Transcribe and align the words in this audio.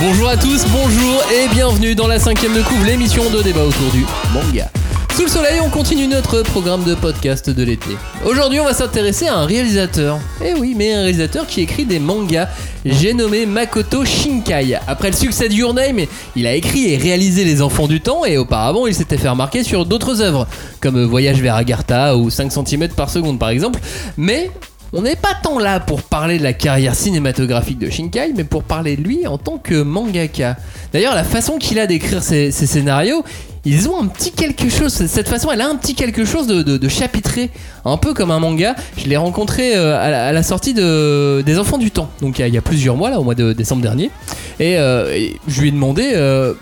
Bonjour 0.00 0.30
à 0.30 0.36
tous, 0.38 0.64
bonjour 0.72 1.22
et 1.30 1.46
bienvenue 1.54 1.94
dans 1.94 2.08
la 2.08 2.18
cinquième 2.18 2.54
de 2.54 2.86
l'émission 2.86 3.28
de 3.28 3.42
débat 3.42 3.64
autour 3.64 3.92
du 3.92 4.06
manga. 4.32 4.70
Sous 5.14 5.24
le 5.24 5.28
soleil, 5.28 5.60
on 5.62 5.68
continue 5.68 6.06
notre 6.06 6.40
programme 6.40 6.84
de 6.84 6.94
podcast 6.94 7.50
de 7.50 7.62
l'été. 7.62 7.90
Aujourd'hui, 8.24 8.60
on 8.60 8.64
va 8.64 8.72
s'intéresser 8.72 9.26
à 9.26 9.36
un 9.36 9.44
réalisateur. 9.44 10.18
Eh 10.42 10.54
oui, 10.54 10.74
mais 10.74 10.94
un 10.94 11.02
réalisateur 11.02 11.46
qui 11.46 11.60
écrit 11.60 11.84
des 11.84 11.98
mangas. 11.98 12.48
J'ai 12.86 13.12
nommé 13.12 13.44
Makoto 13.44 14.06
Shinkai. 14.06 14.78
Après 14.86 15.10
le 15.10 15.16
succès 15.16 15.50
de 15.50 15.54
Your 15.54 15.74
Name, 15.74 16.06
il 16.34 16.46
a 16.46 16.54
écrit 16.54 16.90
et 16.90 16.96
réalisé 16.96 17.44
Les 17.44 17.60
Enfants 17.60 17.86
du 17.86 18.00
Temps 18.00 18.24
et 18.24 18.38
auparavant, 18.38 18.86
il 18.86 18.94
s'était 18.94 19.18
fait 19.18 19.28
remarquer 19.28 19.62
sur 19.64 19.84
d'autres 19.84 20.22
œuvres, 20.22 20.46
comme 20.80 21.04
Voyage 21.04 21.42
vers 21.42 21.56
Agartha 21.56 22.16
ou 22.16 22.30
5 22.30 22.50
cm 22.50 22.88
par 22.88 23.10
seconde 23.10 23.38
par 23.38 23.50
exemple. 23.50 23.78
Mais 24.16 24.50
on 24.92 25.02
n'est 25.02 25.16
pas 25.16 25.34
tant 25.40 25.58
là 25.58 25.78
pour 25.80 26.02
parler 26.02 26.38
de 26.38 26.42
la 26.42 26.52
carrière 26.52 26.94
cinématographique 26.94 27.78
de 27.78 27.88
Shinkai, 27.90 28.32
mais 28.34 28.44
pour 28.44 28.64
parler 28.64 28.96
de 28.96 29.02
lui 29.02 29.26
en 29.26 29.38
tant 29.38 29.58
que 29.58 29.82
mangaka. 29.82 30.56
D'ailleurs, 30.92 31.14
la 31.14 31.24
façon 31.24 31.58
qu'il 31.58 31.78
a 31.78 31.86
d'écrire 31.86 32.22
ses, 32.22 32.50
scénarios, 32.50 33.22
ils 33.64 33.88
ont 33.88 34.02
un 34.02 34.06
petit 34.06 34.32
quelque 34.32 34.68
chose. 34.68 34.92
Cette 34.92 35.28
façon, 35.28 35.50
elle 35.52 35.60
a 35.60 35.68
un 35.68 35.76
petit 35.76 35.94
quelque 35.94 36.24
chose 36.24 36.46
de, 36.46 36.88
chapitré, 36.88 37.50
un 37.84 37.98
peu 37.98 38.14
comme 38.14 38.30
un 38.30 38.40
manga. 38.40 38.74
Je 38.96 39.06
l'ai 39.06 39.16
rencontré 39.16 39.76
euh, 39.76 39.96
à, 39.96 40.32
la, 40.32 40.42
sortie 40.42 40.74
de, 40.74 41.42
des 41.46 41.58
Enfants 41.58 41.78
du 41.78 41.90
Temps, 41.90 42.10
donc 42.20 42.38
il 42.38 42.48
y, 42.48 42.58
a, 42.58 42.62
plusieurs 42.62 42.96
mois, 42.96 43.10
là, 43.10 43.20
au 43.20 43.24
mois 43.24 43.36
de 43.36 43.52
décembre 43.52 43.82
dernier. 43.82 44.10
Et, 44.58 44.76
euh, 44.76 45.14
et 45.14 45.36
je 45.46 45.60
lui 45.60 45.68
ai 45.68 45.72
demandé 45.72 46.10
euh, 46.14 46.54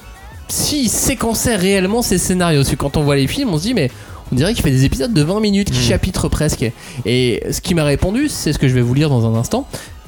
s'il 0.49 0.91
séquençait 0.91 1.57
réellement 1.57 2.03
ses 2.03 2.19
scénarios. 2.19 2.61
Parce 2.61 2.71
que 2.71 2.77
quand 2.77 2.97
on 2.99 3.03
voit 3.03 3.17
les 3.17 3.27
films, 3.27 3.51
on 3.55 3.59
se 3.59 3.63
dit, 3.63 3.75
mais 3.75 3.91
on 4.33 4.35
dirait 4.35 4.55
qu'il 4.55 4.63
fait 4.63 4.71
des 4.71 4.85
épisodes 4.85 5.13
de 5.13 5.23
20 5.23 5.41
minutes 5.41 5.71
qui 5.71 5.81
chapitrent 5.81 6.29
presque. 6.29 6.65
Et 7.07 7.43
ce 7.51 7.61
qui 7.61 7.75
m'a 7.75 7.85
répondu, 7.85 8.29
c'est 8.29 8.53
ce 8.53 8.59
que 8.59 8.69
je 8.69 8.75
vais 8.75 8.83
vous 8.83 8.95
lire 8.95 9.09
dans 9.09 9.27
un 9.27 9.39
instant. 9.39 9.67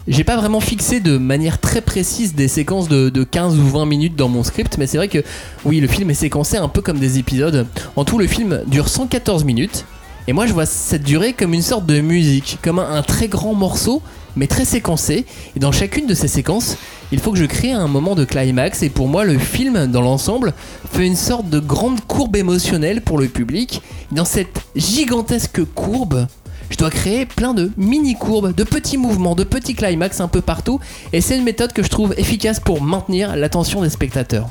J'ai 0.08 0.24
pas 0.24 0.36
vraiment 0.36 0.60
fixé 0.60 1.00
de 1.00 1.18
manière 1.18 1.58
très 1.58 1.82
précise 1.82 2.34
des 2.34 2.48
séquences 2.48 2.88
de, 2.88 3.10
de 3.10 3.22
15 3.22 3.58
ou 3.58 3.66
20 3.68 3.86
minutes 3.86 4.16
dans 4.16 4.28
mon 4.28 4.42
script, 4.42 4.76
mais 4.78 4.86
c'est 4.86 4.96
vrai 4.96 5.08
que 5.08 5.22
oui, 5.64 5.80
le 5.80 5.86
film 5.86 6.10
est 6.10 6.14
séquencé 6.14 6.56
un 6.56 6.68
peu 6.68 6.80
comme 6.80 6.98
des 6.98 7.18
épisodes. 7.18 7.66
En 7.96 8.04
tout, 8.04 8.18
le 8.18 8.26
film 8.26 8.62
dure 8.66 8.88
114 8.88 9.44
minutes. 9.44 9.84
Et 10.30 10.32
moi, 10.32 10.46
je 10.46 10.52
vois 10.52 10.64
cette 10.64 11.02
durée 11.02 11.32
comme 11.32 11.54
une 11.54 11.60
sorte 11.60 11.86
de 11.86 12.00
musique, 12.00 12.60
comme 12.62 12.78
un, 12.78 13.02
très 13.02 13.26
grand 13.26 13.52
morceau, 13.52 14.00
mais 14.36 14.46
très 14.46 14.64
séquencé. 14.64 15.26
Et 15.56 15.58
dans 15.58 15.72
chacune 15.72 16.06
de 16.06 16.14
ces 16.14 16.28
séquences, 16.28 16.76
il 17.10 17.18
faut 17.18 17.32
que 17.32 17.38
je 17.38 17.46
crée 17.46 17.72
un 17.72 17.88
moment 17.88 18.14
de 18.14 18.24
climax. 18.24 18.84
Et 18.84 18.90
pour 18.90 19.08
moi, 19.08 19.24
le 19.24 19.38
film, 19.38 19.88
dans 19.88 20.02
l'ensemble, 20.02 20.54
fait 20.92 21.04
une 21.04 21.16
sorte 21.16 21.50
de 21.50 21.58
grande 21.58 22.00
courbe 22.02 22.36
émotionnelle 22.36 23.02
pour 23.02 23.18
le 23.18 23.26
public. 23.26 23.82
Dans 24.12 24.24
cette 24.24 24.60
gigantesque 24.76 25.64
courbe, 25.74 26.28
je 26.70 26.76
dois 26.76 26.90
créer 26.90 27.26
plein 27.26 27.52
de 27.52 27.72
mini 27.76 28.14
courbes, 28.14 28.54
de 28.54 28.62
petits 28.62 28.98
mouvements, 28.98 29.34
de 29.34 29.42
petits 29.42 29.74
climax 29.74 30.20
un 30.20 30.28
peu 30.28 30.42
partout. 30.42 30.78
Et 31.12 31.20
c'est 31.20 31.36
une 31.36 31.42
méthode 31.42 31.72
que 31.72 31.82
je 31.82 31.88
trouve 31.88 32.14
efficace 32.16 32.60
pour 32.60 32.80
maintenir 32.80 33.34
l'attention 33.34 33.82
des 33.82 33.90
spectateurs. 33.90 34.48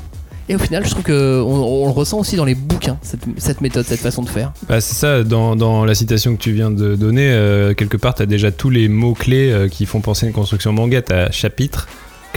Et 0.50 0.56
au 0.56 0.58
final, 0.58 0.84
je 0.84 0.90
trouve 0.90 1.04
que 1.04 1.40
on, 1.40 1.84
on 1.84 1.86
le 1.86 1.92
ressent 1.92 2.18
aussi 2.18 2.34
dans 2.34 2.44
les 2.44 2.56
bouquins, 2.56 2.98
cette, 3.02 3.60
méthode, 3.60 3.86
cette 3.86 4.00
façon 4.00 4.24
de 4.24 4.28
faire. 4.28 4.52
Bah, 4.68 4.80
c'est 4.80 4.96
ça, 4.96 5.22
dans, 5.22 5.84
la 5.84 5.94
citation 5.94 6.34
que 6.34 6.42
tu 6.42 6.50
viens 6.50 6.72
de 6.72 6.96
donner, 6.96 7.30
euh, 7.30 7.72
quelque 7.72 7.96
part, 7.96 8.16
tu 8.16 8.22
as 8.22 8.26
déjà 8.26 8.50
tous 8.50 8.68
les 8.68 8.88
mots-clés 8.88 9.52
euh, 9.52 9.68
qui 9.68 9.86
font 9.86 10.00
penser 10.00 10.26
à 10.26 10.28
une 10.28 10.34
construction 10.34 10.72
manga. 10.72 11.02
Tu 11.02 11.14
chapitre, 11.30 11.86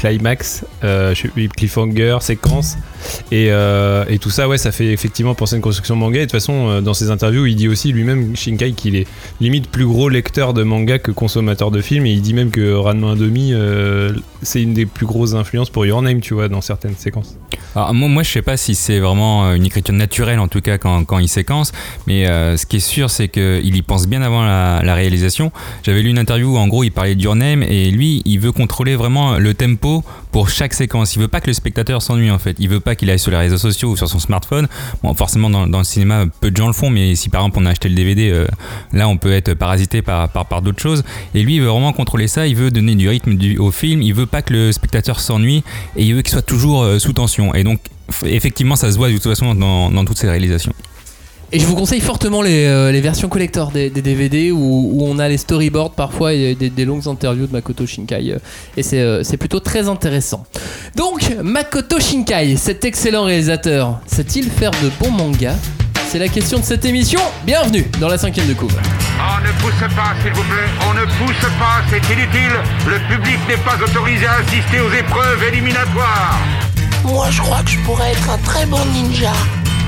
climax, 0.04 0.66
euh, 0.84 1.16
cliffhanger, 1.56 2.18
séquence. 2.22 2.78
Et, 3.32 3.48
euh, 3.52 4.06
et 4.08 4.20
tout 4.20 4.30
ça, 4.30 4.48
ouais, 4.48 4.58
ça 4.58 4.72
fait 4.72 4.92
effectivement 4.92 5.36
penser 5.36 5.56
à 5.56 5.58
une 5.58 5.62
construction 5.62 5.96
manga. 5.96 6.18
Et 6.18 6.22
de 6.22 6.26
toute 6.26 6.32
façon, 6.32 6.68
euh, 6.68 6.82
dans 6.82 6.94
ses 6.94 7.09
interviews, 7.09 7.46
il 7.46 7.56
dit 7.56 7.68
aussi 7.68 7.92
lui-même, 7.92 8.36
Shinkai, 8.36 8.74
qu'il 8.74 8.96
est 8.96 9.08
limite 9.40 9.70
plus 9.70 9.86
gros 9.86 10.09
lecteur 10.09 10.54
de 10.54 10.64
manga 10.64 11.00
que 11.00 11.12
consommateur 11.12 11.72
de 11.72 11.81
films. 11.81 12.06
Et 12.06 12.12
il 12.12 12.22
dit 12.22 12.34
même 12.34 12.52
que 12.52 12.74
Ranma 12.74 13.16
1,5, 13.16 13.54
euh, 13.54 14.14
c'est 14.42 14.62
une 14.62 14.74
des 14.74 14.86
plus 14.86 15.06
grosses 15.06 15.34
influences 15.34 15.70
pour 15.70 15.86
Your 15.86 16.02
Name, 16.02 16.22
tu 16.22 16.34
vois, 16.34 16.50
dans 16.50 16.62
certaines 16.62 16.96
séquences. 16.96 17.38
Alors, 17.76 17.94
moi, 17.94 18.09
moi, 18.09 18.24
je 18.24 18.31
sais 18.31 18.42
pas 18.42 18.58
si 18.58 18.76
c'est 18.76 19.00
vraiment 19.00 19.54
une 19.54 19.66
écriture 19.66 19.96
naturelle, 19.96 20.40
en 20.40 20.48
tout 20.48 20.62
cas, 20.62 20.78
quand, 20.78 21.06
quand 21.06 21.20
il 21.20 21.28
séquence. 21.28 21.72
Mais 22.08 22.26
ce 22.26 22.66
qui 22.66 22.78
est 22.78 22.88
sûr, 22.88 23.09
c'est 23.09 23.30
qu'il 23.30 23.76
y 23.76 23.81
pense 23.81 24.08
bien 24.08 24.22
avant 24.22 24.44
la, 24.44 24.81
la 24.84 24.94
réalisation. 24.94 25.52
J'avais 25.84 26.02
lu 26.02 26.09
une 26.09 26.20
interview 26.20 26.56
où, 26.56 26.58
en 26.58 26.68
gros, 26.68 26.84
il 26.84 26.91
parlait 26.91 27.16
de 27.16 27.22
Your 27.22 27.35
Name 27.35 27.64
et 27.64 27.90
lui, 27.90 28.22
il 28.25 28.40
veut 28.40 28.52
contrôler 28.52 28.96
vraiment 28.96 29.38
le 29.38 29.53
tempo 29.53 29.93
pour 30.31 30.50
chaque 30.50 30.74
séquence. 30.74 31.16
Il 31.16 31.20
veut 31.20 31.28
pas 31.28 31.42
que 31.42 31.48
le 31.48 31.54
spectateur 31.54 32.02
s'ennuie, 32.02 32.31
en 32.31 32.40
fait. 32.40 32.56
Il 32.59 32.70
veut 32.70 32.80
pas 32.80 32.96
qu'il 32.96 33.09
aille 33.09 33.20
sur 33.20 33.31
les 33.31 33.38
réseaux 33.38 33.58
sociaux 33.58 33.92
ou 33.92 33.98
sur 33.98 34.08
son 34.08 34.20
smartphone. 34.20 34.68
Forcément, 35.16 35.50
dans, 35.50 35.78
le 35.78 35.84
cinéma, 35.84 36.26
peu 36.40 36.52
de 36.52 36.58
gens 36.58 36.68
le 36.68 36.74
font, 36.74 36.90
mais 36.90 37.16
si 37.16 37.30
par 37.30 37.42
exemple 37.42 37.59
on 37.62 37.66
a 37.66 37.72
acheté 37.72 37.90
le 37.90 37.96
DVD, 37.96 38.30
euh, 38.30 38.48
là, 38.92 39.08
on 39.08 39.18
peut 39.18 39.32
être 39.32 39.53
parasité 39.53 40.02
par, 40.02 40.30
d'autres 40.62 40.82
choses. 40.82 41.03
Et 41.36 41.44
lui, 41.44 41.56
il 41.56 41.62
veut 41.62 41.68
vraiment 41.68 41.94
contrôler 41.94 42.28
ça. 42.28 42.48
Il 42.48 42.56
veut 42.56 42.72
donner 42.72 42.96
du 42.96 43.09
rythme 43.09 43.38
au 43.59 43.72
film. 43.72 44.02
Il 44.02 44.14
veut 44.14 44.26
pas 44.26 44.42
que 44.42 44.53
le 44.53 44.72
spectateur 44.72 45.20
s'ennuie 45.20 45.64
et 45.96 46.03
il 46.03 46.16
veut 46.16 46.22
qu'il 46.22 46.32
soit 46.32 46.42
toujours 46.42 46.84
euh, 46.84 47.00
sous 47.00 47.14
tension. 47.14 47.53
Et 47.53 47.64
donc, 47.64 47.80
effectivement, 48.26 48.76
ça 48.76 48.92
se 48.92 48.98
voit 48.98 49.09
de 49.09 49.14
toute 49.14 49.24
façon 49.24 49.56
dans, 49.56 49.92
dans 49.92 50.06
toutes 50.06 50.18
ces 50.18 50.30
réalisations. 50.30 50.74
Et 51.56 51.59
je 51.59 51.68
vous 51.68 51.75
conseille 51.75 52.02
fortement 52.02 52.41
les, 52.41 52.66
euh, 52.66 52.91
les 52.91 53.00
versions 53.00 53.30
collector 53.30 53.69
des, 53.69 53.91
des 53.91 54.02
DVD 54.02 54.52
où, 54.52 54.58
où 54.58 55.06
on 55.06 55.19
a 55.19 55.28
les 55.30 55.38
storyboards 55.38 55.91
parfois 55.91 56.34
et 56.34 56.56
des, 56.56 56.72
des 56.72 56.84
longues 56.84 57.08
interviews 57.08 57.46
de 57.46 57.52
Makoto 57.52 57.86
Shinkai. 57.86 58.31
euh, 58.31 58.40
Et 58.75 58.81
c'est 58.81 59.00
euh, 59.00 59.22
c'est 59.24 59.38
plutôt 59.38 59.59
très 59.59 59.88
intéressant. 59.88 60.46
Donc, 60.96 61.31
Makoto 61.44 62.00
Shinkai, 62.00 62.58
cet 62.58 62.86
excellent 62.86 63.25
réalisateur, 63.25 64.00
sait-il 64.08 64.50
faire 64.50 64.72
de 64.72 64.90
bons 65.00 65.12
mangas? 65.12 65.56
C'est 66.08 66.18
la 66.18 66.28
question 66.28 66.58
de 66.58 66.64
cette 66.64 66.86
émission. 66.86 67.19
Bienvenue 67.46 67.85
dans 68.02 68.08
la 68.08 68.18
cinquième 68.18 68.47
de 68.47 68.53
couvre. 68.56 68.75
On 69.20 69.41
ne 69.46 69.52
pousse 69.62 69.96
pas, 69.96 70.16
s'il 70.24 70.34
vous 70.34 70.44
plaît. 70.44 70.70
On 70.90 70.94
ne 70.96 71.06
pousse 71.06 71.50
pas, 71.59 71.84
c'est 71.91 72.14
inutile. 72.14 72.56
Le 72.88 72.97
public 73.16 73.38
n'est 73.47 73.58
pas 73.58 73.78
autorisé 73.84 74.25
à 74.25 74.38
assister 74.38 74.80
aux 74.80 74.91
épreuves 74.91 75.44
éliminatoires. 75.53 76.40
Moi, 77.06 77.28
je 77.30 77.41
crois 77.41 77.62
que 77.62 77.70
je 77.70 77.80
pourrais 77.81 78.12
être 78.12 78.30
un 78.31 78.38
très 78.40 78.66
bon 78.66 78.80
ninja. 78.94 79.34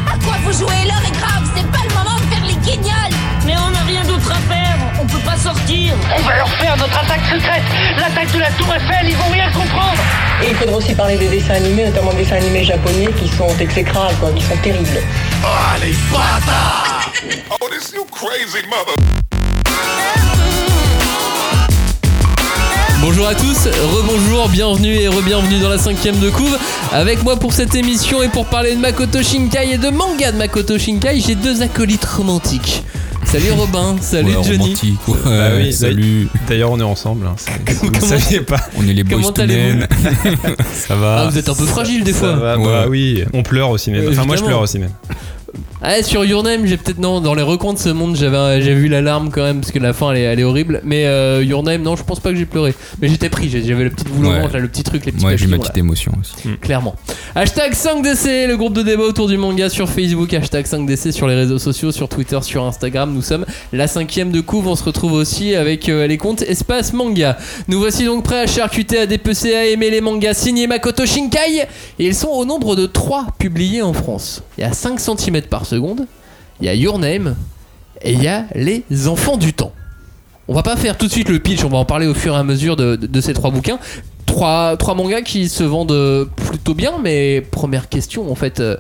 À 0.08 0.18
quoi 0.24 0.36
vous 0.44 0.54
jouez 0.54 0.86
L'heure 0.86 1.04
est 1.06 1.18
grave, 1.18 1.44
c'est 1.56 1.70
pas 1.72 1.84
le 1.88 1.94
moment 1.96 2.16
de 2.18 2.26
faire 2.34 2.46
les 2.46 2.56
guignols 2.56 3.14
Mais 3.46 3.56
on 3.58 3.72
n'a 3.72 3.84
rien 3.84 4.04
d'autre 4.04 4.32
à 4.32 4.40
faire, 4.54 4.78
on 5.02 5.06
peut 5.06 5.20
pas 5.20 5.38
sortir. 5.38 5.94
On 6.16 6.22
va 6.22 6.36
leur 6.38 6.50
faire 6.50 6.78
notre 6.78 6.98
attaque 6.98 7.26
secrète, 7.32 7.64
l'attaque 7.98 8.32
de 8.32 8.40
la 8.40 8.52
Tour 8.52 8.74
Eiffel, 8.74 9.10
ils 9.10 9.18
vont 9.18 9.30
rien 9.32 9.52
comprendre. 9.52 10.02
Et 10.44 10.50
il 10.50 10.56
faudra 10.56 10.78
aussi 10.78 10.94
parler 10.94 11.18
des 11.18 11.30
dessins 11.30 11.56
animés, 11.56 11.86
notamment 11.86 12.12
des 12.12 12.24
dessins 12.24 12.36
animés 12.38 12.64
japonais 12.64 13.08
qui 13.20 13.28
sont 13.30 13.48
exécrables, 13.60 14.16
quoi, 14.20 14.32
qui 14.32 14.44
sont 14.44 14.58
terribles. 14.58 15.02
Oh, 17.62 17.70
this 17.70 17.94
you 17.94 18.06
crazy 18.12 18.62
mother. 18.68 18.94
Bonjour 23.08 23.28
à 23.28 23.36
tous, 23.36 23.68
rebonjour, 23.96 24.50
bienvenue 24.50 24.96
et 24.96 25.08
re-bienvenue 25.08 25.60
dans 25.60 25.70
la 25.70 25.78
cinquième 25.78 26.18
de 26.20 26.32
couve. 26.32 26.58
Avec 26.92 27.22
moi 27.24 27.36
pour 27.38 27.54
cette 27.54 27.76
émission 27.76 28.24
et 28.24 28.30
pour 28.30 28.48
parler 28.48 28.74
de 28.76 28.80
Makoto 28.80 29.22
Shinkai 29.22 29.74
et 29.74 29.78
de 29.78 29.90
manga 29.90 30.32
de 30.32 30.38
Makoto 30.38 30.80
Shinkai, 30.80 31.20
j'ai 31.20 31.36
deux 31.36 31.62
acolytes 31.62 32.04
romantiques. 32.04 32.84
Salut 33.24 33.52
Robin, 33.52 33.96
salut 34.02 34.36
Ouais, 34.36 34.44
Johnny. 34.44 34.76
ouais, 35.08 35.16
Bah 35.24 35.50
oui, 35.56 35.72
salut. 35.72 36.28
D'ailleurs, 36.48 36.72
on 36.72 36.80
est 36.80 36.84
ensemble. 36.84 37.28
Hein, 37.28 37.36
vous 37.82 37.86
ne 37.92 37.92
Comment- 37.92 38.08
saviez 38.08 38.42
pas. 38.42 38.62
On 38.76 38.88
est 38.88 38.94
les 38.94 39.04
boys 39.04 39.18
Comment 39.20 39.32
to 39.34 39.46
men. 39.46 39.88
ça 40.74 40.96
va. 40.96 41.18
Ah, 41.22 41.28
vous 41.30 41.38
êtes 41.38 41.50
un 41.50 41.56
peu 41.56 41.66
fragile 41.66 42.04
des 42.04 42.14
Ça 42.14 42.20
fois. 42.20 42.32
va, 42.34 42.58
Ouais. 42.58 42.64
bah 42.66 42.86
oui, 42.90 43.24
on 43.34 43.44
pleure 43.44 43.70
au 43.70 43.78
cinéma. 43.78 44.10
Enfin, 44.12 44.26
moi, 44.26 44.36
je 44.36 44.44
pleure 44.44 44.62
au 44.62 44.66
cinéma. 44.68 44.92
Ah, 45.88 46.02
sur 46.02 46.26
Your 46.26 46.42
Name, 46.42 46.66
j'ai 46.66 46.78
peut-être 46.78 46.98
non, 46.98 47.22
dans 47.22 47.36
les 47.36 47.44
recoins 47.44 47.74
de 47.74 47.78
ce 47.78 47.90
monde, 47.90 48.16
j'avais 48.16 48.60
j'ai 48.60 48.74
vu 48.74 48.88
l'alarme 48.88 49.30
quand 49.30 49.44
même 49.44 49.60
parce 49.60 49.72
que 49.72 49.78
la 49.78 49.94
fin 49.94 50.12
elle 50.14 50.18
est, 50.18 50.22
elle 50.24 50.40
est 50.40 50.44
horrible. 50.44 50.82
Mais 50.84 51.06
euh, 51.06 51.44
Your 51.44 51.62
Name, 51.62 51.84
non, 51.84 51.96
je 51.96 52.04
pense 52.04 52.20
pas 52.20 52.32
que 52.32 52.36
j'ai 52.38 52.48
pleuré. 52.48 52.74
Mais 53.00 53.08
j'étais 53.08 53.30
pris, 53.30 53.50
j'ai- 53.50 53.64
j'avais 53.64 53.84
le 53.84 53.92
petit 53.92 54.06
boule 54.06 54.26
au 54.26 54.30
Ouais. 54.32 54.60
le 54.60 54.68
petit 54.68 54.82
truc, 54.82 55.06
les 55.06 55.12
petits 55.12 55.24
Moi, 55.24 55.36
j'ai 55.36 55.46
eu 55.46 55.48
ma 55.48 55.58
là. 55.58 55.62
petite 55.64 55.78
émotion 55.78 56.12
aussi. 56.20 56.58
clairement. 56.60 56.96
Hashtag 57.36 57.74
5DC, 57.74 58.48
le 58.48 58.56
groupe 58.58 58.74
de 58.74 58.82
débat 58.82 59.04
autour 59.04 59.28
du 59.28 59.38
manga 59.38 59.70
sur 59.70 59.88
Facebook. 59.88 60.34
Hashtag 60.34 60.66
5DC 60.66 61.12
sur 61.12 61.28
les 61.28 61.36
réseaux 61.36 61.60
sociaux, 61.60 61.92
sur 61.92 62.10
Twitter, 62.10 62.40
sur 62.42 62.64
Instagram. 62.66 63.14
Nous 63.14 63.22
sommes 63.22 63.46
la 63.72 63.88
cinquième 63.88 64.32
de 64.32 64.42
couve. 64.42 64.68
On 64.68 64.76
se 64.76 64.84
retrouve 64.84 65.14
aussi 65.14 65.54
avec 65.56 65.88
euh, 65.88 66.08
les 66.08 66.18
comptes 66.18 66.42
Espace 66.42 66.94
Manga. 66.94 67.38
Nous 67.68 67.78
voici 67.78 68.06
donc 68.06 68.24
prêts 68.24 68.40
à 68.40 68.48
charcuter, 68.48 68.98
à 68.98 69.06
dépecer, 69.06 69.54
à 69.54 69.66
aimer 69.68 69.92
les 69.92 70.02
mangas 70.02 70.34
signés 70.34 70.66
Makoto 70.66 71.06
Shinkai. 71.06 71.68
Et 72.00 72.08
ils 72.08 72.16
sont 72.16 72.30
au 72.30 72.44
nombre 72.44 72.76
de 72.76 72.88
3 72.88 73.28
publiés 73.38 73.84
en 73.84 73.94
France. 73.94 74.42
Il 74.58 74.62
y 74.62 74.64
a 74.64 74.74
5 74.74 75.00
cm 75.00 75.42
par 75.44 75.62
seconde. 75.68 75.75
Il 76.60 76.66
y 76.66 76.70
a 76.70 76.76
Your 76.76 77.00
Name. 77.00 77.36
Et 78.02 78.14
il 78.14 78.22
y 78.22 78.28
a 78.28 78.46
Les 78.56 78.84
Enfants 79.08 79.38
du 79.38 79.54
Temps. 79.54 79.72
On 80.48 80.54
va 80.54 80.64
pas 80.64 80.76
faire 80.76 80.98
tout 80.98 81.08
de 81.08 81.12
suite 81.12 81.30
le 81.30 81.40
pitch, 81.40 81.64
on 81.64 81.70
va 81.70 81.78
en 81.78 81.86
parler 81.86 82.06
au 82.06 82.14
fur 82.14 82.36
et 82.36 82.38
à 82.38 82.44
mesure 82.44 82.76
de, 82.76 83.22
ces 83.22 83.34
trois 83.34 83.50
bouquins. 83.50 83.80
Trois, 84.26 84.78
trois 84.78 84.94
mangas 84.94 85.22
qui 85.22 85.50
se 85.50 85.64
vendent 85.64 86.30
plutôt 86.36 86.74
bien, 86.74 86.94
mais 87.02 87.42
première 87.42 87.90
question 87.90 88.32
en 88.32 88.36
fait, 88.36 88.60
euh, 88.60 88.76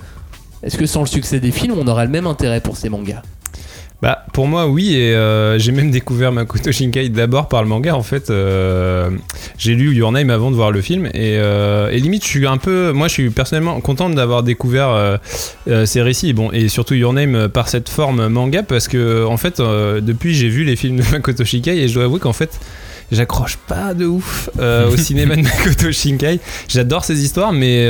est-ce 0.64 0.78
que 0.78 0.86
sans 0.86 1.02
le 1.02 1.08
succès 1.08 1.40
des 1.40 1.52
films, 1.52 1.76
on 1.80 1.88
aurait 1.88 2.06
le 2.06 2.12
même 2.12 2.28
intérêt 2.28 2.60
pour 2.60 2.78
ces 2.78 2.90
mangas? 2.90 3.22
Bah, 4.02 4.26
pour 4.34 4.48
moi, 4.48 4.68
oui, 4.68 4.94
et 4.94 5.16
euh, 5.16 5.58
j'ai 5.58 5.72
même 5.72 5.90
découvert 5.90 6.32
Makoto 6.32 6.72
Shinkai 6.72 7.10
d'abord 7.10 7.48
par 7.48 7.64
le 7.64 7.70
manga. 7.70 7.96
En 7.96 8.04
fait, 8.04 8.30
euh, 8.30 9.10
j'ai 9.58 9.74
lu 9.74 9.96
Your 9.96 10.12
Name 10.12 10.30
avant 10.30 10.52
de 10.52 10.56
voir 10.56 10.70
le 10.70 10.82
film, 10.82 11.08
et, 11.08 11.38
euh, 11.40 11.90
et 11.90 12.00
limite, 12.00 12.24
je 12.24 12.28
suis 12.28 12.46
un 12.46 12.58
peu. 12.58 12.92
Moi, 12.92 13.08
je 13.08 13.14
suis 13.14 13.30
personnellement 13.30 13.80
content 13.80 14.10
d'avoir 14.10 14.44
découvert 14.44 15.20
ces 15.86 16.02
récits, 16.02 16.34
bon, 16.34 16.52
et 16.52 16.68
surtout 16.68 16.94
Your 16.94 17.14
Name 17.14 17.48
par 17.48 17.70
cette 17.70 17.90
forme 17.90 18.28
manga, 18.28 18.64
parce 18.64 18.88
que, 18.88 19.26
en 19.26 19.38
fait, 19.38 19.60
depuis, 19.60 20.36
j'ai 20.36 20.50
vu 20.50 20.66
les 20.66 20.76
films 20.76 20.98
de 20.98 21.04
Makoto 21.12 21.46
Shinkai, 21.46 21.80
et 21.80 21.88
je 21.88 21.94
dois 21.94 22.04
avouer 22.04 22.20
qu'en 22.20 22.34
fait, 22.34 22.60
j'accroche 23.12 23.58
pas 23.68 23.94
de 23.94 24.06
ouf 24.06 24.50
au 24.60 24.98
cinéma 24.98 25.38
de 25.38 25.42
Makoto 25.42 25.92
Shinkai. 25.92 26.42
J'adore 26.68 27.06
ses 27.06 27.24
histoires, 27.24 27.54
mais 27.54 27.88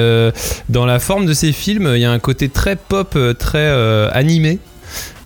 dans 0.69 0.85
la 0.85 0.99
forme 0.99 1.25
de 1.25 1.33
ses 1.33 1.51
films, 1.51 1.91
il 1.95 1.99
y 1.99 2.05
a 2.05 2.11
un 2.11 2.19
côté 2.19 2.47
très 2.47 2.75
pop, 2.75 3.17
très 3.39 3.69
animé. 4.13 4.59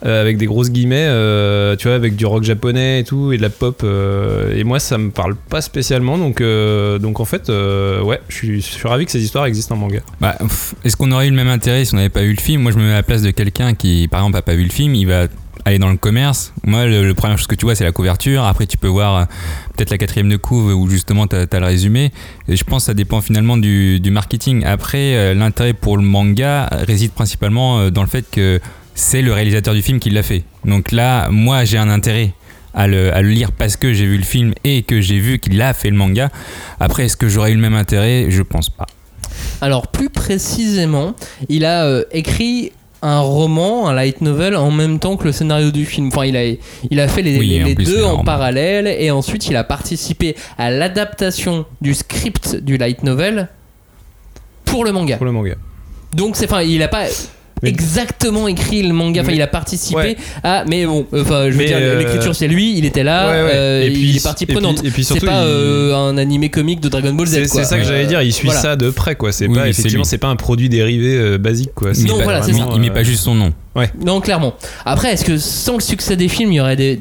Euh, 0.05 0.21
avec 0.21 0.37
des 0.37 0.45
grosses 0.45 0.71
guillemets, 0.71 1.07
euh, 1.09 1.75
tu 1.75 1.89
vois, 1.89 1.95
avec 1.95 2.15
du 2.15 2.25
rock 2.25 2.43
japonais 2.43 3.01
et 3.01 3.03
tout, 3.03 3.33
et 3.33 3.37
de 3.37 3.41
la 3.41 3.49
pop. 3.49 3.81
euh, 3.83 4.55
et 4.55 4.63
moi, 4.63 4.79
ça 4.79 4.97
me 4.97 5.11
parle 5.11 5.35
pas 5.35 5.59
spécialement, 5.59 6.17
donc, 6.17 6.41
donc 6.41 7.19
en 7.19 7.25
fait, 7.25 7.49
ouais, 7.49 8.21
je 8.29 8.59
suis, 8.59 8.87
ravi 8.87 9.05
que 9.05 9.11
ces 9.11 9.21
histoires 9.21 9.45
existent 9.45 9.75
en 9.75 9.79
manga. 9.79 9.99
Bah, 10.21 10.37
Est-ce 10.85 10.95
qu'on 10.95 11.11
aurait 11.11 11.27
eu 11.27 11.31
le 11.31 11.35
même 11.35 11.49
intérêt 11.49 11.83
si 11.83 11.93
on 11.93 11.97
n'avait 11.97 12.07
pas 12.07 12.21
vu 12.21 12.33
le 12.33 12.41
film? 12.41 12.61
Moi, 12.61 12.71
je 12.71 12.77
me 12.77 12.83
mets 12.83 12.91
à 12.91 12.95
la 12.95 13.03
place 13.03 13.21
de 13.21 13.31
quelqu'un 13.31 13.73
qui, 13.73 14.07
par 14.07 14.21
exemple, 14.21 14.35
n'a 14.35 14.41
pas 14.41 14.55
vu 14.55 14.63
le 14.63 14.69
film. 14.69 14.95
Il 14.95 15.05
va 15.05 15.27
aller 15.65 15.79
dans 15.79 15.89
le 15.89 15.97
commerce. 15.97 16.53
Moi, 16.63 16.85
le, 16.85 17.05
le 17.05 17.13
première 17.13 17.37
chose 17.37 17.47
que 17.47 17.55
tu 17.55 17.65
vois, 17.65 17.75
c'est 17.75 17.83
la 17.83 17.91
couverture. 17.91 18.45
Après, 18.45 18.65
tu 18.67 18.77
peux 18.77 18.87
voir 18.87 19.27
peut-être 19.75 19.89
la 19.89 19.97
quatrième 19.97 20.29
de 20.29 20.37
couve 20.37 20.73
où 20.73 20.89
justement 20.89 21.27
tu 21.27 21.35
as, 21.35 21.59
le 21.59 21.65
résumé. 21.65 22.13
Et 22.47 22.55
je 22.55 22.63
pense 22.63 22.83
que 22.83 22.85
ça 22.85 22.93
dépend 22.93 23.19
finalement 23.19 23.57
du, 23.57 24.01
marketing. 24.09 24.63
Après, 24.63 25.35
l'intérêt 25.35 25.73
pour 25.73 25.97
le 25.97 26.03
manga 26.03 26.69
réside 26.71 27.11
principalement 27.11 27.91
dans 27.91 28.01
le 28.01 28.07
fait 28.07 28.25
que 28.31 28.61
c'est 28.99 29.21
le 29.21 29.33
réalisateur 29.33 29.73
du 29.73 29.81
film 29.81 29.99
qui 29.99 30.09
l'a 30.09 30.23
fait. 30.23 30.43
Donc 30.65 30.91
là, 30.91 31.29
moi, 31.31 31.63
j'ai 31.65 31.77
un 31.77 31.89
intérêt. 31.89 32.33
À 32.71 32.85
le, 32.85 33.11
à 33.15 33.23
le 33.23 33.29
lire 33.29 33.51
parce 33.51 33.77
que 33.77 33.93
j'ai 33.93 34.05
vu 34.05 34.15
le 34.17 34.23
film 34.23 34.53
et 34.63 34.83
que 34.83 35.01
j'ai 35.01 35.17
vu 35.19 35.39
qu'il 35.39 35.59
a 35.59 35.73
fait 35.73 35.89
le 35.89 35.95
manga. 35.97 36.29
Après, 36.79 37.05
est-ce 37.05 37.17
que 37.17 37.27
j'aurais 37.27 37.51
eu 37.51 37.55
le 37.55 37.59
même 37.61 37.73
intérêt? 37.73 38.27
Je 38.29 38.43
pense 38.43 38.69
pas. 38.69 38.85
Alors 39.59 39.87
plus 39.87 40.09
précisément, 40.11 41.15
il 41.49 41.65
a 41.65 41.85
euh, 41.85 42.03
écrit 42.11 42.71
un 43.01 43.21
roman, 43.21 43.87
un 43.89 43.93
light 43.93 44.21
novel 44.21 44.55
en 44.55 44.69
même 44.69 44.99
temps 44.99 45.17
que 45.17 45.23
le 45.25 45.31
scénario 45.31 45.71
du 45.71 45.83
film. 45.85 46.09
Enfin, 46.09 46.25
il 46.25 46.37
a, 46.37 46.43
il 46.91 46.99
a 46.99 47.07
fait 47.07 47.23
les, 47.23 47.39
Oui, 47.39 47.47
les- 47.49 47.63
en 47.63 47.67
les 47.67 47.75
plus, 47.75 47.85
c'est 47.87 47.91
deux 47.91 48.03
en 48.03 48.23
parallèle 48.23 48.85
et 48.87 49.09
ensuite 49.09 49.47
il 49.47 49.55
a 49.55 49.63
participé 49.63 50.35
à 50.59 50.69
l'adaptation 50.69 51.65
du 51.81 51.95
script 51.95 52.55
du 52.55 52.77
light 52.77 53.01
novel 53.01 53.47
pour 54.65 54.85
le 54.85 54.91
manga. 54.91 55.17
Pour 55.17 55.25
le 55.25 55.31
manga. 55.31 55.55
Donc 56.13 56.35
c'est 56.35 56.45
enfin, 56.45 56.61
il 56.61 56.83
a 56.83 56.87
pas 56.87 57.05
exactement 57.63 58.47
écrit 58.47 58.81
le 58.83 58.93
manga, 58.93 59.21
enfin 59.21 59.31
il 59.31 59.41
a 59.41 59.47
participé 59.47 59.95
Ouais. 59.99 60.17
à 60.43 60.63
mais 60.67 60.85
bon, 60.85 61.05
enfin 61.13 61.45
je 61.47 61.51
veux 61.51 61.57
Mais, 61.57 61.65
dire 61.65 61.77
euh, 61.79 61.97
l'écriture 61.99 62.35
c'est 62.35 62.47
lui, 62.47 62.77
il 62.77 62.85
était 62.85 63.03
là, 63.03 63.27
Ouais, 63.27 63.33
ouais. 63.43 63.49
euh, 63.53 63.83
Et 63.83 63.91
puis- 63.91 64.09
il 64.11 64.17
est 64.17 64.23
partie 64.23 64.43
et 64.43 64.47
puis- 64.47 64.55
prenante. 64.55 64.83
et 64.85 64.91
puis 64.91 65.03
c'est 65.03 65.13
surtout, 65.15 65.25
pas 65.25 65.41
il- 65.43 65.47
euh, 65.47 65.95
un 65.95 66.17
animé 66.17 66.49
comique 66.49 66.79
de 66.79 66.89
Dragon 66.89 67.13
Ball 67.13 67.27
Z 67.27 67.31
C'est 67.33 67.47
c'est 67.47 67.63
ça 67.65 67.77
que 67.77 67.83
j'allais 67.83 68.05
dire, 68.05 68.21
il 68.21 68.31
suit 68.33 68.45
voilà. 68.47 68.61
ça 68.61 68.75
de 68.75 68.89
près, 68.89 69.15
quoi. 69.15 69.31
C'est 69.31 69.47
Oui, 69.47 69.55
pas, 69.55 69.63
c'est 69.63 69.69
effectivement, 69.71 70.03
c'est 70.03 70.17
pas 70.17 70.27
un 70.27 70.35
produit 70.35 70.69
dérivé 70.69 71.15
euh, 71.17 71.37
basique, 71.37 71.71
quoi. 71.75 71.91
Il 71.95 72.05
Non, 72.05 72.13
met 72.13 72.17
pas- 72.19 72.23
voilà, 72.23 72.41
c'est 72.43 72.51
il- 72.51 72.57
ça. 72.57 72.67
Il 72.73 72.79
met 72.81 72.91
pas 72.91 73.03
juste 73.03 73.23
son 73.23 73.35
nom. 73.35 73.53
Non, 74.05 74.19
clairement. 74.21 74.53
Après, 74.85 75.13
est-ce 75.13 75.23
que 75.25 75.37
sans 75.37 75.75
le 75.75 75.81
succès 75.81 76.15
des 76.17 76.27
films, 76.27 76.51
il 76.51 76.55
y 76.55 76.59
aurait 76.61 76.75
des. 76.75 76.99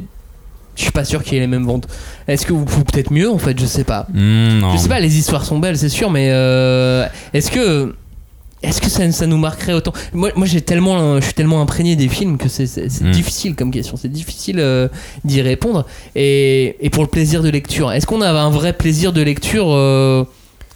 Je 0.76 0.82
suis 0.84 0.92
pas 0.92 1.04
sûr 1.04 1.24
qu'il 1.24 1.34
y 1.34 1.36
ait 1.38 1.40
les 1.40 1.46
mêmes 1.48 1.66
ventes. 1.66 1.88
Est-ce 2.28 2.46
que 2.46 2.52
vous 2.52 2.64
pouvez 2.64 2.84
peut-être 2.84 3.12
mieux 3.12 3.28
en 3.28 3.38
fait 3.38 3.58
Je 3.58 3.66
sais 3.66 3.82
pas. 3.82 4.06
Hmm, 4.14 4.60
non. 4.60 4.72
Je 4.76 4.78
sais 4.82 4.88
pas, 4.88 5.00
les 5.00 5.18
histoires 5.18 5.44
sont 5.44 5.58
belles, 5.58 5.76
c'est 5.76 5.88
sûr, 5.88 6.08
mais 6.10 6.28
euh, 6.30 7.04
est-ce 7.34 7.50
que. 7.50 7.94
Est-ce 8.62 8.80
que 8.80 8.88
ça, 8.88 9.10
ça 9.12 9.26
nous 9.26 9.36
marquerait 9.38 9.72
autant? 9.72 9.92
Moi, 10.12 10.30
moi 10.34 10.46
j'ai 10.46 10.60
tellement, 10.60 11.20
je 11.20 11.24
suis 11.24 11.34
tellement 11.34 11.60
imprégné 11.62 11.94
des 11.96 12.08
films 12.08 12.38
que 12.38 12.48
c'est 12.48 12.66
Mm. 13.00 13.10
difficile 13.12 13.54
comme 13.54 13.70
question, 13.70 13.96
c'est 13.96 14.10
difficile 14.12 14.56
euh, 14.58 14.88
d'y 15.24 15.40
répondre. 15.42 15.86
Et, 16.16 16.76
et 16.80 16.90
pour 16.90 17.02
le 17.04 17.08
plaisir 17.08 17.42
de 17.42 17.48
lecture, 17.50 17.92
est-ce 17.92 18.06
qu'on 18.06 18.20
a 18.20 18.30
un 18.30 18.50
vrai 18.50 18.72
plaisir 18.72 19.12
de 19.12 19.22
lecture 19.22 19.66
euh, 19.72 20.24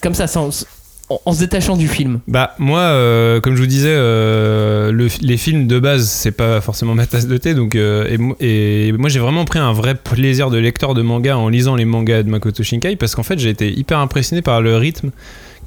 comme 0.01 0.15
ça, 0.15 0.27
sans- 0.29 0.65
en, 1.11 1.21
en 1.27 1.33
se 1.33 1.41
détachant 1.41 1.77
du 1.77 1.89
film? 1.89 2.21
Bah 2.29 2.55
moi, 2.59 2.79
euh, 2.81 3.41
comme 3.41 3.57
je 3.57 3.61
vous 3.61 3.67
disais, 3.67 3.93
euh, 3.93 4.93
le- 4.93 5.09
les 5.21 5.37
films 5.37 5.67
de 5.67 5.79
base, 5.81 6.09
c'est 6.09 6.31
pas 6.33 6.61
forcément 6.61 6.95
ma 6.95 7.07
tasse 7.07 7.27
de 7.27 7.37
thé, 7.37 7.55
donc 7.55 7.75
euh, 7.75 8.17
et, 8.41 8.89
et 8.89 8.93
moi 8.93 9.09
j'ai 9.11 9.19
vraiment 9.19 9.45
pris 9.45 9.59
un 9.59 9.73
vrai 9.73 9.95
plaisir 9.97 10.51
de 10.51 10.59
lecteur 10.59 10.95
de 10.95 11.03
manga 11.03 11.37
en 11.37 11.49
lisant 11.49 11.75
les 11.75 11.85
mangas 11.85 12.23
de 12.23 12.31
Makoto 12.31 12.63
Shinkai 12.63 12.97
parce 12.97 13.15
qu'en 13.17 13.23
fait 13.25 13.39
j'ai 13.39 13.51
été 13.51 13.71
hyper 13.73 13.99
impressionné 13.99 14.41
par 14.43 14.61
le 14.61 14.77
rythme 14.77 15.11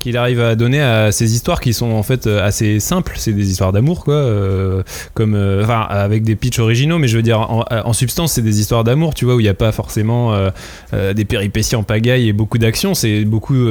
qu'il 0.06 0.18
arrive 0.18 0.40
à 0.40 0.54
donner 0.54 0.84
à 0.84 1.12
ces 1.12 1.34
histoires 1.34 1.60
qui 1.60 1.74
sont 1.74 1.90
en 1.90 2.04
fait 2.04 2.28
euh, 2.28 2.46
assez 2.46 2.80
simples, 2.80 3.14
c'est 3.16 3.34
des 3.34 3.50
histoires 3.50 3.72
d'amour 3.72 4.04
quoi, 4.04 4.14
euh, 4.14 4.84
comme 5.16 5.34
euh, 5.34 5.66
avec 5.66 6.22
des 6.22 6.36
pitchs 6.36 6.60
originaux, 6.60 7.00
mais 7.00 7.08
je 7.08 7.18
veux 7.18 7.24
dire 7.24 7.40
en, 7.40 7.94
substance 7.94 8.34
c'est 8.34 8.44
des 8.44 8.60
histoires 8.60 8.84
d'amour, 8.84 9.16
tu 9.16 9.26
vois 9.26 9.34
où 9.34 9.40
il 9.40 9.44
n'y 9.44 9.50
a 9.50 9.56
pas 9.56 9.72
forcément 9.72 10.38
des 10.92 11.26
péripéties 11.26 11.76
en 11.76 11.82
pagaille 11.82 12.28
et 12.28 12.34
beaucoup 12.34 12.60
d'action, 12.60 12.94
c'est 12.94 13.26
beaucoup 13.26 13.68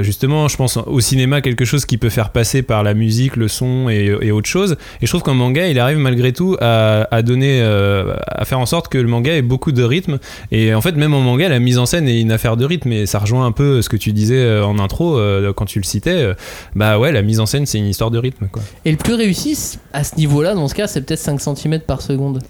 justement, 0.00 0.48
je 0.48 0.56
pense 0.56 0.78
au 0.78 1.00
cinéma, 1.00 1.40
quelque 1.40 1.64
chose 1.64 1.84
qui 1.84 1.98
peut 1.98 2.08
faire 2.08 2.30
passer 2.30 2.62
par 2.62 2.82
la 2.82 2.94
musique, 2.94 3.36
le 3.36 3.46
son 3.46 3.88
et, 3.88 4.16
et 4.22 4.32
autre 4.32 4.48
chose. 4.48 4.76
Et 5.00 5.06
je 5.06 5.10
trouve 5.10 5.22
qu'en 5.22 5.34
manga, 5.34 5.68
il 5.68 5.78
arrive 5.78 5.98
malgré 5.98 6.32
tout 6.32 6.56
à, 6.60 7.06
à 7.14 7.22
donner, 7.22 7.62
à 7.62 8.44
faire 8.44 8.58
en 8.58 8.66
sorte 8.66 8.88
que 8.88 8.98
le 8.98 9.08
manga 9.08 9.32
ait 9.32 9.42
beaucoup 9.42 9.72
de 9.72 9.82
rythme. 9.82 10.18
Et 10.50 10.74
en 10.74 10.80
fait, 10.80 10.92
même 10.92 11.14
en 11.14 11.20
manga, 11.20 11.48
la 11.48 11.60
mise 11.60 11.78
en 11.78 11.86
scène 11.86 12.08
est 12.08 12.20
une 12.20 12.32
affaire 12.32 12.56
de 12.56 12.64
rythme. 12.64 12.92
Et 12.92 13.06
ça 13.06 13.18
rejoint 13.18 13.46
un 13.46 13.52
peu 13.52 13.82
ce 13.82 13.88
que 13.88 13.96
tu 13.96 14.12
disais 14.12 14.60
en 14.60 14.78
intro 14.78 15.18
euh, 15.36 15.52
quand 15.52 15.64
tu 15.66 15.78
le 15.78 15.84
citais. 15.84 16.10
euh, 16.10 16.34
bah 16.74 16.98
ouais, 16.98 17.12
la 17.12 17.22
mise 17.22 17.40
en 17.40 17.46
scène, 17.46 17.66
c'est 17.66 17.78
une 17.78 17.86
histoire 17.86 18.10
de 18.10 18.18
rythme. 18.18 18.48
Quoi. 18.50 18.62
Et 18.84 18.90
le 18.90 18.96
plus 18.96 19.14
réussi 19.14 19.78
à 19.92 20.04
ce 20.04 20.16
niveau-là, 20.16 20.54
dans 20.54 20.68
ce 20.68 20.74
cas, 20.74 20.86
c'est 20.86 21.00
peut-être 21.02 21.20
5 21.20 21.40
cm 21.40 21.80
par 21.80 22.02
seconde. 22.02 22.42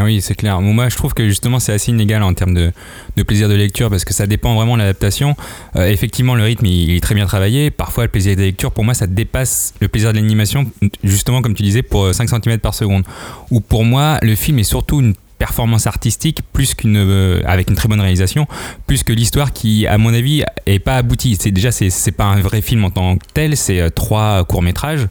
Oui, 0.00 0.20
c'est 0.20 0.34
clair. 0.36 0.60
Bon, 0.60 0.72
moi, 0.72 0.88
je 0.88 0.96
trouve 0.96 1.12
que 1.12 1.26
justement, 1.26 1.58
c'est 1.58 1.72
assez 1.72 1.90
inégal 1.90 2.22
en 2.22 2.32
termes 2.32 2.54
de, 2.54 2.70
de 3.16 3.22
plaisir 3.24 3.48
de 3.48 3.54
lecture 3.54 3.90
parce 3.90 4.04
que 4.04 4.14
ça 4.14 4.28
dépend 4.28 4.54
vraiment 4.54 4.74
de 4.74 4.78
l'adaptation. 4.82 5.34
Euh, 5.74 5.88
effectivement, 5.88 6.36
le 6.36 6.44
rythme, 6.44 6.66
il, 6.66 6.90
il 6.90 6.96
est 6.96 7.00
très 7.00 7.16
bien 7.16 7.26
travaillé. 7.26 7.72
Parfois, 7.72 8.04
le 8.04 8.08
plaisir 8.10 8.36
de 8.36 8.42
lecture, 8.42 8.70
pour 8.70 8.84
moi, 8.84 8.94
ça 8.94 9.08
dépasse 9.08 9.74
le 9.80 9.88
plaisir 9.88 10.12
de 10.12 10.18
l'animation, 10.18 10.70
justement, 11.02 11.42
comme 11.42 11.54
tu 11.54 11.64
disais, 11.64 11.82
pour 11.82 12.04
euh, 12.04 12.12
5 12.12 12.28
cm 12.28 12.58
par 12.60 12.74
seconde. 12.74 13.02
Ou 13.50 13.58
pour 13.60 13.82
moi, 13.84 14.18
le 14.22 14.36
film 14.36 14.60
est 14.60 14.62
surtout 14.64 15.00
une 15.00 15.14
performance 15.38 15.86
artistique 15.86 16.40
plus 16.52 16.74
qu'une 16.74 16.96
euh, 16.96 17.40
avec 17.46 17.70
une 17.70 17.76
très 17.76 17.88
bonne 17.88 18.00
réalisation 18.00 18.46
plus 18.86 19.02
que 19.04 19.12
l'histoire 19.12 19.52
qui 19.52 19.86
à 19.86 19.96
mon 19.98 20.12
avis 20.12 20.42
est 20.66 20.78
pas 20.80 20.96
aboutie 20.96 21.36
c'est 21.40 21.50
déjà 21.52 21.70
c'est 21.70 22.10
pas 22.12 22.24
un 22.24 22.40
vrai 22.40 22.60
film 22.60 22.84
en 22.84 22.90
tant 22.90 23.16
que 23.16 23.24
tel 23.34 23.56
c'est 23.56 23.80
euh, 23.80 23.88
trois 23.88 24.44
courts 24.44 24.62
métrages 24.62 25.06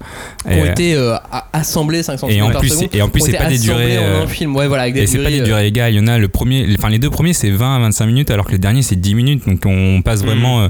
Qui 0.48 0.54
ont 0.60 0.66
été 0.66 0.96
euh, 0.96 1.16
a- 1.16 1.48
assemblés 1.54 2.04
5 2.04 2.20
cm 2.20 2.30
et 2.32 2.42
en 2.42 2.52
par 2.52 2.60
plus 2.60 2.70
seconde. 2.70 2.90
et 2.94 3.02
en 3.02 3.10
plus 3.10 3.22
c'est 3.22 3.30
été 3.30 3.38
pas 3.38 3.48
des 3.50 3.60
durées 3.60 3.98
en 4.00 4.24
un 4.24 4.28
film. 4.28 4.56
Ouais, 4.56 4.68
voilà, 4.68 4.84
avec 4.84 4.98
et 4.98 5.08
c'est 5.08 5.24
pas 5.24 5.30
des 5.30 5.42
durées, 5.42 5.68
égales. 5.68 5.94
Il 5.94 5.98
y 5.98 6.00
en 6.00 6.08
a 6.08 6.18
le 6.18 6.28
premier, 6.28 6.68
enfin 6.78 6.90
les 6.90 7.00
deux 7.00 7.10
premiers 7.10 7.34
c'est 7.34 7.50
20 7.50 7.76
à 7.76 7.80
25 7.80 8.06
minutes 8.06 8.32
alors 8.32 8.46
que 8.46 8.52
le 8.52 8.58
dernier 8.60 8.82
c'est 8.82 8.96
10 8.96 9.16
minutes. 9.16 9.48
Donc 9.48 9.62
on 9.66 10.02
passe 10.02 10.24
vraiment 10.24 10.62
euh, 10.62 10.68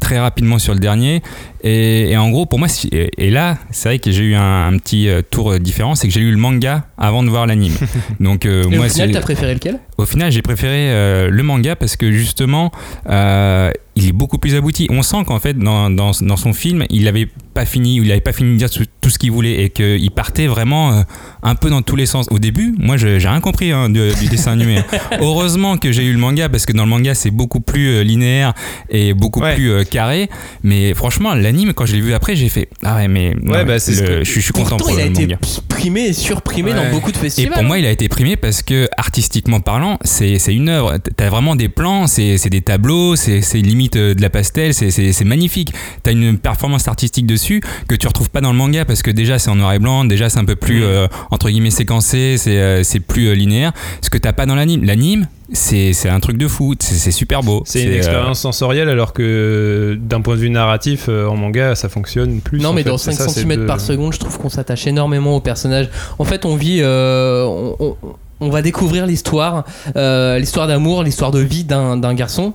très 0.00 0.18
rapidement 0.18 0.58
sur 0.58 0.72
le 0.74 0.80
dernier. 0.80 1.22
Et, 1.62 2.10
et 2.12 2.16
en 2.16 2.30
gros 2.30 2.46
pour 2.46 2.58
moi, 2.58 2.68
si- 2.68 2.88
et, 2.92 3.30
là 3.30 3.58
c'est 3.70 3.88
vrai 3.90 3.98
que 3.98 4.10
j'ai 4.10 4.24
eu 4.24 4.34
un, 4.34 4.66
un 4.68 4.78
petit 4.78 5.08
euh, 5.08 5.20
tour 5.28 5.52
euh, 5.52 5.58
différent, 5.58 5.94
c'est 5.94 6.08
que 6.08 6.14
j'ai 6.14 6.20
lu 6.20 6.30
le 6.30 6.36
manga 6.38 6.86
avant 6.96 7.22
de 7.22 7.28
voir 7.28 7.46
l'anime. 7.46 7.74
Donc 8.20 8.46
euh, 8.46 8.64
Et 8.70 8.76
moi 8.76 8.86
au 8.86 8.88
final, 8.88 9.10
t'as 9.12 9.20
préféré 9.20 9.54
lequel? 9.54 9.78
Au 10.00 10.06
final, 10.06 10.30
j'ai 10.32 10.42
préféré 10.42 10.90
euh, 10.90 11.30
le 11.30 11.42
manga 11.42 11.76
parce 11.76 11.96
que 11.96 12.10
justement, 12.12 12.70
euh, 13.08 13.70
il 13.96 14.08
est 14.08 14.12
beaucoup 14.12 14.38
plus 14.38 14.54
abouti. 14.54 14.86
On 14.90 15.02
sent 15.02 15.24
qu'en 15.26 15.38
fait, 15.40 15.58
dans, 15.58 15.90
dans, 15.90 16.12
dans 16.20 16.36
son 16.36 16.52
film, 16.52 16.84
il 16.90 17.04
n'avait 17.04 17.28
pas 17.54 17.66
fini, 17.66 17.96
il 17.96 18.08
n'avait 18.08 18.20
pas 18.20 18.32
fini 18.32 18.52
de 18.52 18.56
dire 18.58 18.70
tout, 18.70 18.84
tout 19.00 19.10
ce 19.10 19.18
qu'il 19.18 19.30
voulait 19.32 19.64
et 19.64 19.70
qu'il 19.70 20.10
partait 20.12 20.46
vraiment 20.46 20.92
euh, 20.92 21.02
un 21.42 21.54
peu 21.54 21.68
dans 21.70 21.82
tous 21.82 21.96
les 21.96 22.06
sens. 22.06 22.26
Au 22.30 22.38
début, 22.38 22.74
moi, 22.78 22.96
j'ai 22.96 23.16
rien 23.18 23.40
compris 23.40 23.72
hein, 23.72 23.88
du 23.90 24.28
dessin 24.30 24.52
animé. 24.52 24.78
Heureusement 25.20 25.76
que 25.76 25.92
j'ai 25.92 26.04
eu 26.04 26.12
le 26.12 26.18
manga 26.18 26.48
parce 26.48 26.66
que 26.66 26.72
dans 26.72 26.84
le 26.84 26.88
manga, 26.90 27.14
c'est 27.14 27.30
beaucoup 27.30 27.60
plus 27.60 28.02
linéaire 28.04 28.54
et 28.88 29.12
beaucoup 29.14 29.40
Ouais. 29.40 29.54
plus 29.54 29.84
carré. 29.86 30.28
Mais 30.62 30.92
franchement, 30.94 31.34
l'anime, 31.34 31.72
quand 31.72 31.86
je 31.86 31.94
l'ai 31.94 32.00
vu 32.00 32.12
après, 32.12 32.36
j'ai 32.36 32.48
fait 32.48 32.68
ah 32.82 32.96
ouais, 32.96 33.08
mais 33.08 33.34
Ouais, 33.42 33.64
bah, 33.64 33.74
le- 33.74 33.78
que- 33.78 34.24
je, 34.24 34.30
suis- 34.30 34.40
je 34.40 34.44
suis 34.44 34.52
content 34.52 34.76
Pourtant, 34.76 34.84
pour 34.92 35.00
il 35.00 35.02
a 35.02 35.06
été 35.06 35.22
manga. 35.22 35.38
primé 35.68 36.00
et 36.08 36.12
surprimé 36.12 36.72
dans 36.74 36.90
beaucoup 36.90 37.10
de 37.10 37.16
Et 37.16 37.20
festivals. 37.20 37.54
pour 37.54 37.62
moi, 37.64 37.78
il 37.78 37.86
a 37.86 37.90
été 37.90 38.08
primé 38.08 38.36
parce 38.36 38.62
que 38.62 38.86
artistiquement 38.96 39.60
parlant, 39.60 39.89
c'est 40.02 40.38
c'est 40.38 40.54
une 40.54 40.68
œuvre. 40.68 40.96
T'as 41.16 41.28
vraiment 41.28 41.56
des 41.56 41.68
plans, 41.68 42.06
c'est 42.06 42.36
des 42.48 42.60
tableaux, 42.62 43.16
c'est 43.16 43.40
limite 43.54 43.96
euh, 43.96 44.14
de 44.14 44.22
la 44.22 44.30
pastel, 44.30 44.74
c'est- 44.74 45.24
magnifique. 45.24 45.72
T'as 46.02 46.12
une 46.12 46.38
performance 46.38 46.88
artistique 46.88 47.26
dessus 47.26 47.60
que 47.88 47.94
tu 47.94 48.06
retrouves 48.06 48.30
pas 48.30 48.40
dans 48.40 48.52
le 48.52 48.58
manga 48.58 48.84
parce 48.84 49.02
que 49.02 49.10
déjà 49.10 49.38
c'est 49.38 49.50
en 49.50 49.56
noir 49.56 49.72
et 49.72 49.78
blanc, 49.78 50.04
déjà 50.04 50.28
c'est 50.28 50.38
un 50.38 50.44
peu 50.44 50.56
plus 50.56 50.82
euh, 50.84 51.06
entre 51.30 51.50
guillemets 51.50 51.70
séquencé, 51.70 52.36
c'est 52.38 52.58
euh, 52.58 52.82
plus 53.06 53.26
euh, 53.28 53.32
linéaire. 53.34 53.72
Ce 54.02 54.10
que 54.10 54.18
t'as 54.18 54.32
pas 54.32 54.46
dans 54.46 54.54
l'anime, 54.54 54.84
l'anime, 54.84 55.26
c'est 55.52 55.92
un 56.08 56.20
truc 56.20 56.36
de 56.36 56.46
fou, 56.48 56.74
c'est 56.78 57.10
super 57.10 57.42
beau. 57.42 57.62
C'est 57.66 57.82
une 57.82 57.90
euh, 57.90 57.96
expérience 57.96 58.40
sensorielle 58.40 58.88
alors 58.88 59.12
que 59.12 59.98
d'un 60.00 60.20
point 60.20 60.36
de 60.36 60.40
vue 60.40 60.50
narratif, 60.50 61.08
en 61.08 61.36
manga, 61.36 61.74
ça 61.74 61.88
fonctionne 61.88 62.40
plus. 62.40 62.60
Non, 62.60 62.72
mais 62.72 62.82
fait. 62.82 62.88
dans 62.90 62.98
C'est 62.98 63.12
5 63.12 63.16
ça, 63.24 63.28
c'est 63.28 63.40
cm 63.42 63.60
de- 63.62 63.66
par 63.66 63.80
seconde, 63.80 64.12
je 64.12 64.18
trouve 64.20 64.38
qu'on 64.38 64.48
s'attache 64.48 64.86
énormément 64.86 65.36
au 65.36 65.40
personnage. 65.40 65.88
En 66.18 66.24
fait, 66.24 66.44
on 66.44 66.54
vit. 66.56 66.78
euh, 66.82 67.44
on, 67.44 67.76
on- 67.80 67.96
on 68.40 68.48
va 68.48 68.62
découvrir 68.62 69.06
l'histoire, 69.06 69.64
euh, 69.96 70.38
l'histoire 70.38 70.66
d'amour, 70.66 71.02
l'histoire 71.02 71.30
de 71.30 71.40
vie 71.40 71.64
d'un 71.64 71.96
d'un 71.96 72.14
garçon. 72.14 72.54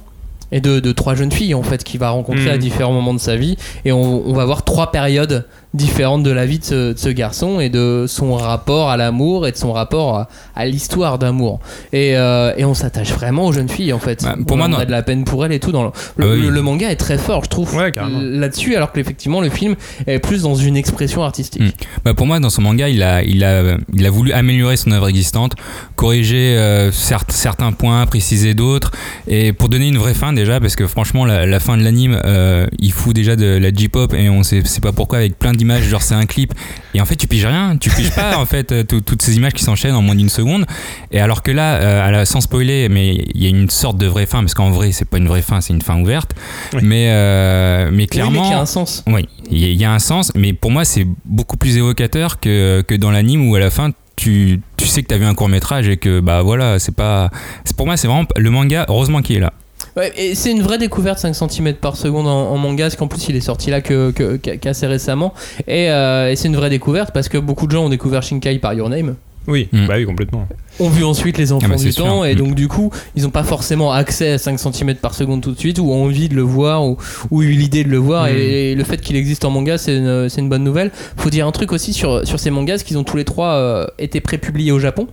Et 0.52 0.62
de, 0.62 0.80
de 0.80 0.92
trois 0.92 1.16
jeunes 1.16 1.32
filles 1.32 1.54
en 1.54 1.64
fait 1.64 1.84
qu'il 1.84 2.00
va 2.00 2.10
rencontrer 2.10 2.50
à 2.50 2.58
différents 2.58 2.94
moments 2.94 3.14
de 3.14 3.20
sa 3.20 3.36
vie. 3.36 3.58
Et 3.86 3.92
on, 3.92 4.28
on 4.28 4.34
va 4.34 4.46
voir 4.46 4.64
trois 4.64 4.92
périodes 4.92 5.46
différentes 5.74 6.24
de 6.24 6.32
la 6.32 6.46
vie 6.46 6.60
de 6.60 6.64
ce, 6.64 6.94
de 6.94 6.98
ce 6.98 7.10
garçon 7.10 7.60
et 7.60 7.68
de 7.68 8.06
son 8.08 8.34
rapport 8.36 8.90
à 8.90 8.96
l'amour 8.96 9.46
et 9.46 9.52
de 9.52 9.58
son 9.58 9.74
rapport 9.74 10.16
à, 10.18 10.30
à 10.56 10.66
l'histoire 10.66 11.20
d'amour. 11.20 11.60
Et, 11.92 12.16
euh, 12.16 12.54
et 12.56 12.64
on 12.64 12.74
s'attache 12.74 13.12
vraiment 13.12 13.46
aux 13.48 13.52
jeunes 13.52 13.68
filles 13.68 13.92
en 13.92 14.00
fait. 14.00 14.24
Bah, 14.24 14.36
pour 14.48 14.54
on, 14.56 14.58
moi, 14.58 14.68
on 14.68 14.70
non. 14.70 14.78
a 14.78 14.86
de 14.86 14.92
la 14.92 15.04
peine 15.04 15.26
pour 15.26 15.46
elles 15.46 15.52
et 15.52 15.60
tout. 15.60 15.74
Dans 15.74 15.84
le, 15.84 15.90
le, 16.18 16.26
Ah 16.26 16.34
oui. 16.34 16.42
le- 16.44 16.50
le 16.50 16.62
manga 16.62 16.90
est 16.90 16.96
très 16.96 17.18
fort 17.18 17.44
je 17.44 17.50
trouve 17.50 17.76
Ouais, 17.76 17.92
là-dessus 18.22 18.76
alors 18.78 18.92
qu'effectivement 18.94 19.42
le 19.42 19.50
film 19.50 19.76
est 20.08 20.20
plus 20.20 20.44
dans 20.44 20.56
une 20.56 20.78
expression 20.78 21.24
artistique. 21.24 21.62
Mm. 21.62 21.70
Bah 22.06 22.14
pour 22.14 22.26
moi, 22.26 22.40
dans 22.40 22.50
son 22.50 22.62
manga, 22.62 22.88
il 22.88 23.04
a, 23.04 23.22
il 23.24 23.44
a, 23.44 23.76
il 23.94 24.06
a 24.06 24.10
voulu 24.10 24.32
améliorer 24.32 24.78
son 24.78 24.92
œuvre 24.92 25.10
existante, 25.10 25.54
corriger 25.96 26.56
euh, 26.58 26.92
certes- 26.92 27.32
certains 27.32 27.72
points, 27.74 28.06
préciser 28.06 28.54
d'autres, 28.54 28.92
et 29.28 29.52
pour 29.54 29.68
donner 29.70 29.88
une 29.90 29.98
vraie 29.98 30.14
fin 30.14 30.32
déjà, 30.36 30.60
parce 30.60 30.76
que 30.76 30.86
franchement, 30.86 31.26
la, 31.26 31.46
la 31.48 31.60
fin 31.60 31.78
de 31.78 31.84
l'anime, 31.84 32.20
euh, 32.26 32.68
il 32.80 32.92
fout 32.92 33.16
déjà 33.16 33.36
de 33.36 33.46
la 33.58 33.74
J-pop 33.74 34.14
et 34.14 34.30
on 34.30 34.44
sait, 34.44 34.64
sait 34.66 34.82
pas 34.82 34.92
pourquoi 34.92 35.18
avec 35.20 35.40
plein 35.40 35.54
d'images, 35.54 35.84
genre 35.86 36.02
c'est 36.04 36.14
un 36.14 36.26
clip, 36.28 36.54
et 36.94 37.02
en 37.02 37.06
fait 37.06 37.16
tu 37.16 37.26
piges 37.28 37.46
rien, 37.46 37.78
tu 37.78 37.90
piges 37.90 38.12
pas 38.12 38.38
en 38.40 38.46
fait 38.46 38.72
euh, 38.72 38.84
tout- 38.84 39.02
toutes 39.02 39.22
ces 39.24 39.36
images 39.38 39.54
qui 39.54 39.64
s'enchaînent 39.64 39.96
en 39.96 40.02
moins 40.04 40.16
d'une 40.16 40.30
seconde, 40.30 40.66
et 41.12 41.20
alors 41.20 41.42
que 41.42 41.52
là, 41.52 41.76
euh, 41.78 42.08
à 42.08 42.12
la- 42.12 42.26
sans 42.26 42.42
spoiler, 42.42 42.88
mais 42.90 43.16
il 43.34 43.42
y 43.42 43.46
a 43.48 43.50
une 43.50 43.70
sorte 43.70 43.98
de 43.98 44.06
vraie 44.06 44.26
fin, 44.28 44.42
parce 44.42 44.54
qu'en 44.54 44.70
vrai 44.70 44.92
c'est 44.92 45.06
pas 45.10 45.18
une 45.18 45.28
vraie 45.28 45.42
fin, 45.42 45.62
c'est 45.62 45.74
une 45.74 45.82
fin 45.82 46.00
ouverte, 46.00 46.32
Oui. 46.74 46.82
mais, 46.84 47.08
euh, 47.10 47.90
mais 47.92 48.04
Oui, 48.04 48.08
clairement. 48.08 48.42
mais 48.44 48.48
qui 48.50 48.54
a 48.54 48.60
un 48.60 48.66
sens 48.66 49.04
Oui, 49.08 49.28
il 49.50 49.58
y, 49.60 49.66
a- 49.66 49.70
il 49.70 49.78
y 49.82 49.86
a 49.86 49.92
un 49.92 50.00
sens, 50.00 50.32
mais 50.36 50.54
pour 50.54 50.72
moi, 50.72 50.86
c'est 50.86 51.08
beaucoup 51.26 51.58
plus 51.58 51.78
évocateur 51.78 52.40
que, 52.40 52.84
que 52.88 52.94
dans 52.96 53.12
l'anime 53.12 53.48
où 53.50 53.56
à 53.56 53.60
la 53.60 53.70
fin, 53.70 53.92
tu, 54.16 54.62
tu 54.78 54.88
sais 54.88 55.04
que 55.04 55.08
tu 55.10 55.14
as 55.14 55.18
vu 55.18 55.26
un 55.26 55.34
court 55.34 55.50
métrage 55.50 55.90
et 55.90 55.98
que, 55.98 56.22
bah 56.22 56.42
voilà, 56.42 56.80
c'est 56.80 56.96
pas. 56.96 57.30
c'est- 57.66 57.76
Pour 57.76 57.86
moi, 57.86 57.98
c'est 57.98 58.08
vraiment 58.08 58.26
le 58.38 58.50
manga, 58.50 58.86
heureusement 58.88 59.22
qu'il 59.22 59.36
est 59.36 59.40
là. 59.42 59.52
Ouais, 59.98 60.12
et 60.18 60.36
c'est 60.36 60.52
une 60.52 60.62
vraie 60.62 60.78
découverte 60.78 61.20
5 61.20 61.34
cm 61.34 61.74
par 61.76 61.96
seconde 61.96 62.28
en, 62.28 62.52
en 62.52 62.58
manga, 62.58 62.84
parce 62.86 62.96
qu'en 62.98 63.08
plus 63.08 63.28
il 63.30 63.36
est 63.36 63.42
sorti 63.42 63.70
là 63.70 63.80
que, 63.82 64.12
que- 64.12 64.36
qu'a- 64.36 64.58
qu'assez 64.58 64.88
récemment. 64.88 65.34
Et, 65.68 65.90
euh, 65.90 66.30
et 66.32 66.36
c'est 66.36 66.50
une 66.50 66.58
vraie 66.58 66.70
découverte 66.70 67.12
parce 67.14 67.30
que 67.30 67.38
beaucoup 67.38 67.66
de 67.66 67.72
gens 67.72 67.86
ont 67.86 67.90
découvert 67.90 68.22
Shinkai 68.22 68.60
par 68.60 68.74
Your 68.74 68.90
Name, 68.90 69.16
Oui, 69.48 69.70
Mm. 69.72 69.86
bah 69.88 69.94
oui, 69.98 70.06
complètement. 70.06 70.48
ont 70.80 70.90
vu 70.90 71.04
ensuite 71.06 71.38
les 71.38 71.52
enfants 71.54 71.68
Ah 71.70 71.76
bah, 71.76 71.82
du 71.82 71.92
sûr. 71.94 72.04
temps, 72.04 72.26
et 72.26 72.34
Mm. 72.34 72.38
donc 72.40 72.56
du 72.56 72.68
coup 72.68 72.90
ils 73.16 73.24
n'ont 73.24 73.30
pas 73.30 73.44
forcément 73.44 73.92
accès 73.94 74.32
à 74.34 74.38
5 74.38 74.60
cm 74.60 74.96
par 74.96 75.14
seconde 75.14 75.42
tout 75.42 75.52
de 75.52 75.60
suite, 75.60 75.80
ou 75.80 75.92
ont 75.92 76.04
envie 76.04 76.28
de 76.30 76.36
le 76.36 76.42
voir, 76.42 76.84
ou, 76.86 76.98
ou 77.32 77.42
eu 77.44 77.52
l'idée 77.52 77.84
de 77.86 77.90
le 77.90 77.98
voir. 77.98 78.26
Mm. 78.26 78.36
Et, 78.36 78.76
le 78.76 78.84
fait 78.84 79.00
qu'il 79.00 79.16
existe 79.16 79.46
en 79.46 79.52
manga, 79.52 79.78
c'est 79.78 79.96
une, 79.98 80.28
c'est 80.30 80.42
une 80.42 80.50
bonne 80.50 80.64
nouvelle. 80.64 80.92
Faut 81.16 81.30
dire 81.30 81.48
un 81.48 81.52
truc 81.52 81.72
aussi 81.72 81.94
sur, 81.94 82.28
sur 82.28 82.40
ces 82.40 82.50
mangas, 82.50 82.80
qu'ils 82.80 82.98
ont 82.98 83.04
tous 83.06 83.16
les 83.18 83.24
trois 83.24 83.54
euh, 83.54 83.86
été 84.00 84.20
prépubliés 84.20 84.72
au 84.74 84.80
Japon. 84.80 85.08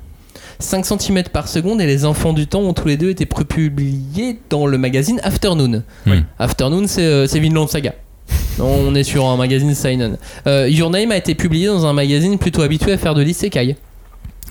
5 0.62 0.84
cm 0.86 1.24
par 1.32 1.48
seconde 1.48 1.80
et 1.80 1.86
les 1.86 2.04
enfants 2.04 2.32
du 2.32 2.46
temps 2.46 2.60
ont 2.60 2.72
tous 2.74 2.88
les 2.88 2.96
deux 2.96 3.10
été 3.10 3.26
prépubliés 3.26 4.38
dans 4.50 4.66
le 4.66 4.78
magazine 4.78 5.20
Afternoon. 5.22 5.82
Oui. 6.06 6.22
Afternoon, 6.38 6.84
c'est 6.86 7.04
euh, 7.04 7.26
Vinland 7.32 7.66
Saga. 7.68 7.94
On 8.60 8.94
est 8.94 9.02
sur 9.04 9.26
un 9.26 9.36
magazine 9.36 9.74
Seinen. 9.74 10.16
Euh, 10.46 10.68
Your 10.68 10.90
Name 10.90 11.10
a 11.10 11.16
été 11.16 11.34
publié 11.34 11.66
dans 11.66 11.86
un 11.86 11.92
magazine 11.92 12.38
plutôt 12.38 12.62
habitué 12.62 12.92
à 12.92 12.98
faire 12.98 13.14
de 13.14 13.22
l'isekai. 13.22 13.76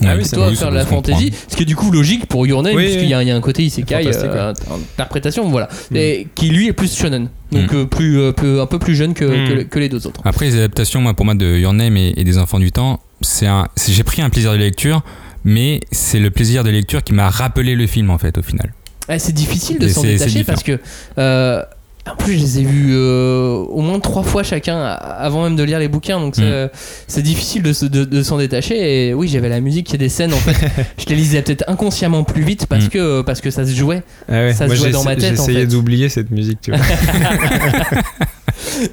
Ah 0.03 0.15
oui, 0.15 0.21
Plutôt 0.23 0.41
à 0.41 0.51
faire 0.55 0.71
de 0.71 0.75
la 0.75 0.85
fantasy, 0.85 1.31
ce 1.47 1.55
qui 1.55 1.61
est 1.61 1.65
du 1.65 1.75
coup 1.75 1.91
logique 1.91 2.25
pour 2.25 2.47
Your 2.47 2.63
Name, 2.63 2.75
Oui, 2.75 2.85
puisqu'il 2.85 3.07
y, 3.09 3.13
a- 3.13 3.21
il 3.21 3.27
y 3.27 3.31
a 3.31 3.35
un 3.35 3.41
côté 3.41 3.61
isekai, 3.63 4.07
euh, 4.07 4.53
interprétation, 4.93 5.47
voilà. 5.49 5.69
Mm. 5.91 5.95
Et 5.95 6.27
qui 6.33 6.49
lui 6.49 6.67
est 6.67 6.73
plus 6.73 6.95
shonen. 6.95 7.29
Donc 7.51 7.71
Mm. 7.71 7.75
euh, 7.75 7.85
plus, 7.85 8.19
euh, 8.19 8.61
un 8.61 8.65
peu 8.65 8.79
plus 8.79 8.95
jeune 8.95 9.13
que, 9.13 9.25
Mm. 9.25 9.47
que, 9.47 9.63
que 9.63 9.79
les 9.79 9.89
deux 9.89 10.07
autres. 10.07 10.19
Après, 10.25 10.45
les 10.45 10.55
adaptations, 10.55 11.01
moi, 11.01 11.13
pour 11.13 11.25
moi, 11.25 11.35
de 11.35 11.57
Your 11.59 11.73
Name 11.73 11.97
et, 11.97 12.13
et 12.17 12.23
des 12.23 12.39
Enfants 12.39 12.57
du 12.59 12.71
Temps, 12.71 12.99
j'ai 13.21 14.03
pris 14.03 14.23
un 14.23 14.31
plaisir 14.31 14.51
de 14.53 14.57
lecture, 14.57 15.03
mais 15.43 15.79
c'est 15.91 16.19
le 16.19 16.29
plaisir 16.31 16.63
de 16.63 16.69
lecture 16.69 17.03
qui 17.03 17.13
m'a 17.13 17.29
rappelé 17.29 17.75
le 17.75 17.87
film, 17.87 18.09
en 18.09 18.17
fait, 18.17 18.37
au 18.37 18.43
final. 18.43 18.73
Ah, 19.07 19.19
c'est 19.19 19.33
difficile 19.33 19.79
de 19.79 19.87
s'en 19.87 20.03
détacher 20.03 20.43
parce 20.43 20.63
que. 20.63 20.79
euh, 21.17 21.63
en 22.11 22.15
plus, 22.15 22.33
je 22.33 22.39
les 22.39 22.59
ai 22.59 22.63
vus 22.63 22.89
euh, 22.95 23.57
au 23.69 23.81
moins 23.81 23.99
trois 23.99 24.23
fois 24.23 24.41
chacun 24.41 24.81
avant 24.81 25.43
même 25.43 25.55
de 25.55 25.61
lire 25.61 25.77
les 25.77 25.87
bouquins, 25.87 26.19
donc 26.19 26.35
c'est 26.35 26.65
Mm. 26.65 26.69
c'est 27.07 27.21
difficile 27.21 27.61
de, 27.61 27.73
se- 27.73 27.85
de- 27.85 28.05
de 28.05 28.23
s'en 28.23 28.39
détacher. 28.39 29.09
Et 29.09 29.13
oui, 29.13 29.27
j'avais 29.27 29.49
la 29.49 29.59
musique, 29.61 29.87
il 29.89 29.93
y 29.93 29.95
a 29.95 29.99
des 29.99 30.09
scènes 30.09 30.33
en 30.33 30.37
fait, 30.37 30.55
je 30.97 31.05
les 31.09 31.15
lisais 31.15 31.43
peut-être 31.43 31.63
inconsciemment 31.67 32.23
plus 32.23 32.41
vite 32.41 32.65
parce 32.65 32.85
Mm. 32.85 32.89
que 32.89 33.21
parce 33.21 33.39
que 33.39 33.51
ça 33.51 33.65
se 33.67 33.75
jouait. 33.75 34.01
Ah 34.27 34.31
ouais, 34.33 34.53
Ça 34.53 34.61
se 34.61 34.65
moi, 34.65 34.75
jouait 34.75 34.89
dans 34.89 35.03
ma 35.03 35.15
tête, 35.15 35.33
en 35.39 35.43
J'ai 35.45 35.51
essayé 35.51 35.59
fait. 35.59 35.67
d'oublier 35.67 36.09
cette 36.09 36.31
musique, 36.31 36.59
tu 36.61 36.71
vois. 36.71 36.79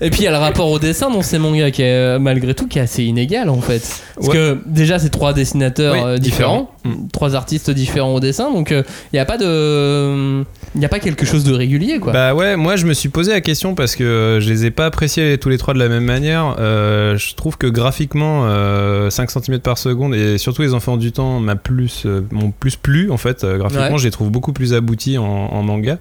Et 0.01 0.11
puis 0.11 0.21
il 0.21 0.25
y 0.25 0.27
a 0.27 0.31
le 0.31 0.37
rapport 0.39 0.71
au 0.71 0.79
dessin 0.79 1.11
dans 1.11 1.23
ces 1.23 1.39
mangas 1.39 1.71
qui 1.71 1.83
est 1.83 1.93
euh, 1.95 2.19
malgré 2.19 2.55
tout 2.55 2.67
qui 2.67 2.79
est 2.79 2.83
assez 2.83 3.05
inégal 3.05 3.49
en 3.49 3.61
fait. 3.61 3.83
Parce 4.15 4.29
Ouais. 4.29 4.35
que 4.35 4.59
déjà 4.67 4.99
c'est 4.99 5.09
trois 5.11 5.33
dessinateurs 5.33 5.95
Oui, 5.95 6.01
euh, 6.05 6.19
différents, 6.19 6.71
différents. 6.85 6.97
Mm. 7.05 7.09
trois 7.13 7.35
artistes 7.35 7.71
différents 7.71 8.15
au 8.15 8.21
dessin, 8.21 8.51
donc 8.53 8.73
euh, 8.73 8.83
il 9.13 9.17
n'y 9.17 9.21
a 9.21 9.25
pas 9.25 9.39
de, 9.39 10.43
il 10.75 10.81
y 10.83 10.85
a 10.85 10.89
pas 10.89 10.99
quelque 11.01 11.25
chose 11.27 11.45
de 11.45 11.53
régulier 11.53 11.99
quoi. 11.99 12.13
Bah 12.13 12.35
ouais, 12.35 12.57
moi 12.57 12.77
je 12.77 12.87
me 12.87 12.93
suis 12.95 13.09
posé 13.09 13.33
la 13.33 13.41
question 13.41 13.75
parce 13.75 13.97
que 13.97 14.05
euh, 14.05 14.41
je 14.41 14.49
les 14.49 14.67
ai 14.67 14.71
pas 14.71 14.87
appréciés 14.87 15.39
tous 15.39 15.49
les 15.49 15.59
trois 15.59 15.75
de 15.75 15.79
la 15.79 15.89
même 15.89 16.05
manière. 16.05 16.57
Euh, 16.59 17.17
je 17.17 17.35
trouve 17.35 17.57
que 17.57 17.67
graphiquement, 17.67 18.43
euh, 18.47 19.11
5 19.11 19.31
cm 19.31 19.59
par 19.61 19.79
seconde 19.79 20.15
et 20.15 20.39
surtout 20.39 20.63
les 20.63 20.75
enfants 20.75 20.97
du 20.97 21.13
temps 21.13 21.41
m'a 21.41 21.57
plus, 21.57 22.03
euh, 22.07 22.21
m'ont 22.31 22.51
plus 22.51 22.77
plu 22.77 23.11
en 23.11 23.17
fait. 23.17 23.45
Graphiquement, 23.45 23.93
Ouais. 23.93 23.99
je 23.99 24.05
les 24.05 24.11
trouve 24.11 24.31
beaucoup 24.31 24.53
plus 24.53 24.75
aboutis 24.75 25.19
en, 25.19 25.25
en 25.25 25.63
manga. 25.63 25.99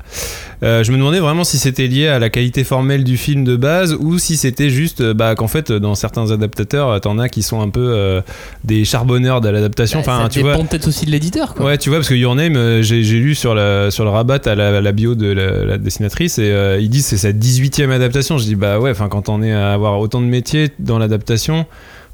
Je 0.62 0.92
me 0.92 0.98
demandais 0.98 1.20
vraiment 1.20 1.44
si 1.44 1.58
c'était 1.58 1.88
lié 1.88 2.08
à 2.08 2.20
la 2.20 2.30
qualité 2.30 2.64
formelle 2.64 3.04
du 3.04 3.18
film 3.18 3.44
de 3.44 3.56
base 3.56 3.94
ou 4.00 4.18
si 4.20 4.38
c'était 4.38 4.70
juste 4.70 5.04
bah, 5.04 5.36
qu'en 5.36 5.48
fait 5.48 5.72
dans 5.72 5.96
certains 5.96 6.32
adaptateurs, 6.32 7.00
t'en 7.02 7.20
as 7.20 7.30
qui 7.30 7.44
sont 7.44 7.62
un 7.62 7.70
peu 7.70 8.22
des 8.64 8.84
charbonneurs 8.86 9.42
de 9.42 9.50
l'adaptation. 9.50 10.00
Bah, 10.06 10.14
enfin, 10.16 10.24
ça 10.24 10.30
tu 10.30 10.40
dépend 10.44 10.56
vois. 10.58 10.66
peut-être 10.66 10.88
aussi 10.88 11.06
de 11.06 11.12
l'éditeur 11.12 11.54
quoi. 11.54 11.66
Ouais, 11.68 11.78
tu 11.78 11.90
vois, 11.90 12.00
parce 12.00 12.10
que 12.10 12.16
Your 12.16 12.36
Name, 12.36 12.82
j'ai 12.82 13.04
j'ai 13.04 13.20
lu 13.20 13.36
sur, 13.36 13.54
la, 13.56 13.92
sur 13.92 14.04
le 14.04 14.10
rabat 14.10 14.40
à 14.46 14.56
la, 14.58 14.92
bio 14.92 15.16
de 15.16 15.28
la, 15.28 15.78
dessinatrice 15.78 16.40
et 16.40 16.52
euh, 16.52 16.80
ils 16.80 16.90
disent 16.90 17.06
c'est 17.06 17.18
sa 17.18 17.32
18e 17.32 17.92
adaptation. 17.92 18.38
Je 18.38 18.46
dis 18.46 18.56
bah 18.56 18.80
ouais, 18.80 18.92
enfin 18.92 19.08
quand 19.08 19.30
on 19.30 19.42
est 19.42 19.54
à 19.54 19.74
avoir 19.74 20.00
autant 20.00 20.22
de 20.22 20.26
métiers 20.26 20.70
dans 20.80 21.00
l'adaptation, 21.00 21.66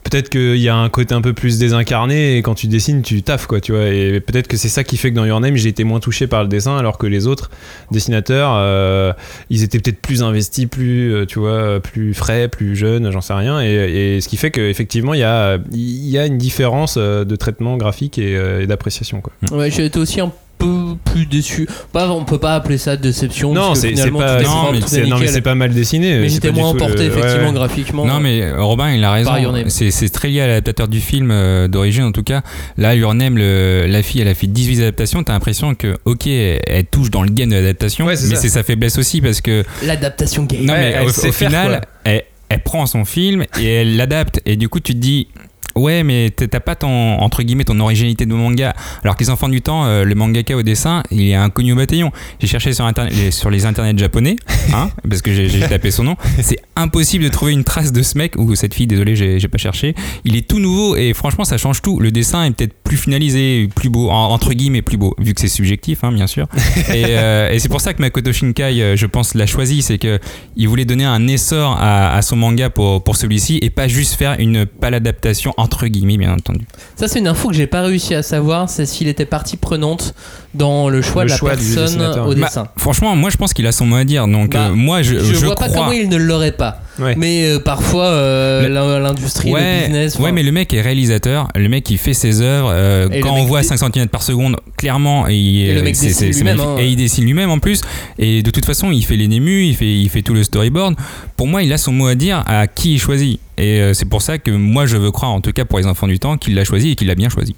peut-être 0.04 0.30
qu'il 0.30 0.58
y 0.58 0.70
a 0.70 0.76
un 0.76 0.90
côté 0.90 1.16
un 1.16 1.22
peu 1.22 1.34
plus 1.34 1.58
désincarné 1.58 2.38
et 2.38 2.42
quand 2.42 2.56
tu 2.56 2.68
dessines, 2.68 3.02
tu 3.02 3.24
taffes 3.24 3.48
quoi, 3.48 3.62
tu 3.62 3.72
vois. 3.72 3.88
Et 3.88 4.20
peut-être 4.20 4.48
que 4.48 4.58
c'est 4.58 4.70
ça 4.70 4.84
qui 4.84 4.98
fait 4.98 5.12
que 5.12 5.16
dans 5.16 5.26
Your 5.26 5.40
Name, 5.40 5.56
j'ai 5.56 5.70
été 5.70 5.84
moins 5.84 6.00
touché 6.00 6.28
par 6.28 6.44
le 6.44 6.50
dessin 6.50 6.78
alors 6.78 6.98
que 6.98 7.08
les 7.08 7.28
autres 7.28 7.50
dessinateurs, 7.92 8.54
euh, 8.56 9.14
ils 9.50 9.64
étaient 9.64 9.80
peut-être 9.80 10.02
plus 10.02 10.24
investis, 10.24 10.66
plus, 10.66 11.14
euh, 11.14 11.26
tu 11.26 11.40
vois, 11.40 11.80
plus 11.80 12.14
frais, 12.14 12.48
plus 12.48 12.76
jeunes, 12.76 13.12
j'en 13.12 13.22
sais 13.22 13.34
rien. 13.34 13.62
Et, 13.62 14.22
ce 14.22 14.28
qui 14.28 14.38
fait 14.38 14.52
qu'effectivement, 14.52 15.14
il 15.14 15.22
y 15.22 15.24
a, 15.24 15.58
y 15.72 16.18
a 16.18 16.26
une 16.26 16.38
différence 16.38 16.96
euh, 16.98 17.26
de 17.26 17.36
traitement 17.36 17.78
graphique 17.78 18.18
et, 18.18 18.34
et 18.34 18.68
d'appréciation 18.68 19.22
quoi. 19.22 19.34
Ouais, 19.52 19.72
j'ai 19.72 19.86
été 19.86 20.00
aussi 20.00 20.22
un 20.22 20.32
peu 20.64 20.96
plus 21.12 21.26
déçu. 21.26 21.68
Pas, 21.92 22.10
on 22.10 22.26
peut 22.26 22.38
pas 22.40 22.56
appeler 22.56 22.78
ça 22.78 22.98
déception. 22.98 23.54
Non, 23.54 23.68
parce 23.68 23.82
que 23.82 23.96
c'est 23.96 24.12
pas, 24.12 24.42
non, 24.42 24.72
mais 24.72 25.28
c'est 25.28 25.46
mal 25.56 25.74
dessiné. 25.74 26.20
Mais 26.20 26.30
j'étais 26.30 26.52
moins 26.52 26.70
emporté 26.70 27.06
effectivement 27.06 27.48
ouais. 27.48 27.54
graphiquement. 27.54 28.06
Non, 28.06 28.20
mais 28.20 28.42
euh, 28.42 28.64
Robin, 28.64 28.92
il 28.92 29.04
a 29.04 29.12
raison. 29.12 29.32
C'est 29.68 30.10
très 30.10 30.30
lié 30.30 30.42
à 30.42 30.48
l'adaptateur 30.48 30.88
du 30.88 31.00
film 31.00 31.30
euh, 31.32 31.68
d'origine, 31.68 32.04
en 32.04 32.12
tout 32.12 32.24
cas. 32.24 32.42
Là, 32.78 32.96
Your 32.96 33.14
Name, 33.14 33.38
le- 33.38 33.86
la 33.88 34.04
fille, 34.04 34.22
elle 34.22 34.28
a 34.28 34.36
fait 34.36 34.48
18 34.48 34.82
adaptations. 34.82 35.24
T'as 35.24 35.34
l'impression 35.34 35.76
que, 35.76 35.98
ok, 36.06 36.28
elle, 36.28 36.62
elle 36.68 36.86
touche 36.86 37.10
dans 37.10 37.24
le 37.24 37.30
game 37.30 37.50
de 37.50 37.56
l'adaptation, 37.56 38.06
mais 38.06 38.16
c'est 38.16 38.50
sa 38.50 38.64
faiblesse 38.64 38.98
aussi 38.98 39.22
parce 39.22 39.42
que, 39.42 39.64
L'adaptation 39.84 40.44
game. 40.44 40.66
non, 40.66 40.74
Ouais, 40.74 40.80
mais 40.80 40.96
elle 40.98 41.08
au, 41.08 41.32
final, 41.32 41.82
elle 42.04 42.64
prend 42.64 42.86
son 42.86 43.06
film 43.06 43.46
et 43.60 43.68
elle 43.68 43.96
l'adapte. 43.96 44.42
Et 44.46 44.56
du 44.56 44.70
coup, 44.70 44.80
tu 44.80 44.94
te 44.94 45.00
dis. 45.00 45.28
Ouais, 45.76 46.04
mais 46.04 46.30
t'as 46.36 46.60
pas 46.60 46.76
ton 46.76 47.18
entre 47.20 47.42
guillemets 47.44 47.64
ton 47.64 47.80
originalité 47.80 48.26
de 48.26 48.34
manga. 48.34 48.74
Alors 49.04 49.16
que 49.16 49.24
les 49.24 49.30
enfants 49.30 49.50
du 49.50 49.62
temps, 49.62 49.86
euh, 49.86 50.04
le 50.04 50.14
mangaka 50.16 50.56
au 50.56 50.62
dessin, 50.62 51.02
il 51.12 51.22
est 51.30 51.36
inconnu 51.36 51.74
au 51.74 51.76
bataillon. 51.76 52.12
J'ai 52.40 52.48
cherché 52.48 52.74
sur 52.74 52.86
internet, 52.86 53.14
les- 53.16 53.32
sur 53.32 53.50
les 53.50 53.66
internets 53.66 53.98
japonais, 53.98 54.36
hein, 54.74 54.90
parce 55.10 55.22
que 55.22 55.34
j'ai 55.34 55.60
tapé 55.62 55.90
son 55.92 56.04
nom. 56.04 56.16
C'est 56.42 56.60
impossible 56.76 57.24
de 57.24 57.30
trouver 57.30 57.54
une 57.54 57.64
trace 57.64 57.92
de 57.92 58.04
ce 58.04 58.18
mec 58.18 58.36
ou 58.38 58.54
cette 58.56 58.74
fille. 58.74 58.88
Désolé, 58.88 59.16
j'ai 59.16 59.48
pas 59.48 59.58
cherché. 59.58 59.96
Il 60.26 60.36
est 60.36 60.48
tout 60.48 60.60
nouveau 60.60 60.96
et 60.96 61.14
franchement, 61.14 61.44
ça 61.44 61.58
change 61.58 61.82
tout. 61.82 62.00
Le 62.00 62.12
dessin 62.12 62.44
est 62.46 62.52
peut-être 62.52 62.74
plus 62.94 62.98
finalisé, 63.02 63.68
plus 63.76 63.90
beau, 63.90 64.10
en- 64.12 64.30
entre 64.30 64.54
guillemets 64.54 64.84
plus 64.84 64.98
beau, 64.98 65.16
vu 65.18 65.34
que 65.34 65.42
c'est 65.42 65.48
subjectif, 65.48 66.04
hein, 66.04 66.12
bien 66.12 66.28
sûr. 66.28 66.48
et 66.94 67.06
euh, 67.18 67.50
et 67.52 67.58
c'est 67.58 67.70
pour 67.70 67.82
ça 67.82 67.94
que 67.94 68.02
Makoto 68.02 68.32
Shinkai, 68.32 68.82
euh, 68.84 68.96
je 68.96 69.06
pense, 69.08 69.34
l'a 69.34 69.48
choisi, 69.48 69.82
c'est 69.82 69.98
que 69.98 70.20
il 70.56 70.68
voulait 70.68 70.86
donner 70.86 71.06
un 71.06 71.28
essor 71.28 71.76
à, 71.80 72.14
à 72.16 72.22
son 72.22 72.36
manga 72.36 72.70
pour 72.70 73.04
pour 73.04 73.16
celui-ci 73.16 73.58
et 73.64 73.72
pas 73.72 73.88
juste 73.88 74.14
faire 74.14 74.36
une 74.38 74.66
pâle 74.68 74.94
adaptation 74.94 75.54
entre 75.58 75.88
guillemets, 75.88 76.18
bien 76.18 76.34
entendu. 76.34 76.66
Ça, 76.96 77.08
c'est 77.08 77.18
une 77.20 77.28
info 77.28 77.48
que 77.50 77.56
j'ai 77.56 77.66
pas 77.68 77.82
réussi 77.82 78.14
à 78.14 78.22
savoir. 78.22 78.70
C'est 78.70 78.86
s'il 78.86 79.08
était 79.08 79.26
partie 79.26 79.58
prenante 79.58 80.14
dans 80.54 80.88
le 80.90 81.02
choix 81.02 81.24
Le 81.24 81.30
de 81.30 81.32
la 81.32 81.38
choix 81.38 81.50
personne 81.52 82.00
au 82.02 82.36
Bah, 82.36 82.46
dessin. 82.46 82.68
Franchement, 82.78 83.16
moi 83.16 83.32
je 83.32 83.38
pense 83.38 83.54
qu'il 83.56 83.66
a 83.66 83.72
son 83.72 83.88
mot 83.88 83.96
à 83.96 84.04
dire. 84.04 84.28
Donc 84.28 84.52
Bah, 84.52 84.68
euh, 84.70 84.76
moi 84.76 85.02
je, 85.02 85.16
je, 85.18 85.34
je 85.34 85.46
vois 85.46 85.56
pas 85.56 85.70
comment 85.70 85.92
il 85.92 86.10
ne 86.10 86.18
l'aurait 86.18 86.52
pas. 86.52 86.80
Ouais. 87.00 87.16
Mais 87.18 87.46
euh, 87.48 87.58
parfois, 87.60 88.06
euh, 88.06 88.68
Le- 88.68 88.74
l'in- 88.76 89.00
l'industrie, 89.00 89.48
le 89.50 89.56
Ouais, 89.56 89.80
business. 89.88 90.16
ouais, 90.18 90.22
enfin, 90.26 90.32
mais 90.32 90.44
le 90.44 90.52
mec 90.52 90.72
est 90.76 90.82
réalisateur, 90.82 91.48
le 91.56 91.68
mec 91.68 91.90
il 91.90 91.98
fait 91.98 92.14
ses 92.14 92.42
œuvres. 92.42 92.70
Euh, 92.84 93.22
quand 93.22 93.34
on 93.34 93.46
voit 93.46 93.62
dé- 93.62 93.68
5 93.68 93.78
cm 93.78 94.08
par 94.08 94.22
seconde, 94.24 94.58
clairement, 94.78 95.28
il, 95.28 95.62
Et 95.62 95.74
le 95.74 95.82
mec 95.82 95.96
c'est- 95.96 96.30
lui-même, 96.30 96.60
hein. 96.60 96.76
Et 96.80 96.88
il 96.90 96.96
dessine 96.96 97.24
lui-même 97.26 97.50
en 97.50 97.60
plus. 97.60 97.82
Et 98.20 98.42
de 98.44 98.52
toute 98.52 98.66
façon, 98.66 98.92
il 98.92 99.04
fait 99.04 99.16
les 99.18 99.28
némus, 99.28 99.66
il 99.66 99.76
fait, 99.76 99.92
il 100.00 100.10
fait 100.10 100.22
tout 100.22 100.34
le 100.34 100.44
storyboard. 100.44 100.96
Pour 101.38 101.48
moi, 101.48 101.64
il 101.64 101.72
a 101.74 101.78
son 101.78 101.92
mot 101.92 102.08
à 102.08 102.16
dire 102.16 102.44
à 102.46 102.68
qui 102.68 102.94
il 102.94 103.00
choisit. 103.00 103.40
Et 103.58 103.80
euh, 103.82 103.94
c'est 103.94 104.06
pour 104.06 104.22
ça 104.22 104.38
que 104.38 104.52
moi 104.52 104.86
je 104.86 104.98
veux 104.98 105.12
croire, 105.12 105.32
en 105.32 105.42
tout 105.42 105.52
cas 105.54 105.66
pour 105.66 105.80
les 105.80 105.86
enfants 105.86 106.08
du 106.08 106.20
temps, 106.20 106.38
qu'il 106.38 106.56
l'a 106.56 106.64
choisi 106.64 106.92
et 106.92 106.96
qu'il 106.96 107.08
l'a 107.08 107.16
bien 107.16 107.30
choisi. 107.30 107.56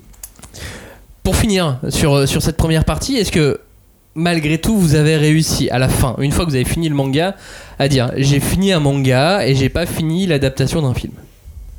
Pour 1.24 1.36
finir 1.36 1.80
sur, 1.90 2.28
sur 2.28 2.42
cette 2.42 2.58
première 2.58 2.86
partie, 2.86 3.16
est-ce 3.16 3.32
que 3.32 3.60
malgré 4.14 4.58
tout, 4.60 4.78
vous 4.78 4.96
avez 4.96 5.18
réussi 5.18 5.70
à 5.70 5.80
la 5.80 5.90
fin, 5.90 6.16
une 6.20 6.32
fois 6.32 6.46
que 6.46 6.50
vous 6.52 6.56
avez 6.56 6.66
fini 6.66 6.88
le 6.88 6.96
manga, 6.96 7.36
à 7.80 7.88
dire 7.88 8.12
j'ai 8.18 8.40
fini 8.40 8.72
un 8.72 8.80
manga 8.80 9.46
et 9.48 9.56
j'ai 9.56 9.70
pas 9.70 9.86
fini 9.86 10.28
l'adaptation 10.28 10.82
d'un 10.82 10.94
film? 10.94 11.14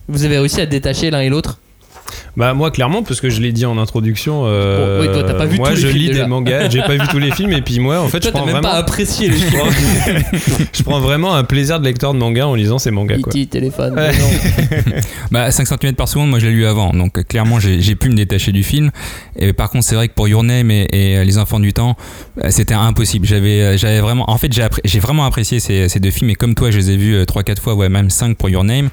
Vous 0.09 0.25
avez 0.25 0.39
réussi 0.39 0.61
à 0.61 0.67
détacher 0.67 1.11
l'un 1.11 1.21
et 1.21 1.29
l'autre? 1.29 1.59
Bah 2.37 2.55
moi 2.55 2.71
clairement 2.71 3.03
parce 3.03 3.21
que 3.21 3.31
je 3.31 3.41
l'ai 3.41 3.53
dit 3.53 3.67
en 3.67 3.79
introduction. 3.79 4.43
euh, 4.47 4.99
Bon, 5.01 5.07
oui, 5.07 5.13
toi, 5.13 5.23
t'as 5.25 5.35
pas 5.35 5.47
vu 5.47 5.57
moi 5.57 5.71
tous 5.71 5.77
les 5.77 5.81
je 5.83 5.87
films, 5.89 5.99
lis 6.01 6.09
déjà. 6.09 6.23
des 6.25 6.29
mangas, 6.29 6.69
j'ai 6.71 6.81
pas 6.83 6.95
vu 6.95 7.07
tous 7.11 7.19
les 7.19 7.31
films 7.33 7.53
et 7.53 7.63
puis 7.63 7.79
moi 7.81 8.01
en 8.01 8.09
fait 8.09 8.21
Toi, 8.21 8.31
je 8.31 8.37
prends 8.37 8.45
même 8.47 8.55
vraiment, 8.57 8.69
pas 8.71 8.75
apprécié 8.77 9.29
les 9.29 9.39
je 9.39 9.47
prends, 9.47 9.69
je 10.73 10.83
prends 10.83 11.01
vraiment 11.01 11.35
un 11.35 11.45
plaisir 11.45 11.81
de 11.81 11.85
lecteur 11.85 12.13
de 12.15 12.19
manga 12.19 12.47
en 12.47 12.55
lisant 12.55 12.79
ces 12.79 12.91
mangas 12.91 13.19
quoi. 13.19 13.33
E.T. 13.33 13.47
téléphone. 13.47 13.95
Ouais. 13.95 14.13
non. 14.13 14.93
Bah, 15.31 15.51
5 15.51 15.67
cm 15.67 15.95
par 15.95 16.09
seconde, 16.09 16.31
moi 16.31 16.39
je 16.39 16.47
l'ai 16.47 16.53
lu 16.53 16.67
avant, 16.67 16.93
donc 16.93 17.19
euh, 17.19 17.23
clairement 17.23 17.59
j'ai 17.61 17.95
pu 17.97 18.09
me 18.11 18.15
détacher 18.15 18.53
du 18.53 18.63
film. 18.63 18.91
Et 19.39 19.53
par 19.53 19.71
contre, 19.71 19.85
c'est 19.85 19.95
vrai 19.95 20.09
que 20.09 20.15
pour 20.15 20.29
Your 20.29 20.43
Name 20.45 20.71
et, 20.71 20.87
et, 20.93 21.17
euh, 21.19 21.25
Les 21.25 21.39
Enfants 21.39 21.61
du 21.61 21.73
Temps, 21.73 21.97
euh, 22.43 22.49
c'était 22.51 22.75
impossible. 22.75 23.27
J'avais 23.27 23.77
j'avais 23.77 24.01
vraiment, 24.01 24.31
en 24.31 24.39
fait, 24.39 24.53
j'ai 24.53 24.63
appré- 24.63 24.81
j'ai 24.85 25.01
vraiment 25.01 25.25
apprécié 25.27 25.61
ces, 25.61 25.89
ces 25.89 26.01
deux 26.01 26.11
films. 26.11 26.31
Et 26.31 26.35
comme 26.35 26.55
toi, 26.55 26.71
je 26.71 26.79
les 26.79 26.91
ai 26.93 26.97
vus 26.97 27.17
3-4 27.25 27.61
fois, 27.61 27.75
ouais, 27.75 27.89
même 27.89 28.09
5 28.11 28.37
pour 28.37 28.49
Your 28.49 28.65
Name. 28.65 28.89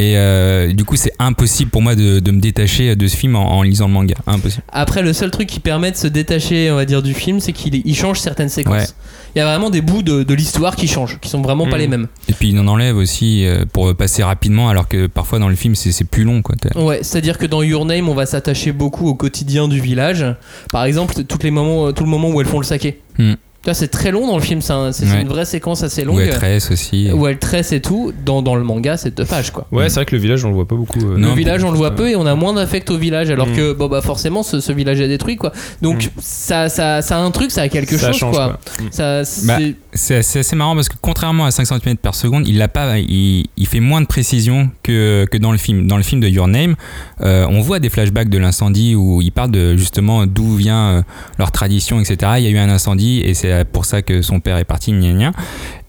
Et 0.00 0.16
euh, 0.16 0.72
du 0.72 0.84
coup, 0.84 0.94
c'est 0.94 1.12
impossible 1.18 1.70
pour 1.72 1.82
moi 1.82 1.96
de, 1.96 2.20
de 2.20 2.30
me 2.30 2.40
détacher 2.40 2.94
de 2.94 3.06
ce 3.08 3.16
film 3.16 3.34
en, 3.34 3.58
en 3.58 3.62
lisant 3.62 3.88
le 3.88 3.92
manga. 3.94 4.14
Impossible. 4.28 4.62
Après, 4.72 5.02
le 5.02 5.12
seul 5.12 5.30
truc 5.32 5.48
qui 5.48 5.58
permet 5.58 5.90
de 5.90 5.96
se 5.96 6.06
détacher, 6.06 6.70
on 6.70 6.76
va 6.76 6.84
dire, 6.84 7.02
du 7.02 7.14
film, 7.14 7.40
c'est 7.40 7.52
qu'il 7.52 7.82
il 7.84 7.94
change 7.96 8.20
certaines 8.20 8.48
séquences. 8.48 8.74
Ouais. 8.76 8.86
Il 9.34 9.38
y 9.38 9.42
a 9.42 9.44
vraiment 9.44 9.70
des 9.70 9.80
bouts 9.80 10.02
de, 10.02 10.22
de 10.22 10.34
l'histoire 10.34 10.76
qui 10.76 10.86
changent, 10.88 11.18
qui 11.20 11.28
sont 11.28 11.42
vraiment 11.42 11.66
pas 11.66 11.76
Mm. 11.76 11.80
les 11.80 11.88
mêmes. 11.88 12.06
Et 12.28 12.32
puis 12.32 12.48
il 12.50 12.58
en 12.58 12.66
enlève 12.68 12.96
aussi 12.96 13.44
euh, 13.46 13.64
pour 13.72 13.94
passer 13.94 14.22
rapidement, 14.22 14.68
alors 14.68 14.88
que 14.88 15.06
parfois 15.06 15.38
dans 15.38 15.48
le 15.48 15.54
film 15.56 15.74
c'est 15.74 16.04
plus 16.04 16.24
long. 16.24 16.42
Quoi. 16.42 16.54
Ouais, 16.76 17.00
c'est-à-dire 17.02 17.36
que 17.36 17.46
dans 17.46 17.62
Your 17.62 17.84
Name, 17.84 18.08
on 18.08 18.14
va 18.14 18.24
s'attacher 18.26 18.72
beaucoup 18.72 19.06
au 19.08 19.14
quotidien 19.14 19.68
du 19.68 19.80
village. 19.80 20.24
Par 20.72 20.84
exemple, 20.84 21.24
tous 21.24 21.38
les 21.42 21.50
moments, 21.50 21.92
tout 21.92 22.04
le 22.04 22.10
moment 22.10 22.30
où 22.30 22.40
elles 22.40 22.46
font 22.46 22.58
le 22.60 22.64
saké. 22.64 23.00
Hmm. 23.18 23.34
C'est 23.74 23.88
très 23.88 24.10
long 24.10 24.26
dans 24.26 24.36
le 24.36 24.42
film, 24.42 24.60
c'est 24.60 24.72
un- 24.72 24.92
c'est 24.92 25.04
Ouais. 25.06 25.22
une 25.22 25.28
vraie 25.28 25.44
séquence 25.44 25.82
assez 25.82 26.04
longue. 26.04 26.16
Ou 26.16 26.20
elle 26.20 26.30
tresse 26.34 26.70
aussi. 26.70 27.10
Où 27.12 27.26
elle 27.26 27.38
tresse 27.38 27.72
et 27.72 27.80
tout. 27.80 28.12
Dans, 28.24 28.42
dans 28.42 28.54
le 28.54 28.62
manga, 28.64 28.96
c'est 28.96 29.14
deux 29.16 29.24
pages 29.24 29.50
quoi. 29.50 29.66
Ouais 29.72 29.88
c'est 29.88 29.96
vrai 29.96 30.04
que 30.06 30.14
le 30.16 30.20
village 30.22 30.44
on 30.44 30.48
le 30.48 30.54
voit 30.54 30.66
pas 30.68 30.76
beaucoup. 30.76 30.98
euh, 31.00 31.16
Non, 31.16 31.28
le 31.30 31.34
village, 31.34 31.64
on 31.64 31.70
le 31.70 31.76
voit 31.76 31.92
peu 31.94 32.08
et 32.10 32.16
on 32.16 32.26
a 32.26 32.34
moins 32.34 32.54
d'affect 32.54 32.90
au 32.90 32.96
village, 32.98 33.30
alors 33.30 33.46
Mm. 33.48 33.56
que 33.56 33.72
bon 33.72 33.88
bah 33.88 34.00
forcément 34.02 34.42
ce, 34.42 34.60
ce 34.60 34.72
village 34.72 35.00
est 35.00 35.08
détruit 35.08 35.36
quoi. 35.36 35.52
Donc 35.82 36.04
Mm. 36.06 36.20
ça, 36.20 36.68
ça, 36.68 37.02
ça 37.02 37.16
a 37.18 37.20
un 37.20 37.30
truc, 37.30 37.50
ça 37.50 37.62
a 37.62 37.68
quelque 37.68 37.96
ça 37.96 38.08
chose 38.12 38.16
change 38.20 38.34
quoi. 38.34 38.46
quoi. 38.76 38.86
Ça, 38.90 39.24
c'est- 39.24 39.46
Bah, 39.46 39.58
C'est 39.98 40.14
assez, 40.14 40.38
assez 40.38 40.54
marrant 40.54 40.76
parce 40.76 40.88
que 40.88 40.94
contrairement 41.00 41.44
à 41.44 41.50
5 41.50 41.64
cm 41.64 41.96
par 41.96 42.14
seconde, 42.14 42.46
il, 42.46 42.56
l'a 42.56 42.68
pas, 42.68 42.98
il, 43.00 43.46
il 43.56 43.66
fait 43.66 43.80
moins 43.80 44.00
de 44.00 44.06
précision 44.06 44.70
que, 44.84 45.26
que 45.28 45.36
dans 45.36 45.50
le 45.50 45.58
film. 45.58 45.88
Dans 45.88 45.96
le 45.96 46.04
film 46.04 46.20
de 46.20 46.28
Your 46.28 46.46
Name, 46.46 46.76
euh, 47.20 47.46
on 47.50 47.60
voit 47.60 47.80
des 47.80 47.90
flashbacks 47.90 48.28
de 48.28 48.38
l'incendie 48.38 48.94
où 48.94 49.20
il 49.20 49.32
parle 49.32 49.50
de 49.50 49.76
justement 49.76 50.24
d'où 50.24 50.54
vient 50.54 50.88
euh, 50.88 51.02
leur 51.38 51.50
tradition, 51.50 51.98
etc. 52.00 52.34
Il 52.38 52.44
y 52.44 52.46
a 52.46 52.50
eu 52.50 52.58
un 52.58 52.70
incendie 52.70 53.20
et 53.24 53.34
c'est 53.34 53.64
pour 53.64 53.86
ça 53.86 54.00
que 54.02 54.22
son 54.22 54.38
père 54.38 54.56
est 54.58 54.64
parti, 54.64 54.92
gna 54.92 55.12
gna. 55.12 55.32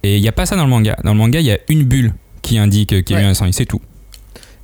Et 0.01 0.17
il 0.17 0.21
n'y 0.21 0.27
a 0.27 0.31
pas 0.31 0.47
ça 0.47 0.55
dans 0.55 0.63
le 0.63 0.71
manga. 0.71 0.97
Dans 1.03 1.11
le 1.11 1.17
manga, 1.17 1.39
il 1.39 1.45
y 1.45 1.51
a 1.51 1.59
une 1.69 1.83
bulle 1.83 2.13
qui 2.41 2.57
indique 2.57 3.03
qu'il 3.03 3.15
y 3.15 3.19
a 3.19 3.21
eu 3.21 3.25
un 3.25 3.29
incendie, 3.29 3.53
c'est 3.53 3.65
tout. 3.65 3.81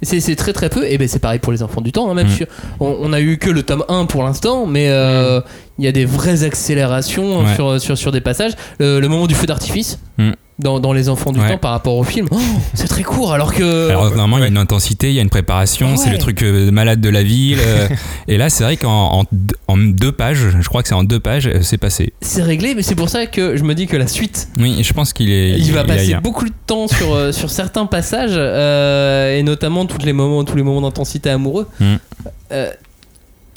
C'est 0.02 0.36
très 0.36 0.54
très 0.54 0.70
peu, 0.70 0.86
et 0.86 0.98
ben 0.98 1.08
c'est 1.08 1.20
pareil 1.20 1.40
pour 1.40 1.52
les 1.52 1.64
enfants 1.64 1.82
du 1.82 1.92
temps, 1.92 2.10
hein, 2.12 2.14
même 2.14 2.28
Mm. 2.28 2.32
si 2.32 2.44
on, 2.80 2.98
on 3.02 3.14
a 3.14 3.20
eu 3.22 3.38
que 3.38 3.50
le 3.50 3.64
tome 3.64 3.84
1 3.90 4.06
pour 4.06 4.24
l'instant, 4.24 4.66
mais 4.68 4.90
euh, 4.90 5.42
il 5.80 5.86
y 5.86 5.88
a 5.88 5.92
des 5.92 6.06
vraies 6.06 6.44
accélérations 6.44 7.40
Ouais. 7.44 7.56
sur, 7.56 7.82
sur, 7.82 7.98
sur 7.98 8.12
des 8.12 8.22
passages. 8.22 8.52
Le, 8.80 9.00
le 9.00 9.08
moment 9.08 9.28
du 9.28 9.36
feu 9.36 9.48
d'artifice 9.48 10.00
Mm. 10.18 10.32
Dans, 10.57 10.79
dans 10.79 10.93
les 10.93 11.09
enfants 11.09 11.31
du 11.31 11.39
Ouais. 11.39 11.50
temps 11.50 11.57
par 11.57 11.71
rapport 11.71 11.95
au 11.97 12.03
film, 12.03 12.27
oh, 12.31 12.38
c'est 12.74 12.88
très 12.88 13.03
court 13.03 13.33
alors 13.33 13.53
que. 13.53 13.89
Alors 13.89 14.09
normalement, 14.12 14.38
il 14.38 14.41
y 14.41 14.45
a 14.45 14.47
une 14.47 14.57
intensité, 14.57 15.09
il 15.09 15.15
y 15.15 15.19
a 15.19 15.21
une 15.21 15.29
préparation, 15.29 15.91
Ouais. 15.91 15.97
c'est 15.97 16.09
le 16.09 16.17
truc 16.17 16.41
euh, 16.43 16.71
malade 16.71 17.01
de 17.01 17.09
la 17.09 17.24
ville. 17.24 17.57
euh, 17.59 17.88
et 18.29 18.38
là, 18.38 18.50
c'est 18.50 18.63
vrai 18.63 18.77
qu'en 18.77 19.19
en, 19.19 19.24
en 19.67 19.77
deux 19.77 20.12
pages, 20.13 20.39
je 20.62 20.67
crois 20.69 20.81
que 20.81 20.88
c'est 20.88 20.93
en 20.95 21.03
deux 21.03 21.19
pages, 21.19 21.47
euh, 21.47 21.59
c'est 21.62 21.77
passé. 21.77 22.13
c'est 22.21 22.41
réglé, 22.41 22.74
mais 22.74 22.83
c'est 22.83 22.95
pour 22.95 23.09
ça 23.09 23.25
que 23.25 23.57
je 23.57 23.63
me 23.63 23.75
dis 23.75 23.85
que 23.88 23.97
la 23.97 24.07
suite, 24.07 24.47
Oui, 24.57 24.81
je 24.81 24.93
pense 24.93 25.12
qu'il 25.12 25.29
est. 25.29 25.57
il 25.59 25.74
va 25.74 25.83
passer 25.83 26.15
beaucoup 26.24 26.45
de 26.45 26.53
temps 26.65 26.88
sur, 26.88 27.13
euh, 27.13 27.31
sur 27.33 27.50
certains 27.50 27.85
passages, 27.85 28.31
euh, 28.35 29.38
et 29.38 29.43
notamment 29.43 29.85
tous 29.85 30.05
les 30.05 30.13
moments, 30.13 30.43
tous 30.45 30.55
les 30.55 30.63
moments 30.63 30.81
d'intensité 30.81 31.29
amoureux. 31.29 31.67
Mm. 31.81 31.95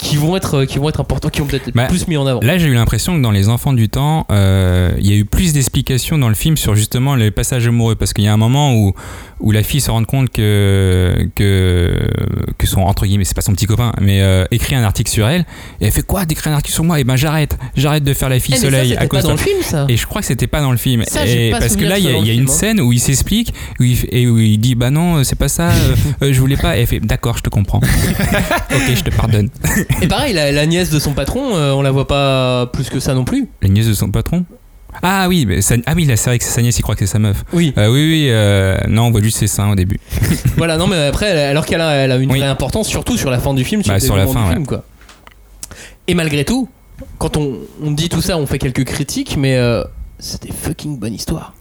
Euh, 0.03 0.07
qui 0.09 0.17
vont 0.17 0.37
être 0.37 0.65
qui 0.65 0.79
vont 0.79 0.89
être 0.89 1.01
importants 1.01 1.29
qui 1.29 1.41
vont 1.41 1.47
peut-être 1.47 1.69
être 1.69 1.75
Bah, 1.75 1.87
plus 1.87 2.07
mis 2.09 2.17
en 2.17 2.27
avant 2.27 2.41
Là, 2.41 2.59
j'ai 2.59 2.69
eu 2.69 2.75
l'impression 2.75 3.17
que 3.17 3.23
dans 3.23 3.31
Les 3.31 3.49
Enfants 3.49 3.73
du 3.73 3.89
Temps, 3.89 4.27
euh, 4.31 4.93
il 4.99 5.07
y 5.09 5.13
a 5.13 5.17
eu 5.17 5.25
plus 5.25 5.53
d'explications 5.53 6.19
dans 6.19 6.29
le 6.29 6.35
film 6.35 6.57
sur 6.57 6.75
justement 6.75 7.15
les 7.15 7.31
passages 7.31 7.67
amoureux. 7.67 7.95
Parce 7.97 8.13
qu'il 8.13 8.25
y 8.25 8.29
a 8.29 8.33
un 8.33 8.37
moment 8.37 8.75
où, 8.75 8.95
où 9.41 9.51
la 9.51 9.63
fille 9.63 9.81
se 9.81 9.91
rend 9.91 10.05
compte 10.05 10.31
que, 10.31 11.29
que, 11.35 11.99
que 12.59 12.67
son, 12.67 12.81
entre 12.83 13.07
guillemets, 13.07 13.25
c'est 13.25 13.35
pas 13.35 13.43
son 13.43 13.53
petit 13.53 13.67
copain, 13.67 13.93
mais 14.01 14.23
euh, 14.23 14.45
écrit 14.51 14.75
un 14.75 14.83
article 14.85 15.11
sur 15.11 15.29
elle. 15.29 15.43
Et 15.81 15.87
elle 15.87 15.93
fait 15.93 16.03
quoi 16.07 16.25
d'écrire 16.27 16.53
un 16.53 16.57
article 16.57 16.75
sur 16.75 16.85
moi? 16.85 17.01
Et 17.01 17.05
ben 17.05 17.17
j'arrête, 17.17 17.59
j'arrête 17.77 18.05
de 18.05 18.15
faire 18.15 18.29
la 18.29 18.39
fille 18.41 18.55
Eh, 18.57 18.61
ça, 18.61 18.65
soleil 18.67 18.95
à 18.95 19.01
pas 19.01 19.07
cause 19.09 19.23
dans 19.23 19.29
de- 19.31 19.33
le 19.35 19.39
film 19.39 19.63
ça 19.63 19.87
Et 19.89 19.97
je 19.97 20.07
crois 20.07 20.21
que 20.21 20.27
c'était 20.27 20.47
pas 20.47 20.61
dans 20.61 20.71
le 20.73 20.77
film. 20.77 21.03
Ça, 21.07 21.27
et 21.27 21.51
pas 21.51 21.59
parce 21.61 21.77
que 21.77 21.85
là, 21.85 21.99
il 21.99 22.05
y, 22.05 22.09
a- 22.09 22.13
y 22.13 22.15
dans 22.37 22.43
une 22.43 22.49
hein. 22.49 22.53
scène 22.53 22.81
où 22.81 22.93
il 22.93 23.01
s'explique, 23.01 23.53
où 23.81 23.85
il, 23.85 23.99
et 24.11 24.27
où 24.29 24.39
il 24.39 24.59
dit 24.59 24.75
Bah 24.75 24.91
non, 24.91 25.23
c'est 25.25 25.37
pas 25.39 25.49
ça, 25.49 25.71
euh, 25.71 25.97
euh, 26.23 26.33
je 26.33 26.41
voulais 26.41 26.57
pas. 26.57 26.77
Et 26.77 26.81
elle 26.83 26.87
fait 26.87 27.01
D'accord, 27.01 27.37
je 27.39 27.43
te 27.43 27.49
comprends. 27.51 27.79
ok, 28.71 28.95
je 28.95 29.03
te 29.03 29.11
pardonne. 29.11 29.49
Et 30.03 30.09
pareil, 30.09 30.33
la, 30.35 30.53
la 30.53 30.67
nièce 30.67 30.91
de 30.91 30.99
son 30.99 31.13
patron, 31.13 31.57
euh, 31.57 31.73
on 31.73 31.83
la 31.83 31.91
voit 31.91 32.07
pas 32.07 32.67
plus 32.73 32.89
que 32.91 33.01
ça 33.01 33.15
non 33.15 33.25
plus. 33.25 33.49
La 33.63 33.69
nièce 33.69 33.87
de 33.87 33.95
son 33.95 34.11
patron 34.11 34.45
Ah 35.03 35.27
oui, 35.29 35.45
mais 35.47 35.61
ah 35.87 35.93
oui, 35.97 36.05
là, 36.05 36.17
c'est 36.17 36.31
vrai 36.31 36.39
que 36.39 36.45
c'est 36.45 36.51
sa 36.51 36.63
nièce, 36.63 36.79
il 36.79 36.83
croit 36.83 36.95
que 36.95 37.01
c'est 37.01 37.13
sa 37.13 37.19
meuf. 37.19 37.45
Oui. 37.53 37.73
Euh, 37.79 37.89
oui, 37.89 38.07
oui, 38.09 38.27
euh, 38.31 38.79
non, 38.89 39.05
on 39.05 39.11
voit 39.11 39.23
juste 39.23 39.39
ses 39.39 39.47
seins 39.47 39.71
au 39.71 39.75
début. 39.75 39.99
voilà, 40.57 40.77
non, 40.77 40.87
mais 40.87 41.07
après, 41.07 41.31
alors 41.47 41.67
qu'elle 41.67 41.81
a, 41.81 41.93
elle 41.93 42.13
a 42.13 42.17
une 42.17 42.31
Oui. 42.31 42.39
vraie 42.39 42.49
importance, 42.49 42.87
surtout 42.89 43.17
sur 43.17 43.31
la 43.31 43.39
fin 43.39 43.55
du 43.55 43.65
film, 43.65 43.83
sur, 43.83 43.93
Bah, 43.93 44.01
sur 44.01 44.17
la 44.17 44.27
fin, 44.27 44.33
du 44.43 44.47
ouais. 44.49 44.53
film, 44.55 44.67
quoi. 44.67 44.85
Et 46.07 46.15
malgré 46.15 46.45
tout, 46.45 46.69
quand 47.19 47.37
on, 47.37 47.59
on 47.83 47.91
dit 47.91 48.09
tout 48.09 48.23
ça, 48.23 48.39
on 48.39 48.47
fait 48.47 48.59
quelques 48.59 48.85
critiques, 48.85 49.37
mais 49.37 49.57
euh, 49.57 49.85
c'est 50.19 50.43
des 50.43 50.53
fucking 50.53 50.99
bonnes 50.99 51.15
histoires. 51.15 51.55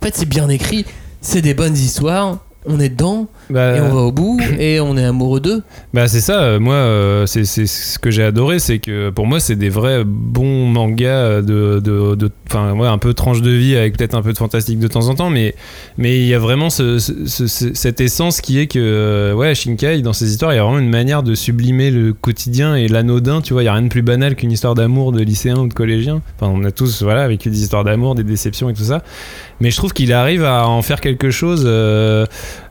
En 0.00 0.06
fait, 0.06 0.14
c'est 0.16 0.28
bien 0.28 0.48
écrit, 0.48 0.84
c'est 1.20 1.42
des 1.42 1.54
bonnes 1.54 1.76
histoires, 1.76 2.38
on 2.66 2.78
est 2.80 2.88
dedans, 2.90 3.26
Bah, 3.50 3.76
et 3.76 3.80
on 3.80 3.88
va 3.94 4.00
au 4.02 4.12
bout, 4.12 4.38
et 4.58 4.80
on 4.80 4.96
est 4.96 5.04
amoureux 5.04 5.40
d'eux. 5.40 5.62
Bah 5.92 6.06
c'est 6.08 6.20
ça, 6.20 6.40
euh, 6.42 6.60
moi 6.60 6.74
euh, 6.74 7.26
c'est 7.26 7.44
ce 7.44 7.98
que 7.98 8.10
j'ai 8.10 8.22
adoré, 8.22 8.58
c'est 8.60 8.78
que 8.78 9.10
pour 9.10 9.26
moi 9.26 9.40
c'est 9.40 9.56
des 9.56 9.68
vrais 9.68 10.04
bons 10.04 10.66
mangas 10.66 11.42
de, 11.42 11.80
enfin 12.48 12.72
ouais 12.74 12.86
un 12.86 12.98
peu 12.98 13.12
tranche 13.14 13.42
de 13.42 13.50
vie 13.50 13.76
avec 13.76 13.96
peut-être 13.96 14.14
un 14.14 14.22
peu 14.22 14.32
de 14.32 14.38
fantastique 14.38 14.78
de 14.78 14.86
temps 14.88 15.08
en 15.08 15.14
temps, 15.14 15.30
mais 15.30 15.54
mais 15.98 16.18
il 16.20 16.26
y 16.26 16.34
a 16.34 16.38
vraiment 16.38 16.70
ce, 16.70 16.98
ce- 16.98 17.26
ce- 17.26 17.46
ce- 17.48 17.74
cette 17.74 18.00
essence 18.00 18.40
qui 18.40 18.58
est 18.60 18.66
que 18.68 18.78
euh, 18.78 19.34
ouais 19.34 19.54
Shinkai 19.54 20.00
dans 20.02 20.12
ses 20.12 20.30
histoires 20.30 20.52
il 20.52 20.56
y 20.56 20.58
a 20.58 20.62
vraiment 20.62 20.78
une 20.78 20.88
manière 20.90 21.22
de 21.22 21.34
sublimer 21.34 21.90
le 21.90 22.12
quotidien 22.12 22.76
et 22.76 22.86
l'anodin, 22.88 23.40
tu 23.40 23.52
vois, 23.52 23.62
il 23.62 23.66
y 23.66 23.68
a 23.68 23.72
rien 23.72 23.82
de 23.82 23.88
plus 23.88 24.02
banal 24.02 24.36
qu'une 24.36 24.52
histoire 24.52 24.74
d'amour 24.74 25.12
de 25.12 25.20
lycéen 25.22 25.56
ou 25.56 25.66
de 25.68 25.74
collégien. 25.74 26.22
Enfin 26.40 26.52
on 26.54 26.62
a 26.64 26.70
tous 26.70 27.02
voilà 27.02 27.26
vécu 27.26 27.50
des 27.50 27.62
histoires 27.62 27.84
d'amour, 27.84 28.14
des 28.14 28.24
déceptions 28.24 28.70
et 28.70 28.74
tout 28.74 28.84
ça, 28.84 29.02
mais 29.60 29.70
je 29.70 29.76
trouve 29.76 29.92
qu'il 29.92 30.12
arrive 30.12 30.44
à 30.44 30.68
en 30.68 30.82
faire 30.82 31.00
quelque 31.00 31.30
chose. 31.30 31.64
euh, 31.66 32.26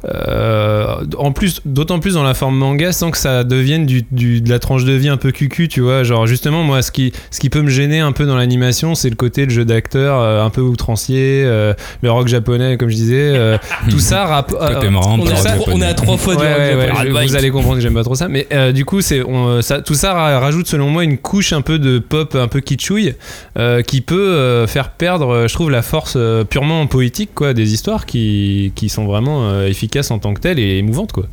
euh, 0.05 0.68
en 1.17 1.31
plus, 1.31 1.61
d'autant 1.65 1.99
plus 1.99 2.13
dans 2.15 2.23
la 2.23 2.33
forme 2.33 2.55
manga, 2.57 2.91
sans 2.91 3.11
que 3.11 3.17
ça 3.17 3.43
devienne 3.43 3.85
du, 3.85 4.03
du- 4.11 4.41
de 4.41 4.49
la 4.49 4.59
tranche 4.59 4.83
de 4.85 4.93
vie 4.93 5.09
un 5.09 5.17
peu 5.17 5.31
cucu, 5.31 5.67
tu 5.67 5.81
vois. 5.81 6.03
Genre, 6.03 6.27
justement, 6.27 6.63
moi, 6.63 6.81
ce 6.81 6.91
qui, 6.91 7.11
ce 7.31 7.39
qui 7.39 7.49
peut 7.49 7.61
me 7.61 7.69
gêner 7.69 7.99
un 7.99 8.11
peu 8.11 8.25
dans 8.25 8.35
l'animation, 8.37 8.95
c'est 8.95 9.09
le 9.09 9.15
côté 9.15 9.45
de 9.45 9.51
jeu 9.51 9.65
d'acteur 9.65 10.19
euh, 10.19 10.43
un 10.43 10.49
peu 10.49 10.61
outrancier, 10.61 11.43
euh, 11.45 11.73
le 12.01 12.11
rock 12.11 12.27
japonais, 12.27 12.77
comme 12.77 12.89
je 12.89 12.95
disais. 12.95 13.15
euh, 13.35 13.57
tout 13.89 13.99
ça. 13.99 14.25
rap- 14.25 14.55
euh, 14.59 14.69
vraiment 14.75 15.01
On 15.19 15.25
est, 15.25 15.31
à, 15.31 15.55
trois- 15.55 15.73
on 15.73 15.81
est 15.81 15.85
à 15.85 15.93
trois 15.93 16.17
fois 16.17 16.35
du 16.35 16.41
Ouais, 16.41 16.47
rock 16.49 16.59
ouais, 16.59 16.75
ouais, 16.75 16.87
japonais. 16.87 17.21
je- 17.25 17.27
vous 17.29 17.35
allez 17.35 17.49
comprendre 17.51 17.75
que 17.75 17.81
j'aime 17.81 17.93
pas 17.93 18.03
trop 18.03 18.15
ça, 18.15 18.27
mais 18.27 18.47
euh, 18.51 18.71
du 18.71 18.85
coup, 18.85 19.01
c'est 19.01 19.23
on, 19.23 19.61
ça, 19.61 19.81
tout 19.81 19.93
ça 19.95 20.13
ra- 20.13 20.39
rajoute 20.39 20.67
selon 20.67 20.89
moi 20.89 21.03
une 21.03 21.17
couche 21.17 21.53
un 21.53 21.61
peu 21.61 21.79
de 21.79 21.99
pop, 21.99 22.35
un 22.35 22.47
peu 22.47 22.59
kitschouille, 22.59 23.15
euh, 23.57 23.81
qui 23.81 24.01
peut 24.01 24.15
euh, 24.33 24.67
faire 24.67 24.91
perdre, 24.91 25.29
euh, 25.33 25.47
je 25.47 25.53
trouve, 25.53 25.69
la 25.71 25.81
force 25.81 26.13
euh, 26.15 26.43
purement 26.43 26.85
poétique 26.87 27.29
quoi, 27.33 27.53
des 27.53 27.73
histoires 27.73 28.05
qui, 28.05 28.71
qui 28.75 28.89
sont 28.89 29.05
vraiment 29.05 29.43
euh, 29.49 29.67
efficaces 29.67 30.11
en 30.11 30.19
tant 30.19 30.33
que 30.33 30.39
telles 30.41 30.58
et 30.59 30.77
émouvantes 30.79 31.11
quoi. 31.11 31.25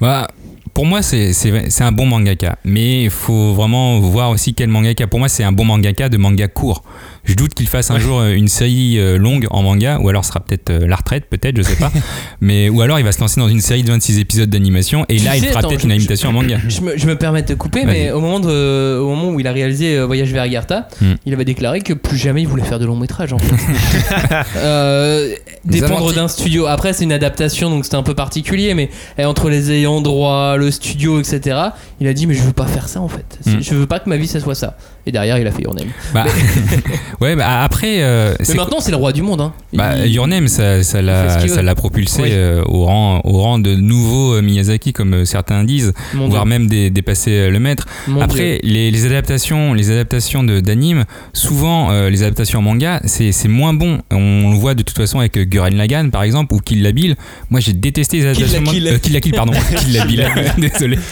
Bah, 0.00 0.28
pour 0.76 0.84
moi, 0.84 1.00
c'est 1.00 1.80
un 1.80 1.92
bon 1.92 2.04
mangaka. 2.04 2.58
Mais 2.62 3.04
il 3.04 3.10
faut 3.10 3.54
vraiment 3.54 3.98
voir 3.98 4.28
aussi 4.28 4.52
quel 4.52 4.68
mangaka. 4.68 5.06
Pour 5.06 5.18
moi, 5.18 5.28
c'est 5.30 5.42
un 5.42 5.52
bon 5.52 5.64
mangaka 5.64 6.10
de 6.10 6.18
manga 6.18 6.48
court. 6.48 6.82
Je 7.26 7.34
doute 7.34 7.54
qu'il 7.54 7.68
fasse 7.68 7.90
un 7.90 7.98
jour 7.98 8.20
euh, 8.20 8.32
une 8.32 8.48
série 8.48 8.98
euh, 8.98 9.18
longue 9.18 9.46
en 9.50 9.62
manga, 9.62 9.98
ou 10.00 10.08
alors 10.08 10.24
ce 10.24 10.30
sera 10.30 10.40
peut-être 10.40 10.70
euh, 10.70 10.86
la 10.86 10.96
retraite, 10.96 11.26
peut-être, 11.28 11.56
je 11.56 11.62
sais 11.62 11.76
pas. 11.76 11.92
Mais, 12.40 12.68
ou 12.68 12.80
alors 12.80 12.98
il 12.98 13.04
va 13.04 13.12
se 13.12 13.20
lancer 13.20 13.40
dans 13.40 13.48
une 13.48 13.60
série 13.60 13.82
de 13.82 13.90
26 13.90 14.18
épisodes 14.18 14.48
d'animation, 14.48 15.04
et 15.08 15.16
Tu 15.18 15.24
là, 15.24 15.36
il 15.36 15.44
fera 15.44 15.62
peut-être 15.62 15.84
une 15.84 15.92
adaptation 15.92 16.30
en 16.30 16.32
manga. 16.32 16.58
Je 16.66 16.80
me, 16.80 16.96
je 16.96 17.06
me 17.06 17.16
permets 17.16 17.42
de 17.42 17.48
te 17.48 17.52
couper, 17.52 17.84
mais 17.84 18.10
au 18.10 18.20
moment, 18.20 18.40
de, 18.40 18.98
au 18.98 19.08
moment 19.08 19.30
où 19.30 19.40
il 19.40 19.46
a 19.46 19.52
réalisé 19.52 20.00
Voyage 20.04 20.32
vers 20.32 20.42
Agartha, 20.42 20.88
Hmm. 21.00 21.14
il 21.26 21.34
avait 21.34 21.44
déclaré 21.44 21.80
que 21.80 21.92
plus 21.92 22.16
jamais 22.16 22.42
il 22.42 22.48
voulait 22.48 22.64
faire 22.64 22.78
de 22.78 22.86
long 22.86 22.96
métrage 22.96 23.32
en 23.32 23.38
fait. 23.38 23.54
Euh, 24.56 25.34
dépendre 25.64 26.12
d'un 26.12 26.28
studio. 26.28 26.66
Après, 26.66 26.92
c'est 26.92 27.04
une 27.04 27.12
adaptation 27.12 27.70
donc 27.70 27.84
c'était 27.84 27.96
un 27.96 28.02
peu 28.02 28.14
particulier, 28.14 28.74
mais 28.74 28.90
eh, 29.18 29.24
entre 29.24 29.50
les 29.50 29.70
ayants 29.72 30.00
droit, 30.00 30.56
le 30.56 30.70
studio, 30.70 31.20
etc., 31.20 31.58
il 32.00 32.06
a 32.06 32.12
dit 32.14 32.26
Mais 32.26 32.34
je 32.34 32.42
veux 32.42 32.52
pas 32.52 32.66
faire 32.66 32.88
ça 32.88 33.00
en 33.00 33.08
fait. 33.08 33.38
Hmm. 33.44 33.60
Je 33.60 33.74
veux 33.74 33.86
pas 33.86 33.98
que 33.98 34.08
ma 34.08 34.16
vie 34.16 34.26
ça 34.26 34.40
soit 34.40 34.54
ça. 34.54 34.76
Et 35.06 35.12
derrière, 35.12 35.38
il 35.38 35.46
a 35.46 35.52
fait 35.52 35.62
Your 35.62 35.74
Name. 35.74 35.88
Bah, 36.14 36.24
Ouais, 37.20 37.34
bah 37.36 37.62
après. 37.62 38.02
euh, 38.02 38.34
Mais 38.38 38.44
c'est- 38.44 38.54
maintenant, 38.54 38.80
c'est 38.80 38.90
le 38.90 38.96
roi 38.98 39.12
du 39.12 39.22
monde. 39.22 39.40
Hein. 39.40 39.52
Bah, 39.72 39.96
Il- 40.04 40.12
Your 40.12 40.26
Name, 40.28 40.48
ça, 40.48 40.78
l'a, 41.00 41.62
l'a 41.62 41.74
propulsé 41.74 42.22
Oui. 42.22 42.28
euh, 42.32 42.62
au, 42.66 42.84
rang, 42.84 43.20
au 43.24 43.38
rang 43.40 43.58
de 43.58 43.74
nouveau 43.74 44.34
euh, 44.34 44.42
Miyazaki, 44.42 44.92
comme 44.92 45.14
euh, 45.14 45.24
certains 45.24 45.64
disent, 45.64 45.92
Mon 46.14 46.28
voire 46.28 46.44
Dieu. 46.44 46.50
même 46.50 46.66
dé- 46.66 46.90
dépasser 46.90 47.48
le 47.50 47.58
maître. 47.58 47.86
Mon 48.06 48.20
Après, 48.20 48.60
les, 48.62 48.90
les 48.90 49.06
adaptations, 49.06 49.72
les 49.74 49.90
adaptations 49.90 50.44
de, 50.44 50.60
d'anime, 50.60 51.04
souvent 51.32 51.90
euh, 51.90 52.10
les 52.10 52.22
adaptations 52.22 52.58
en 52.58 52.62
manga, 52.62 53.00
c'est, 53.04 53.32
c'est 53.32 53.48
moins 53.48 53.72
bon. 53.74 54.00
On 54.10 54.50
le 54.50 54.56
voit 54.56 54.74
de 54.74 54.82
toute 54.82 54.96
façon 54.96 55.18
avec 55.20 55.38
Gurren 55.38 55.74
Lagann, 55.76 56.10
par 56.10 56.22
exemple, 56.22 56.54
ou 56.54 56.58
Kill 56.58 56.82
la 56.82 56.92
Bill. 56.92 57.16
Moi, 57.50 57.60
j'ai 57.60 57.72
détesté 57.72 58.18
les 58.18 58.32
Kill 58.32 58.42
la 58.42 58.58
adaptations. 58.58 58.62
man- 58.62 58.74
Kill. 58.74 58.86
euh, 58.88 58.98
Kill 58.98 59.12
la 59.14 59.20
Kill, 59.20 59.32
pardon. 59.32 59.52
Kill 59.78 59.92
la 59.94 60.04
Bill. 60.04 60.26
Désolé. 60.58 60.98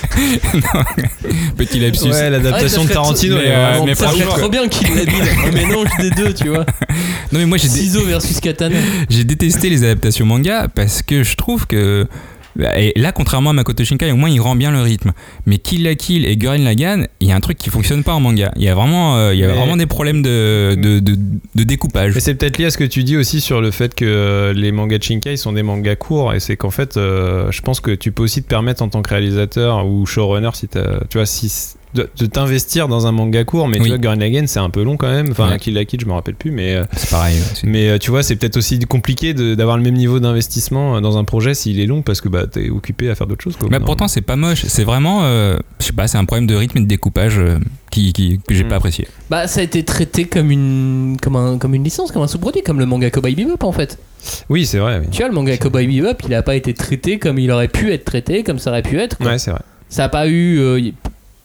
Non. 0.54 0.80
Petit 1.56 1.80
lapsus. 1.80 2.08
Ouais, 2.10 2.30
l'adaptation 2.30 2.82
Ouais, 2.82 2.88
de 2.88 2.92
Tarantino. 2.92 3.36
mais, 3.36 3.42
euh, 3.46 3.80
mais 3.84 3.94
serait 3.94 4.08
franchement- 4.08 4.34
trop 4.38 4.48
bien 4.48 4.68
qu'il 4.68 4.94
l'ait 4.94 5.06
dit. 5.06 5.12
Un 5.46 5.52
des 6.00 6.10
deux, 6.10 6.32
tu 6.34 6.48
vois. 6.48 6.64
Non, 7.32 7.40
mais 7.40 7.46
moi, 7.46 7.58
j'ai, 7.58 7.68
dé- 7.68 7.74
Ciseaux 7.74 8.04
versus 8.04 8.38
katana. 8.40 8.76
j'ai 9.10 9.24
détesté 9.24 9.68
les 9.70 9.82
adaptations 9.82 10.24
manga 10.26 10.68
parce 10.72 11.02
que 11.02 11.22
je 11.24 11.34
trouve 11.36 11.66
que 11.66 12.06
et 12.76 12.92
là 12.94 13.10
contrairement 13.10 13.50
à 13.50 13.52
Makoto 13.52 13.82
Shinkai 13.82 14.12
au 14.12 14.16
moins 14.16 14.30
il 14.30 14.40
rend 14.40 14.54
bien 14.54 14.70
le 14.70 14.80
rythme 14.80 15.10
mais 15.44 15.58
Kill 15.58 15.82
la 15.82 15.96
Kill 15.96 16.24
et 16.24 16.36
Gurren 16.36 16.62
Lagann 16.62 17.08
il 17.18 17.26
y 17.26 17.32
a 17.32 17.34
un 17.34 17.40
truc 17.40 17.58
qui 17.58 17.68
fonctionne 17.68 18.04
pas 18.04 18.12
en 18.14 18.20
manga 18.20 18.52
il 18.54 18.62
y 18.62 18.68
a 18.68 18.76
vraiment 18.76 19.16
euh, 19.16 19.34
il 19.34 19.40
y 19.40 19.44
a 19.44 19.48
Mais- 19.48 19.54
vraiment 19.54 19.76
des 19.76 19.86
problèmes 19.86 20.22
de, 20.22 20.76
de, 20.80 21.00
de, 21.00 21.16
de 21.56 21.64
découpage 21.64 22.14
Mais 22.14 22.20
c'est 22.20 22.36
peut-être 22.36 22.58
lié 22.58 22.66
à 22.66 22.70
ce 22.70 22.78
que 22.78 22.84
tu 22.84 23.02
dis 23.02 23.16
aussi 23.16 23.40
sur 23.40 23.60
le 23.60 23.72
fait 23.72 23.92
que 23.96 24.04
euh, 24.04 24.52
les 24.52 24.70
mangas 24.70 24.98
de 24.98 25.02
Shinkai 25.02 25.36
sont 25.36 25.52
des 25.52 25.64
mangas 25.64 25.96
courts 25.96 26.32
et 26.32 26.38
c'est 26.38 26.56
qu'en 26.56 26.70
fait, 26.70 26.96
euh, 26.96 27.50
je 27.50 27.60
pense 27.60 27.80
que 27.80 27.90
tu 27.90 28.12
peux 28.12 28.22
aussi 28.22 28.40
te 28.44 28.48
permettre 28.48 28.82
en 28.84 28.88
tant 28.88 29.02
que 29.02 29.10
réalisateur 29.10 29.84
ou 29.84 30.06
showrunner 30.06 30.50
si 30.54 30.68
t'as- 30.68 31.00
tu 31.10 31.18
vois, 31.18 31.26
si 31.26 31.50
de, 31.94 32.08
de 32.18 32.26
t'investir 32.26 32.88
dans 32.88 33.06
un 33.06 33.12
manga 33.12 33.44
court, 33.44 33.68
mais 33.68 33.76
Oui. 33.78 33.84
tu 33.84 33.88
vois, 33.90 33.98
Gurren 33.98 34.18
Lagann 34.18 34.46
c'est 34.46 34.58
un 34.60 34.70
peu 34.70 34.82
long 34.82 34.96
quand 34.96 35.10
même. 35.10 35.28
Enfin, 35.30 35.50
Ouais. 35.50 35.58
Kill 35.58 35.74
la 35.74 35.84
Kill, 35.84 36.00
je 36.00 36.06
me 36.06 36.12
rappelle 36.12 36.34
plus, 36.34 36.50
mais 36.50 36.74
euh, 36.74 36.84
c'est 36.96 37.10
pareil 37.10 37.36
ouais, 37.36 37.60
mais 37.64 37.88
euh, 37.88 37.98
tu 37.98 38.10
vois, 38.10 38.22
c'est 38.22 38.36
peut-être 38.36 38.56
aussi 38.56 38.78
compliqué 38.80 39.32
de- 39.34 39.54
d'avoir 39.54 39.76
le 39.76 39.82
même 39.82 39.94
niveau 39.94 40.18
d'investissement 40.20 40.96
euh, 40.96 41.00
dans 41.00 41.16
un 41.18 41.24
projet 41.24 41.54
s'il 41.54 41.78
est 41.80 41.86
long 41.86 42.02
parce 42.02 42.20
que 42.20 42.28
bah 42.28 42.46
t'es 42.46 42.70
occupé 42.70 43.08
à 43.10 43.14
faire 43.14 43.26
d'autres 43.26 43.42
choses. 43.44 43.56
Quoi, 43.56 43.68
Non. 43.70 43.80
pourtant 43.84 44.08
c'est 44.08 44.20
pas 44.22 44.36
moche 44.36 44.64
c'est 44.66 44.84
vraiment 44.84 45.20
euh, 45.24 45.56
je 45.80 45.86
sais 45.86 45.92
pas 45.92 46.06
c'est 46.08 46.18
un 46.18 46.24
problème 46.24 46.46
de 46.46 46.54
rythme 46.54 46.78
et 46.78 46.80
de 46.82 46.86
découpage 46.86 47.38
euh, 47.38 47.58
qui, 47.90 48.12
qui- 48.12 48.40
que 48.46 48.54
j'ai 48.54 48.64
Mm. 48.64 48.68
pas 48.68 48.76
apprécié 48.76 49.06
Bah, 49.30 49.46
ça 49.46 49.60
a 49.60 49.62
été 49.62 49.84
traité 49.84 50.24
comme 50.24 50.50
une, 50.50 51.16
comme 51.22 51.36
un, 51.36 51.58
comme 51.58 51.74
une 51.74 51.84
licence, 51.84 52.10
comme 52.12 52.22
un 52.22 52.26
sous-produit, 52.28 52.62
comme 52.62 52.78
le 52.80 52.86
manga 52.86 53.08
Cowboy 53.10 53.34
Bebop 53.34 53.62
en 53.66 53.72
fait. 53.72 53.98
oui, 54.48 54.66
c'est 54.66 54.78
vrai. 54.78 54.98
oui. 55.00 55.06
Tu 55.12 55.18
vois, 55.18 55.28
le 55.28 55.34
manga 55.34 55.56
Cowboy 55.56 55.86
Bebop, 55.86 56.16
il 56.26 56.34
a 56.34 56.42
pas 56.42 56.56
été 56.56 56.74
traité 56.74 57.18
comme 57.18 57.38
il 57.38 57.50
aurait 57.50 57.68
pu 57.68 57.92
être 57.92 58.04
traité, 58.04 58.42
comme 58.42 58.58
ça 58.58 58.70
aurait 58.70 58.82
pu 58.82 58.98
être. 58.98 59.16
quoi. 59.18 59.26
Ouais, 59.26 59.38
c'est 59.38 59.50
vrai. 59.50 59.60
Ça 59.90 60.04
a 60.04 60.08
pas 60.08 60.26
eu 60.28 60.58
euh, 60.58 60.80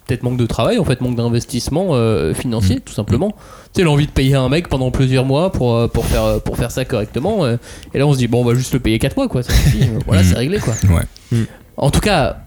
peut-être 0.09 0.23
manque 0.23 0.37
de 0.37 0.45
travail, 0.45 0.77
en 0.79 0.83
fait, 0.83 0.99
manque 1.01 1.15
d'investissement 1.15 1.89
euh, 1.91 2.33
financier, 2.33 2.77
Mm. 2.77 2.81
tout 2.81 2.93
simplement. 2.93 3.29
Tu 3.73 3.81
sais, 3.81 3.83
l'envie 3.83 4.07
de 4.07 4.11
payer 4.11 4.35
un 4.35 4.49
mec 4.49 4.67
pendant 4.67 4.89
plusieurs 4.91 5.25
mois 5.25 5.51
pour, 5.51 5.75
euh, 5.75 5.87
pour, 5.87 6.05
faire, 6.05 6.41
pour 6.41 6.57
faire 6.57 6.71
ça 6.71 6.83
correctement. 6.85 7.45
euh, 7.45 7.57
et 7.93 7.99
là, 7.99 8.07
on 8.07 8.13
se 8.13 8.17
dit, 8.17 8.27
bon, 8.27 8.41
on 8.41 8.45
va 8.45 8.55
juste 8.55 8.73
le 8.73 8.79
payer 8.79 8.97
4 8.99 9.15
mois, 9.15 9.27
quoi. 9.27 9.43
ça 9.43 9.53
suffit. 9.53 9.87
Voilà, 10.07 10.21
Mm. 10.23 10.25
c'est 10.25 10.35
réglé, 10.35 10.59
quoi. 10.59 10.73
ouais 10.89 11.37
En 11.77 11.91
tout 11.91 12.01
cas, 12.01 12.37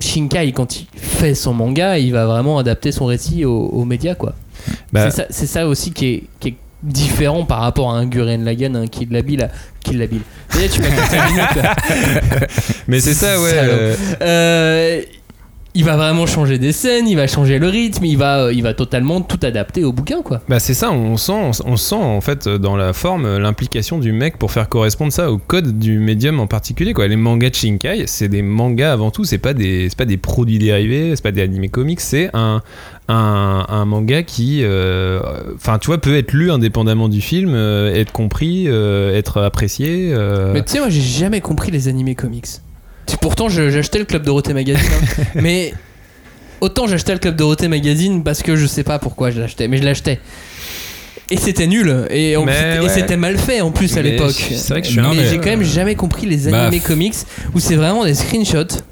Shinkai, 0.00 0.52
quand 0.52 0.76
il 0.80 0.86
fait 0.96 1.34
son 1.34 1.52
manga, 1.54 1.98
il 1.98 2.12
va 2.12 2.26
vraiment 2.26 2.58
adapter 2.58 2.90
son 2.92 3.06
récit 3.06 3.44
aux, 3.44 3.66
aux 3.68 3.84
médias, 3.84 4.14
quoi. 4.14 4.34
Bah, 4.92 5.10
C'est 5.10 5.16
ça, 5.16 5.26
c'est 5.30 5.46
ça 5.46 5.66
aussi 5.68 5.92
qui 5.92 6.06
est, 6.06 6.22
qui 6.40 6.48
est 6.48 6.54
différent 6.82 7.44
par 7.44 7.60
rapport 7.60 7.90
à 7.90 7.98
un 7.98 8.06
Gurren 8.06 8.44
Lagann, 8.44 8.76
un 8.76 8.86
Kill 8.86 9.08
la 9.10 9.22
Bill, 9.22 9.42
à- 9.44 9.50
Kill 9.82 9.98
la 9.98 10.06
Bill. 10.06 10.20
Déjà, 10.54 10.68
tu 10.68 10.80
m'as 10.82 10.88
coupé 10.88 11.16
la 11.16 11.26
minute, 11.28 11.54
là. 11.62 11.76
mais 12.88 13.00
c'est 13.00 13.14
ça, 13.14 13.40
ouais. 13.40 13.50
Euh, 13.54 13.94
Euh, 14.20 15.00
il 15.74 15.84
va 15.84 15.96
vraiment 15.96 16.26
changer 16.26 16.58
des 16.58 16.72
scènes, 16.72 17.08
il 17.08 17.16
va 17.16 17.26
changer 17.26 17.58
le 17.58 17.68
rythme, 17.68 18.04
il 18.04 18.16
va, 18.16 18.52
il 18.52 18.62
va 18.62 18.74
totalement 18.74 19.20
tout 19.20 19.40
adapter 19.42 19.82
au 19.84 19.92
bouquin, 19.92 20.22
quoi. 20.22 20.40
Bah 20.48 20.60
c'est 20.60 20.74
ça, 20.74 20.92
on 20.92 21.16
sent, 21.16 21.62
on 21.64 21.76
sent 21.76 21.94
en 21.96 22.20
fait 22.20 22.48
dans 22.48 22.76
la 22.76 22.92
forme 22.92 23.26
euh, 23.26 23.38
l'implication 23.38 23.98
du 23.98 24.12
mec 24.12 24.38
pour 24.38 24.52
faire 24.52 24.68
correspondre 24.68 25.12
ça 25.12 25.30
au 25.32 25.38
code 25.38 25.78
du 25.78 25.98
médium 25.98 26.38
en 26.40 26.46
particulier 26.46 26.92
quoi. 26.92 27.08
Les 27.08 27.16
mangas 27.16 27.50
de 27.50 27.54
Shinkai, 27.56 28.04
c'est 28.06 28.28
des 28.28 28.42
mangas 28.42 28.92
avant 28.92 29.10
tout, 29.10 29.24
c'est 29.24 29.38
pas 29.38 29.52
des, 29.54 29.88
c'est 29.88 29.98
pas 29.98 30.04
des 30.04 30.16
produits 30.16 30.58
dérivés, 30.58 31.16
c'est 31.16 31.22
pas 31.22 31.32
des 31.32 31.42
animés 31.42 31.68
comics, 31.68 32.00
c'est 32.00 32.30
un, 32.34 32.62
un, 33.08 33.66
un 33.68 33.84
manga 33.84 34.22
qui, 34.22 34.60
euh, 34.62 35.20
enfin 35.56 35.78
tu 35.78 35.86
vois, 35.88 35.98
peut 35.98 36.16
être 36.16 36.32
lu 36.32 36.50
indépendamment 36.50 37.08
du 37.08 37.20
film, 37.20 37.52
euh, 37.54 37.92
être 37.94 38.12
compris, 38.12 38.64
euh, 38.68 39.16
être 39.18 39.42
apprécié. 39.42 40.10
euh, 40.12 40.52
Mais 40.52 40.62
tu 40.62 40.72
sais, 40.72 40.78
moi, 40.78 40.88
j'ai 40.88 41.00
jamais 41.00 41.40
compris 41.40 41.70
les 41.70 41.88
animés 41.88 42.14
comics. 42.14 42.46
Pourtant, 43.20 43.48
j'achetais 43.48 43.98
le 43.98 44.04
Club 44.04 44.22
Dorothée 44.24 44.54
Magazine, 44.54 44.86
hein. 44.92 45.22
mais 45.34 45.74
autant 46.60 46.86
j'achetais 46.86 47.12
le 47.12 47.18
Club 47.18 47.36
Dorothée 47.36 47.68
Magazine 47.68 48.22
parce 48.22 48.42
que 48.42 48.56
je 48.56 48.66
sais 48.66 48.82
pas 48.84 48.98
pourquoi 48.98 49.30
je 49.30 49.40
l'achetais, 49.40 49.68
mais 49.68 49.78
je 49.78 49.84
l'achetais. 49.84 50.20
Et 51.30 51.36
c'était 51.38 51.66
nul, 51.66 51.88
et, 52.10 52.34
c'était- 52.36 52.76
et 52.76 52.80
ouais. 52.80 52.88
c'était 52.88 53.16
mal 53.16 53.38
fait 53.38 53.60
en 53.62 53.70
plus 53.70 53.96
à 53.96 54.02
l'époque. 54.02 54.32
c'est 54.32 54.68
vrai 54.70 54.82
que 54.82 54.86
je 54.88 54.92
suis 54.92 55.00
mais 55.00 55.26
j'ai 55.28 55.36
quand 55.38 55.46
même 55.50 55.62
jamais 55.64 55.94
compris 55.94 56.26
les 56.26 56.50
Bah, 56.50 56.64
animés 56.66 56.80
comics 56.80 57.14
où 57.54 57.60
c'est 57.60 57.76
vraiment 57.76 58.04
des 58.04 58.14
screenshots 58.14 58.82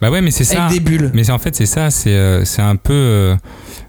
bah 0.00 0.10
ouais 0.10 0.20
mais 0.20 0.32
c'est 0.32 0.42
ça 0.42 0.64
avec 0.64 0.74
des 0.74 0.80
bulles. 0.80 1.10
Mais 1.14 1.30
en 1.30 1.38
fait, 1.38 1.54
c'est 1.54 1.66
ça, 1.66 1.90
c'est 1.90 2.10
euh, 2.10 2.42
un 2.58 2.74
peu. 2.74 2.92
euh, 2.92 3.36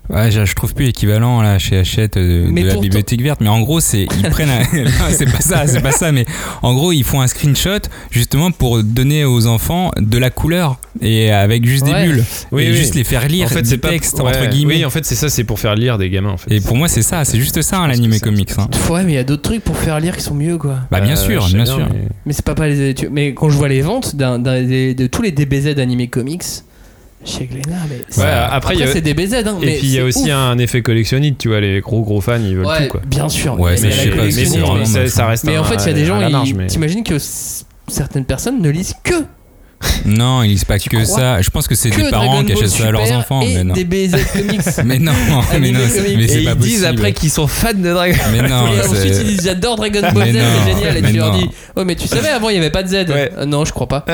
ouais, 0.09 0.31
je, 0.31 0.45
je 0.45 0.55
trouve 0.55 0.73
plus 0.73 0.87
équivalent 0.87 1.41
là 1.41 1.59
chez 1.59 1.77
Hachette 1.77 2.17
euh, 2.17 2.51
de 2.51 2.61
la 2.67 2.75
bibliothèque 2.75 3.21
verte, 3.21 3.41
mais 3.41 3.49
en 3.49 3.61
gros, 3.61 3.79
c'est 3.79 4.03
ils 4.17 4.29
prennent. 4.29 4.49
c'est 5.11 5.25
pas 5.31 5.39
ça, 5.41 5.67
c'est 5.67 5.81
pas 5.81 5.91
ça, 5.91 6.11
mais 6.11 6.25
en 6.61 6.73
gros, 6.73 6.91
ils 6.91 7.03
font 7.03 7.21
un 7.21 7.27
screenshot 7.27 7.79
justement 8.11 8.51
pour 8.51 8.83
donner 8.83 9.25
aux 9.25 9.47
enfants 9.47 9.91
de 9.97 10.17
la 10.17 10.29
couleur 10.29 10.77
et 11.01 11.31
avec 11.31 11.65
juste 11.65 11.85
Ouais. 11.87 12.03
des 12.03 12.07
bulles 12.13 12.23
Oui, 12.51 12.63
et 12.63 12.69
oui. 12.69 12.75
juste 12.77 12.95
les 12.95 13.03
faire 13.03 13.27
lire 13.27 13.45
en 13.47 13.49
fait, 13.49 13.61
des 13.63 13.67
c'est 13.69 13.77
ouais, 14.23 14.29
entre 14.29 14.49
guillemets. 14.49 14.75
Oui, 14.75 14.85
en 14.85 14.89
fait, 14.89 15.05
c'est 15.05 15.15
ça, 15.15 15.29
c'est 15.29 15.43
pour 15.43 15.59
faire 15.59 15.75
lire 15.75 15.97
des 15.97 16.09
gamins 16.09 16.29
en 16.31 16.37
fait. 16.37 16.53
Et 16.55 16.61
pour 16.61 16.75
moi, 16.77 16.87
c'est 16.87 17.01
ça, 17.01 17.25
c'est 17.25 17.39
juste 17.39 17.61
ça, 17.61 17.79
hein, 17.79 17.89
un 17.89 18.19
comics. 18.19 18.51
hein. 18.57 18.67
Ouais, 18.89 19.03
mais 19.03 19.13
il 19.13 19.15
y 19.15 19.19
a 19.19 19.23
d'autres 19.23 19.41
trucs 19.41 19.63
pour 19.63 19.77
faire 19.77 19.99
lire 19.99 20.15
qui 20.15 20.23
sont 20.23 20.35
mieux, 20.35 20.57
quoi. 20.57 20.79
Bah 20.91 21.01
bien 21.01 21.13
Euh, 21.13 21.15
sûr, 21.15 21.47
bien 21.47 21.65
sûr. 21.65 21.87
mais- 21.91 22.07
Mais 22.25 22.33
c'est 22.33 22.45
pas 22.45 22.55
pas 22.55 22.67
les 22.67 22.95
Mais 23.11 23.33
quand 23.33 23.49
je 23.49 23.57
vois 23.57 23.67
les 23.67 23.81
ventes 23.81 24.15
d'un- 24.15 24.39
d'un- 24.39 24.61
des- 24.63 24.93
de 24.93 25.07
tous 25.07 25.21
les 25.21 25.31
DBZ 25.31 25.79
animés 25.79 26.07
comics 26.07 26.43
chez 27.25 27.45
Glénat, 27.45 27.77
mais 27.89 28.01
c'est- 28.09 28.21
Ouais, 28.21 28.27
après, 28.51 28.75
il 28.75 28.79
y 28.81 28.83
a- 28.83 28.87
c'est 28.91 29.01
DBZ. 29.01 29.33
Hein, 29.45 29.57
Et 29.61 29.65
mais 29.65 29.77
puis 29.77 29.87
il 29.87 29.91
y 29.93 29.99
a 29.99 30.03
aussi 30.05 30.23
ouf. 30.25 30.31
un 30.31 30.57
effet 30.57 30.81
collectionniste, 30.81 31.37
tu 31.39 31.47
vois, 31.49 31.59
les 31.61 31.79
gros 31.81 32.01
gros 32.01 32.21
fans 32.21 32.37
ils 32.39 32.55
veulent 32.55 32.65
Ouais, 32.65 32.83
tout 32.87 32.91
quoi. 32.91 33.01
bien 33.05 33.29
sûr. 33.29 33.59
Ouais, 33.59 33.75
pas, 33.75 33.81
mais 33.81 34.09
collectionnisme. 34.17 34.53
c'est 34.53 34.59
vraiment 34.59 34.85
ça, 34.85 35.07
ça 35.07 35.27
reste 35.27 35.43
Mais 35.45 35.55
un- 35.55 35.61
en 35.61 35.63
fait, 35.63 35.75
il 35.75 35.87
y 35.87 35.89
a 35.89 35.93
des 35.93 36.05
gens, 36.05 36.19
ils- 36.45 36.55
mais- 36.55 36.67
t'imagines 36.67 37.03
que 37.03 37.17
certaines 37.87 38.25
personnes 38.25 38.61
ne 38.61 38.69
lisent 38.69 38.95
que 39.03 39.15
Non, 40.05 40.43
ils 40.43 40.49
lisent 40.51 40.63
pas 40.63 40.79
que 40.79 40.95
crois 40.95 41.05
ça. 41.05 41.41
Je 41.41 41.49
pense 41.49 41.67
que 41.67 41.75
c'est 41.75 41.89
que 41.89 42.01
des 42.01 42.09
parents 42.09 42.41
qui 42.45 42.53
Ball 42.53 42.63
achètent 42.63 42.69
ça 42.69 42.87
à 42.87 42.91
leurs 42.91 43.11
enfants, 43.11 43.41
et 43.41 43.53
mais 43.55 43.63
non. 43.65 43.73
DBZ 43.73 44.11
comics. 44.33 44.61
Mais 44.85 44.97
non, 44.97 45.11
mais 45.59 45.71
non, 45.71 45.79
mais 45.81 46.23
Et 46.23 46.27
c'est 46.29 46.39
ils 46.39 46.45
pas 46.45 46.55
disent 46.55 46.81
possible. 46.83 46.99
après 46.99 47.11
qu'ils 47.13 47.29
sont 47.29 47.47
fans 47.47 47.73
de 47.73 47.91
Dragon 47.91 48.15
Mais 48.31 48.47
non, 48.47 48.67
et 48.71 48.79
ensuite 48.79 49.13
ils 49.21 49.27
disent 49.27 49.41
j'adore 49.43 49.75
Dragon 49.75 49.99
Ball 50.13 50.13
Mais 50.25 50.31
Z, 50.31 50.35
non, 50.35 50.41
c'est 50.65 50.73
génial. 50.73 50.97
Et 50.97 51.01
mais 51.01 51.11
tu 51.11 51.17
leur 51.17 51.33
non. 51.33 51.37
dis 51.39 51.49
oh 51.75 51.83
mais 51.83 51.95
tu 51.95 52.07
savais 52.07 52.29
avant 52.29 52.47
il 52.49 52.55
y 52.55 52.59
avait 52.59 52.69
pas 52.69 52.83
de 52.83 52.87
Z. 52.87 52.93
Ouais. 53.09 53.31
Euh, 53.37 53.45
non, 53.45 53.65
je 53.65 53.73
crois 53.73 53.87
pas. 53.89 54.05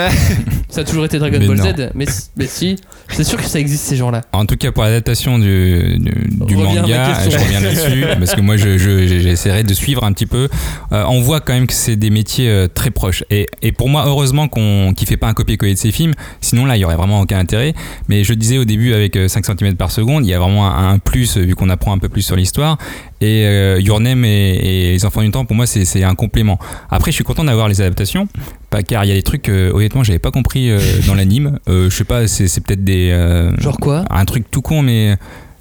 Ça 0.70 0.82
a 0.82 0.84
toujours 0.84 1.04
été 1.06 1.18
Dragon 1.18 1.38
Mais 1.40 1.48
Ball 1.48 1.58
non. 1.58 1.64
Z. 1.64 1.90
Mais, 1.96 2.06
mais 2.38 2.46
si, 2.46 2.76
c'est 3.10 3.24
sûr 3.24 3.38
que 3.40 3.46
ça 3.46 3.60
existe 3.60 3.86
ces 3.86 3.96
gens-là. 3.96 4.22
En 4.34 4.46
tout 4.46 4.56
cas, 4.56 4.72
pour 4.72 4.84
l'adaptation 4.84 5.40
du, 5.40 5.98
du, 5.98 6.56
manga, 6.56 6.84
je 7.28 7.38
reviens 7.38 7.60
là-dessus, 7.60 8.06
parce 8.20 8.36
que 8.36 8.42
moi, 8.42 8.56
je, 8.56 8.78
je- 8.78 9.08
j'essaierai 9.20 9.64
de 9.64 9.74
suivre 9.74 10.04
un 10.04 10.14
petit 10.14 10.28
peu. 10.28 10.48
Euh, 10.92 11.04
on 11.10 11.22
voit 11.22 11.42
quand 11.42 11.54
même 11.54 11.66
que 11.66 11.74
c'est 11.74 11.96
des 11.96 12.12
métiers 12.12 12.50
euh, 12.50 12.68
très 12.68 12.92
proches. 12.92 13.24
Et, 13.32 13.48
et 13.64 13.72
pour 13.72 13.90
moi, 13.90 14.04
heureusement 14.06 14.48
qu'on 14.48 14.94
qu'il 14.96 15.08
fait 15.08 15.18
pas 15.18 15.28
un 15.28 15.34
copier-coller 15.34 15.74
de 15.74 15.80
ses 15.80 15.92
films, 15.92 16.14
sinon 16.40 16.66
là, 16.66 16.78
il 16.78 16.82
y 16.82 16.86
aurait 16.86 16.96
vraiment 16.98 17.20
aucun 17.22 17.40
intérêt. 17.40 17.74
Mais 18.08 18.24
je 18.24 18.34
disais 18.36 18.60
au 18.60 18.66
début, 18.66 18.94
avec 18.94 19.16
euh, 19.16 19.28
5 19.28 19.46
cm 19.46 19.76
par 19.76 19.90
seconde, 19.92 20.26
il 20.26 20.30
y 20.30 20.34
a 20.36 20.40
vraiment 20.40 20.68
un, 20.68 20.94
un 20.94 21.00
plus, 21.00 21.38
euh, 21.38 21.42
vu 21.42 21.56
qu'on 21.56 21.70
apprend 21.70 21.94
un 21.94 21.98
peu 22.00 22.10
plus 22.10 22.22
sur 22.22 22.36
l'histoire. 22.36 22.78
Et 23.22 23.46
euh, 23.46 23.80
Your 23.82 24.00
Name 24.00 24.24
et, 24.26 24.30
et 24.56 24.92
Les 24.92 25.06
Enfants 25.06 25.22
du 25.22 25.32
Temps, 25.32 25.44
pour 25.46 25.56
moi, 25.56 25.66
c'est, 25.66 25.84
c'est 25.86 26.04
un 26.04 26.16
complément. 26.16 26.58
Après, 26.90 27.12
je 27.12 27.16
suis 27.16 27.24
content 27.26 27.44
d'avoir 27.44 27.68
les 27.68 27.82
adaptations, 27.82 28.28
pas, 28.70 28.82
car 28.82 29.04
il 29.04 29.10
y 29.10 29.12
a 29.12 29.16
des 29.16 29.24
trucs, 29.24 29.50
euh, 29.50 29.72
honnêtement, 29.74 30.04
j'avais 30.04 30.20
pas 30.20 30.32
compris 30.32 30.72
euh, 30.72 30.80
dans 31.08 31.16
l'anime. 31.16 31.60
Euh, 31.68 31.90
je 31.90 31.96
sais 31.96 32.04
pas, 32.06 32.28
c'est, 32.28 32.48
c'est 32.48 32.62
peut-être 32.62 32.84
des... 32.84 33.10
euh, 33.12 33.56
Genre 33.58 33.78
quoi? 33.78 34.06
un 34.10 34.26
truc 34.26 34.50
tout 34.50 34.62
con, 34.62 34.82
mais 34.82 35.16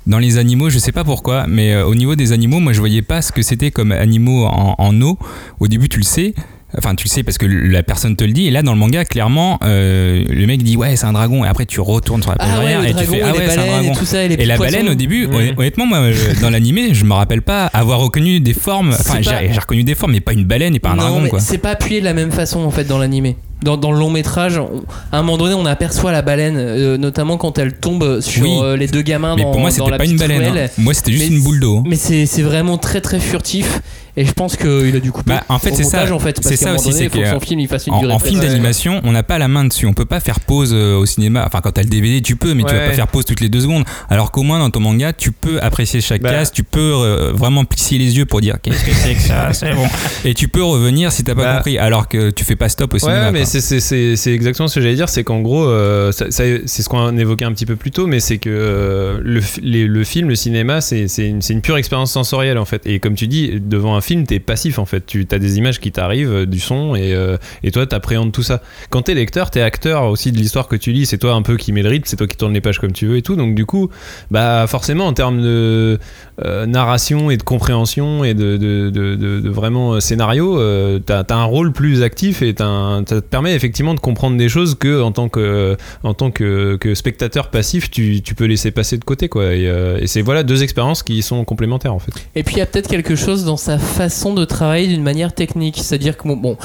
dans 0.06 0.18
les 0.18 0.38
animaux, 0.38 0.70
je 0.70 0.78
sais 0.78 0.92
pas 0.92 1.04
pourquoi, 1.04 1.46
mais 1.48 1.74
euh, 1.74 1.84
au 1.84 1.94
niveau 1.94 2.14
des 2.14 2.32
animaux, 2.32 2.60
moi 2.60 2.72
je 2.72 2.78
voyais 2.78 3.02
pas 3.02 3.20
ce 3.22 3.30
que 3.32 3.42
c'était 3.42 3.70
comme 3.70 3.92
animaux 3.92 4.46
en, 4.46 4.74
en 4.78 5.02
eau. 5.02 5.18
Au 5.60 5.66
début, 5.68 5.88
tu 5.88 5.98
le 5.98 6.04
sais. 6.04 6.34
Enfin, 6.76 6.94
tu 6.94 7.04
le 7.04 7.08
sais 7.08 7.22
parce 7.22 7.38
que 7.38 7.46
la 7.46 7.82
personne 7.82 8.14
te 8.14 8.24
le 8.24 8.32
dit. 8.32 8.46
Et 8.46 8.50
là, 8.50 8.62
dans 8.62 8.72
le 8.72 8.78
manga, 8.78 9.04
clairement, 9.06 9.58
euh, 9.64 10.22
le 10.28 10.46
mec 10.46 10.62
dit 10.62 10.76
ouais, 10.76 10.96
c'est 10.96 11.06
un 11.06 11.14
dragon. 11.14 11.42
Et 11.44 11.48
après, 11.48 11.64
tu 11.64 11.80
retournes 11.80 12.20
sur 12.20 12.30
la 12.30 12.36
page 12.36 12.48
Ah 12.52 12.58
ouais, 12.58 12.74
arrière 12.74 12.84
et 12.84 12.94
tu 12.94 13.10
fais 13.10 13.22
ah 13.22 13.32
ouais, 13.32 13.44
c'est 13.48 13.58
un 13.58 13.66
dragon. 13.66 13.92
et 13.92 13.96
tout 13.96 14.04
ça, 14.04 14.22
et 14.24 14.28
les 14.28 14.34
Et 14.34 14.44
la 14.44 14.56
poissons. 14.56 14.72
baleine, 14.72 14.88
au 14.90 14.94
début, 14.94 15.26
Mmh. 15.26 15.34
honn- 15.34 15.54
honnêtement, 15.56 15.86
moi, 15.86 16.12
je- 16.12 16.40
dans 16.42 16.50
l'animé, 16.50 16.90
je 16.92 17.04
me 17.04 17.14
rappelle 17.14 17.40
pas 17.42 17.66
avoir 17.66 18.00
reconnu 18.00 18.40
des 18.40 18.52
formes. 18.52 18.90
Enfin, 18.90 19.20
j'ai 19.22 19.58
reconnu 19.58 19.82
des 19.82 19.94
formes, 19.94 20.12
mais 20.12 20.20
pas 20.20 20.34
une 20.34 20.44
baleine 20.44 20.74
et 20.74 20.78
pas 20.78 20.90
un 20.90 20.96
non, 20.96 21.02
dragon, 21.10 21.28
quoi. 21.28 21.40
c'est 21.40 21.56
pas 21.58 21.70
appuyé 21.70 22.00
de 22.00 22.04
la 22.04 22.12
même 22.14 22.32
façon 22.32 22.60
en 22.60 22.70
fait 22.70 22.84
dans 22.84 22.98
l'animé. 22.98 23.36
Dans, 23.62 23.76
dans 23.76 23.90
le 23.90 23.98
long 23.98 24.10
métrage, 24.10 24.58
on- 24.58 24.84
à 25.10 25.18
un 25.18 25.22
moment 25.22 25.36
donné, 25.38 25.54
on 25.54 25.66
aperçoit 25.66 26.12
la 26.12 26.22
baleine, 26.22 26.54
euh, 26.58 26.96
notamment 26.96 27.38
quand 27.38 27.58
elle 27.58 27.72
tombe 27.72 28.20
sur 28.20 28.42
Oui. 28.44 28.58
euh, 28.62 28.76
les 28.76 28.86
deux 28.86 29.02
gamins 29.02 29.34
Mais 29.36 29.42
dans, 29.42 29.50
pour 29.50 29.60
moi, 29.60 29.70
c'était 29.72 29.90
la 29.90 29.96
pas 29.98 30.04
une 30.04 30.16
baleine. 30.16 30.56
hein. 30.56 30.68
Moi, 30.78 30.94
c'était 30.94 31.10
juste 31.12 31.28
Mais 31.30 31.36
une 31.36 31.42
boule 31.42 31.58
d'eau. 31.58 31.78
hein. 31.78 31.82
Mais 31.86 31.96
c'est 31.96 32.42
vraiment 32.42 32.78
très 32.78 33.00
très 33.00 33.18
furtif. 33.18 33.80
Et 34.20 34.24
je 34.24 34.32
pense 34.32 34.56
qu'il 34.56 34.96
a 34.96 34.98
dû 35.00 35.12
couper. 35.12 35.30
Bah, 35.30 35.44
en 35.48 35.60
fait, 35.60 35.72
c'est 35.74 35.84
ça. 35.84 36.12
en 36.12 36.18
fait, 36.18 36.38
C'est 36.42 36.56
ça 36.56 36.74
aussi, 36.74 36.92
c'est 36.92 37.08
que 37.08 37.24
son 37.24 37.38
film 37.38 37.60
il 37.60 37.68
fasse 37.68 37.86
une 37.86 37.92
En, 37.94 38.00
durée 38.00 38.12
en 38.12 38.18
film 38.18 38.40
d'animation, 38.40 39.00
on 39.04 39.12
n'a 39.12 39.22
pas 39.22 39.38
la 39.38 39.46
main 39.46 39.64
dessus. 39.64 39.86
On 39.86 39.92
peut 39.92 40.06
pas 40.06 40.18
faire 40.18 40.40
pause 40.40 40.72
euh, 40.74 40.96
au 40.96 41.06
cinéma. 41.06 41.44
Enfin, 41.46 41.60
quand 41.62 41.70
t'as 41.70 41.82
le 41.82 41.88
DVD, 41.88 42.20
tu 42.20 42.34
peux, 42.34 42.52
mais 42.54 42.64
tu 42.64 42.74
vas 42.74 42.80
Ouais. 42.80 42.86
pas 42.88 42.94
faire 42.94 43.06
pause 43.06 43.24
toutes 43.24 43.40
les 43.40 43.48
deux 43.48 43.60
secondes. 43.60 43.84
Alors 44.10 44.32
qu'au 44.32 44.42
moins 44.42 44.58
dans 44.58 44.70
ton 44.70 44.80
manga, 44.80 45.12
tu 45.12 45.30
peux 45.30 45.60
apprécier 45.62 46.00
chaque 46.00 46.20
Bah. 46.22 46.30
case, 46.30 46.50
tu 46.50 46.64
peux 46.64 46.80
euh, 46.80 47.32
vraiment 47.32 47.64
plisser 47.64 47.96
les 47.98 48.16
yeux 48.18 48.24
pour 48.26 48.40
dire 48.40 48.56
qu'est-ce 48.60 48.84
que 48.84 48.90
c'est 48.92 49.14
que 49.14 49.20
ça, 49.20 49.52
c'est 49.52 49.72
bon. 49.72 49.86
Et 50.24 50.34
tu 50.34 50.48
peux 50.48 50.64
revenir 50.64 51.12
si 51.12 51.22
t'as 51.22 51.36
pas 51.36 51.42
Bah. 51.44 51.56
compris. 51.58 51.78
Alors 51.78 52.08
que 52.08 52.30
tu 52.30 52.42
fais 52.44 52.56
pas 52.56 52.68
stop 52.68 52.90
au 52.92 52.96
Ouais, 52.96 53.00
cinéma. 53.00 53.30
mais 53.30 53.40
quoi. 53.42 53.46
c'est- 53.48 53.60
c'est 53.60 53.78
c'est- 53.80 54.16
c'est 54.16 54.32
exactement 54.32 54.66
ce 54.66 54.74
que 54.74 54.80
j'allais 54.80 54.96
dire, 54.96 55.08
c'est 55.08 55.22
qu'en 55.22 55.40
gros, 55.42 55.64
euh, 55.64 56.10
c'est 56.12 56.66
ce 56.66 56.88
qu'on 56.88 57.16
évoquait 57.16 57.44
un 57.44 57.52
petit 57.52 57.66
peu 57.66 57.76
plus 57.76 57.92
tôt, 57.92 58.08
mais 58.08 58.18
c'est 58.18 58.38
que 58.38 58.50
euh, 58.50 59.18
le, 59.22 59.40
les- 59.62 59.86
le 59.86 60.02
film, 60.02 60.28
le 60.28 60.34
cinéma, 60.34 60.80
c'est 60.80 61.06
c'est 61.06 61.28
une, 61.28 61.40
c'est 61.40 61.52
une 61.52 61.60
pure 61.60 61.76
expérience 61.76 62.10
sensorielle 62.10 62.58
en 62.58 62.64
fait. 62.64 62.82
Et 62.84 62.98
comme 62.98 63.14
tu 63.14 63.28
dis, 63.28 63.60
devant 63.60 63.94
un 63.94 64.00
film, 64.00 64.07
t'es 64.16 64.40
passif 64.40 64.78
en 64.78 64.84
fait. 64.86 65.04
Tu 65.06 65.26
as 65.30 65.38
des 65.38 65.58
images 65.58 65.80
qui 65.80 65.92
t'arrivent, 65.92 66.32
euh, 66.32 66.46
du 66.46 66.60
son, 66.60 66.94
et, 66.94 67.12
euh, 67.14 67.36
et 67.62 67.70
toi, 67.70 67.86
t'appréhendes 67.86 68.32
tout 68.32 68.42
ça. 68.42 68.60
Quand 68.90 69.02
t'es 69.02 69.14
lecteur, 69.14 69.50
t'es 69.50 69.60
acteur 69.60 70.04
aussi 70.04 70.32
de 70.32 70.36
l'histoire 70.38 70.68
que 70.68 70.76
tu 70.76 70.92
lis. 70.92 71.06
C'est 71.06 71.18
toi 71.18 71.32
un 71.34 71.42
peu 71.42 71.56
qui 71.56 71.72
met 71.72 71.82
le 71.82 71.88
rythme, 71.90 72.04
c'est 72.06 72.16
toi 72.16 72.26
qui 72.26 72.36
tourne 72.36 72.52
les 72.54 72.60
pages 72.60 72.78
comme 72.78 72.92
tu 72.92 73.06
veux 73.06 73.16
et 73.16 73.22
tout. 73.22 73.36
Donc 73.36 73.54
du 73.54 73.66
coup, 73.66 73.88
bah 74.30 74.66
forcément, 74.66 75.06
en 75.06 75.12
termes 75.12 75.40
de 75.42 75.98
euh, 76.44 76.66
narration 76.66 77.30
et 77.30 77.36
de 77.36 77.42
compréhension 77.42 78.24
et 78.24 78.34
de, 78.34 79.48
vraiment 79.48 79.94
euh, 79.94 80.00
scénario, 80.00 80.58
euh, 80.58 80.98
t'as 80.98 81.22
as 81.28 81.34
un 81.34 81.44
rôle 81.44 81.72
plus 81.72 82.02
actif 82.02 82.42
et 82.42 82.54
un- 82.60 83.04
ça 83.08 83.20
te 83.20 83.26
permet 83.26 83.54
effectivement 83.54 83.94
de 83.94 84.00
comprendre 84.00 84.36
des 84.36 84.48
choses 84.48 84.74
que 84.74 85.02
en 85.02 85.12
tant 85.12 85.28
que, 85.28 85.76
en 86.02 86.14
tant 86.14 86.30
que, 86.30 86.78
spectateur 86.94 87.50
passif, 87.50 87.90
tu, 87.90 88.22
tu 88.22 88.34
peux 88.34 88.46
laisser 88.46 88.70
passer 88.70 88.96
de 88.98 89.04
côté. 89.04 89.28
Quoi. 89.28 89.54
Et, 89.54 89.64
et 90.00 90.06
c'est 90.06 90.22
voilà 90.22 90.42
deux 90.42 90.62
expériences 90.62 91.02
qui 91.02 91.22
sont 91.22 91.44
complémentaires 91.44 91.94
en 91.94 91.98
fait. 91.98 92.12
Et 92.34 92.42
puis 92.42 92.56
il 92.56 92.58
y 92.58 92.62
a 92.62 92.66
peut-être 92.66 92.88
quelque 92.88 93.16
chose 93.16 93.44
dans 93.44 93.56
sa 93.56 93.78
façon 93.98 94.32
de 94.34 94.44
travailler 94.44 94.86
d'une 94.88 95.02
manière 95.02 95.32
technique. 95.34 95.78
C'est-à-dire 95.82 96.16
que, 96.16 96.26
bon, 96.28 96.36
bon, 96.36 96.56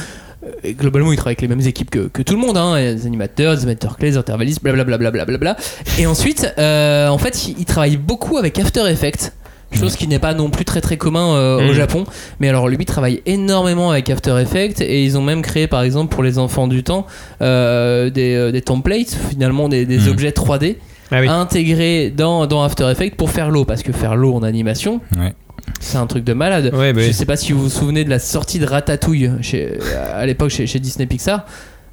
euh, 0.45 0.71
globalement, 0.73 1.11
il 1.11 1.15
travaille 1.17 1.31
avec 1.31 1.41
les 1.41 1.47
mêmes 1.47 1.65
équipes 1.67 1.89
que, 1.89 2.07
que 2.07 2.21
tout 2.21 2.35
le 2.35 2.39
monde, 2.39 2.57
hein, 2.57 2.77
les 2.77 3.05
animateurs, 3.05 3.53
les 3.53 3.59
animateurs 3.59 3.97
clés, 3.97 4.11
les 4.11 4.17
intervallistes, 4.17 4.61
blablabla. 4.63 5.57
Et 5.99 6.05
ensuite, 6.05 6.53
euh, 6.57 7.07
en 7.07 7.17
fait, 7.17 7.47
il, 7.47 7.55
il 7.59 7.65
travaille 7.65 7.97
beaucoup 7.97 8.37
avec 8.37 8.57
After 8.59 8.85
Effects. 8.89 9.33
Chose 9.79 9.95
qui 9.95 10.07
n'est 10.07 10.19
pas 10.19 10.35
non 10.35 10.51
plus 10.51 10.65
très 10.65 10.81
très 10.81 10.97
commun 10.97 11.33
euh, 11.35 11.57
au 11.67 11.71
Mm. 11.71 11.73
Japon. 11.73 12.03
Mais 12.39 12.47
alors 12.47 12.69
lui 12.69 12.77
il 12.79 12.85
travaille 12.85 13.23
énormément 13.25 13.89
avec 13.89 14.07
After 14.11 14.39
Effects 14.39 14.81
et 14.81 15.03
ils 15.03 15.17
ont 15.17 15.23
même 15.23 15.41
créé 15.41 15.65
par 15.65 15.81
exemple 15.81 16.13
pour 16.13 16.21
les 16.21 16.37
enfants 16.37 16.67
du 16.67 16.83
temps 16.83 17.07
euh, 17.41 18.11
des, 18.11 18.51
des 18.51 18.61
templates, 18.61 19.17
finalement 19.31 19.69
des, 19.69 19.87
des 19.87 19.97
Mm. 19.97 20.07
objets 20.09 20.29
3D 20.29 20.75
Ah 21.09 21.21
oui. 21.21 21.27
intégrés 21.27 22.13
dans, 22.15 22.45
dans 22.45 22.61
After 22.61 22.87
Effects 22.91 23.15
pour 23.15 23.31
faire 23.31 23.49
l'eau. 23.49 23.65
Parce 23.65 23.81
que 23.81 23.91
faire 23.91 24.15
l'eau 24.15 24.35
en 24.35 24.43
animation, 24.43 25.01
Ouais. 25.17 25.33
C'est 25.79 25.97
un 25.97 26.07
truc 26.07 26.23
de 26.23 26.33
malade. 26.33 26.71
Ouais, 26.73 26.93
bah 26.93 27.01
Je 27.01 27.07
oui. 27.07 27.13
sais 27.13 27.25
pas 27.25 27.35
si 27.37 27.51
vous 27.53 27.63
vous 27.63 27.69
souvenez 27.69 28.03
de 28.03 28.09
la 28.09 28.19
sortie 28.19 28.59
de 28.59 28.65
Ratatouille 28.65 29.31
chez, 29.41 29.77
à 30.15 30.25
l'époque 30.25 30.49
chez, 30.49 30.67
chez 30.67 30.79
Disney 30.79 31.05
Pixar. 31.05 31.45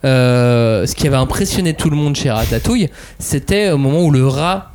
Euh, 0.04 0.86
ce 0.86 0.94
qui 0.94 1.06
avait 1.06 1.16
impressionné 1.16 1.74
tout 1.74 1.90
le 1.90 1.96
monde 1.96 2.16
chez 2.16 2.30
Ratatouille, 2.30 2.88
c'était 3.18 3.70
au 3.70 3.76
moment 3.78 4.02
où 4.02 4.10
le 4.10 4.26
rat 4.26 4.72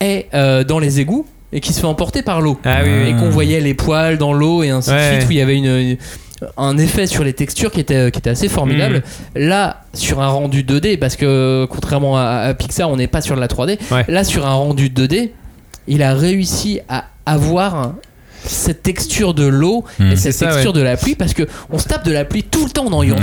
est 0.00 0.26
euh, 0.34 0.64
dans 0.64 0.78
les 0.80 0.98
égouts 1.00 1.24
et 1.52 1.60
qui 1.60 1.72
se 1.72 1.80
fait 1.80 1.86
emporter 1.86 2.22
par 2.22 2.40
l'eau. 2.40 2.58
Ah 2.64 2.80
oui, 2.82 2.90
oui. 3.04 3.10
Et 3.10 3.12
qu'on 3.14 3.30
voyait 3.30 3.60
les 3.60 3.74
poils 3.74 4.18
dans 4.18 4.32
l'eau 4.32 4.62
et 4.64 4.70
ainsi 4.70 4.90
de 4.90 4.98
suite, 4.98 5.28
où 5.28 5.30
il 5.30 5.36
y 5.36 5.40
avait 5.40 5.56
une, 5.56 5.66
une- 5.66 5.96
un 6.58 6.76
effet 6.76 7.06
sur 7.06 7.24
les 7.24 7.32
textures 7.32 7.70
qui 7.70 7.80
était, 7.80 8.10
qui 8.10 8.18
était 8.18 8.28
assez 8.30 8.48
formidable. 8.48 9.02
Mm. 9.36 9.38
Là, 9.46 9.84
sur 9.94 10.20
un 10.20 10.28
rendu 10.28 10.64
2D, 10.64 10.98
parce 10.98 11.16
que 11.16 11.66
contrairement 11.70 12.18
à, 12.18 12.22
à 12.48 12.52
Pixar, 12.54 12.90
on 12.90 12.96
n'est 12.96 13.06
pas 13.06 13.22
sur 13.22 13.36
de 13.36 13.40
la 13.40 13.46
3D. 13.46 13.78
Ouais. 13.90 14.04
Là, 14.08 14.22
sur 14.24 14.44
un 14.46 14.52
rendu 14.52 14.90
2D, 14.90 15.30
il 15.88 16.02
a 16.02 16.12
réussi 16.12 16.80
à 16.90 17.04
avoir 17.24 17.94
cette 18.44 18.82
texture 18.82 19.34
de 19.34 19.46
l'eau 19.46 19.84
et 20.00 20.16
cette 20.16 20.18
C'est 20.18 20.32
ça, 20.32 20.46
texture 20.46 20.72
ouais. 20.72 20.78
de 20.78 20.82
la 20.84 20.96
pluie 20.96 21.14
parce 21.14 21.34
que 21.34 21.44
on 21.70 21.78
se 21.78 21.86
tape 21.88 22.04
de 22.04 22.12
la 22.12 22.24
pluie 22.24 22.42
tout 22.42 22.64
le 22.64 22.70
temps 22.70 22.90
dans, 22.90 23.00
Ouais. 23.06 23.14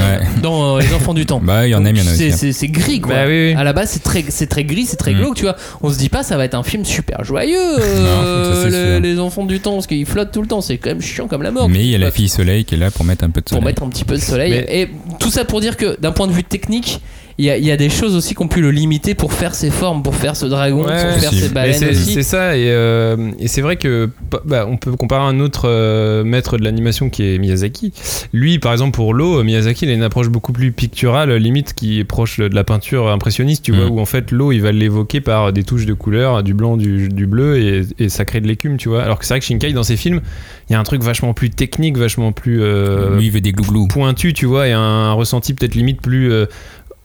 Dans 0.42 0.78
euh, 0.78 0.82
les 0.82 0.94
enfants 0.94 1.14
du 1.14 1.26
temps. 1.26 1.42
Bah, 1.44 1.68
il 1.68 1.72
y 1.72 1.76
en 1.76 1.86
a, 1.86 1.90
il 1.90 1.98
y 1.98 2.02
en 2.02 2.06
a 2.06 2.16
C'est- 2.16 2.34
aussi. 2.52 2.66
hein. 2.66 2.70
Gris 2.72 3.02
quoi. 3.02 3.14
Bah 3.16 3.22
oui, 3.28 3.50
oui. 3.50 3.54
À 3.56 3.64
la 3.64 3.74
base, 3.74 3.90
c'est 3.92 4.04
très, 4.04 4.24
c'est 4.30 4.48
très 4.48 4.64
gris, 4.64 4.86
c'est 4.86 4.96
très 4.98 5.14
Mm. 5.14 5.18
glauque, 5.18 5.36
tu 5.36 5.44
vois. 5.44 5.56
On 5.82 5.92
se 5.92 5.98
dit 5.98 6.10
pas, 6.10 6.24
ça 6.24 6.38
va 6.38 6.46
être 6.46 6.56
un 6.56 6.64
film 6.64 6.86
super 6.86 7.24
joyeux, 7.24 7.58
Non, 7.78 7.82
euh, 8.24 8.64
ça, 8.64 8.70
le- 8.70 9.00
les 9.00 9.20
enfants 9.20 9.46
du 9.46 9.60
temps, 9.60 9.74
parce 9.74 9.88
qu'ils 9.88 10.06
flottent 10.06 10.32
tout 10.32 10.42
le 10.42 10.48
temps, 10.48 10.62
c'est 10.62 10.78
quand 10.78 10.90
même 10.92 11.02
chiant 11.02 11.28
comme 11.28 11.44
la 11.44 11.52
mort. 11.52 11.70
Mais 11.70 11.80
il 11.80 11.88
y 11.88 11.96
a 11.96 11.98
la 11.98 12.12
fille 12.12 12.30
soleil 12.30 12.66
qui 12.66 12.76
est 12.76 12.78
là 12.78 12.92
pour 12.92 13.06
mettre 13.06 13.24
un 13.26 13.30
peu 13.30 13.42
de 13.42 13.46
pour 13.46 13.58
soleil. 13.58 13.66
mettre 13.66 13.84
un 13.84 13.90
petit 13.90 14.06
peu 14.06 14.16
de 14.16 14.22
soleil. 14.22 14.52
Mais- 14.68 14.82
Et 14.82 14.90
tout 15.20 15.30
ça 15.30 15.44
pour 15.46 15.60
dire 15.62 15.78
que 15.78 16.00
d'un 16.00 16.12
point 16.12 16.28
de 16.28 16.32
vue 16.34 16.44
technique, 16.44 17.02
il 17.38 17.46
y, 17.46 17.50
a- 17.50 17.58
il 17.58 17.66
y 17.66 17.72
a 17.72 17.78
des 17.78 17.90
choses 17.90 18.16
aussi 18.16 18.36
qui 18.36 18.42
ont 18.44 18.48
pu 18.48 18.62
le 18.62 18.72
limiter 18.72 19.16
pour 19.16 19.34
faire 19.34 19.56
ses 19.56 19.70
formes, 19.72 20.04
pour 20.04 20.16
faire 20.16 20.36
ce 20.36 20.46
dragon, 20.46 20.86
Ouais, 20.86 21.04
pour 21.12 21.20
faire 21.22 21.34
ses 21.34 21.50
baleines 21.50 21.74
c'est 21.74 21.90
aussi. 21.92 22.14
c'est 22.14 22.24
ça, 22.24 22.56
et, 22.58 22.66
euh, 22.70 23.32
et 23.40 23.48
c'est 23.48 23.62
vrai 23.62 23.76
que 23.78 24.10
bah, 24.46 24.66
on 24.70 24.78
peut 24.78 24.92
comparer 24.96 25.24
un 25.24 25.40
autre 25.40 25.64
euh, 25.68 26.24
maître 26.24 26.58
de 26.58 26.64
l'animation 26.64 27.10
qui 27.10 27.24
est 27.24 27.38
Miyazaki. 27.40 27.94
Lui, 28.34 28.60
par 28.60 28.72
exemple, 28.72 28.96
pour 28.96 29.14
l'eau, 29.14 29.44
Miyazaki, 29.44 29.86
il 29.86 29.92
a 29.92 29.94
une 29.94 30.04
approche 30.04 30.30
beaucoup 30.30 30.54
plus 30.54 30.72
picturale, 30.72 31.34
limite 31.36 31.74
qui 31.74 32.00
est 32.00 32.04
proche 32.04 32.40
de 32.40 32.54
la 32.54 32.64
peinture 32.64 33.10
impressionniste, 33.10 33.64
tu 33.64 33.72
Mm. 33.72 33.76
vois, 33.76 33.86
où 33.88 34.00
en 34.00 34.06
fait 34.06 34.32
l'eau, 34.32 34.52
il 34.52 34.62
va 34.62 34.72
l'évoquer 34.72 35.22
par 35.22 35.52
des 35.54 35.64
touches 35.64 35.86
de 35.86 35.94
couleur, 35.94 36.44
du 36.44 36.54
blanc, 36.54 36.78
du, 36.78 37.10
du 37.10 37.26
bleu, 37.26 37.58
et, 37.58 37.84
et 38.00 38.10
ça 38.10 38.26
crée 38.26 38.42
de 38.42 38.48
l'écume, 38.48 38.78
tu 38.78 38.90
vois. 38.90 39.04
Alors 39.04 39.18
que 39.20 39.26
c'est 39.26 39.34
vrai 39.34 39.40
que 39.40 39.46
Shinkai, 39.46 39.74
dans 39.74 39.84
ses 39.84 39.98
films, 39.98 40.22
il 40.70 40.74
y 40.74 40.76
a 40.76 40.80
un 40.80 40.84
truc 40.84 41.02
vachement 41.02 41.34
plus 41.34 41.50
technique, 41.50 41.98
vachement 41.98 42.32
plus 42.32 42.62
euh, 42.62 43.18
Lui, 43.18 43.26
il 43.26 43.32
veut 43.32 43.42
des 43.42 43.52
glouglous. 43.52 43.88
pointu, 43.88 44.34
tu 44.34 44.46
vois, 44.46 44.68
et 44.68 44.72
un 44.72 45.12
ressenti 45.14 45.54
peut-être 45.54 45.76
limite 45.76 46.02
plus 46.02 46.32
euh, 46.32 46.46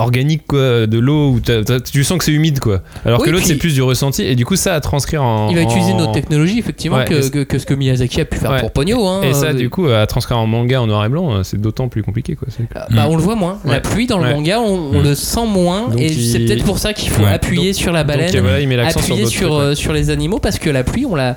organique 0.00 0.46
quoi, 0.46 0.86
de 0.86 0.98
l'eau 0.98 1.30
où 1.32 1.40
t'as- 1.40 1.64
t'as- 1.64 1.80
tu 1.80 2.04
sens 2.04 2.18
que 2.18 2.24
c'est 2.24 2.32
humide 2.32 2.60
quoi. 2.60 2.82
Alors 3.04 3.20
Oui, 3.20 3.26
que 3.26 3.30
l'autre 3.30 3.44
puis- 3.44 3.54
c'est 3.54 3.58
plus 3.58 3.74
du 3.74 3.82
ressenti 3.82 4.22
et 4.22 4.36
du 4.36 4.44
coup 4.46 4.54
ça 4.54 4.74
à 4.74 4.80
transcrire 4.80 5.22
en. 5.24 5.48
Il 5.50 5.56
va 5.56 5.62
utiliser 5.62 5.90
en- 5.92 5.96
une 5.96 6.00
autre 6.02 6.12
technologie, 6.12 6.58
effectivement, 6.58 6.98
Ouais, 6.98 7.04
que, 7.04 7.28
que, 7.28 7.42
que 7.42 7.58
ce 7.58 7.66
que 7.66 7.74
Miyazaki 7.74 8.20
a 8.20 8.24
pu 8.24 8.38
faire 8.38 8.52
Ouais. 8.52 8.60
pour 8.60 8.70
Pogno. 8.72 9.06
Hein. 9.08 9.22
Et 9.24 9.32
ça 9.34 9.46
Euh, 9.46 9.52
du 9.54 9.70
coup 9.70 9.86
à 9.88 10.06
transcrire 10.06 10.38
en 10.38 10.46
manga 10.46 10.80
en 10.80 10.86
noir 10.86 11.04
et 11.04 11.08
blanc 11.08 11.42
c'est 11.42 11.60
d'autant 11.60 11.88
plus 11.88 12.02
compliqué 12.04 12.36
quoi. 12.36 12.46
C'est- 12.56 12.62
bah, 12.72 12.86
Mm. 12.90 13.10
on 13.10 13.16
le 13.16 13.22
voit 13.22 13.34
moins. 13.34 13.58
La 13.64 13.80
pluie 13.80 14.06
dans 14.06 14.18
le 14.18 14.24
Ouais. 14.24 14.34
manga, 14.34 14.60
on, 14.60 14.90
on 14.94 15.00
Mm. 15.00 15.02
le 15.02 15.14
sent 15.16 15.46
moins. 15.46 15.88
Donc 15.88 16.00
et 16.00 16.12
il- 16.12 16.30
c'est 16.30 16.40
peut-être 16.40 16.64
pour 16.64 16.78
ça 16.78 16.92
qu'il 16.92 17.10
faut 17.10 17.22
Ouais. 17.24 17.32
appuyer 17.32 17.72
sur 17.72 17.92
la 17.92 18.04
baleine, 18.04 18.30
Donc 18.32 18.42
voilà 18.42 18.60
il 18.60 18.68
met 18.68 18.76
l'accent 18.76 19.00
sur 19.00 19.14
appuyer 19.14 19.26
sur, 19.30 19.48
trucs, 19.48 19.60
euh, 19.60 19.74
sur 19.74 19.92
les 19.92 20.10
animaux, 20.10 20.38
parce 20.38 20.58
que 20.58 20.70
la 20.70 20.84
pluie, 20.84 21.06
on 21.06 21.14
la. 21.14 21.36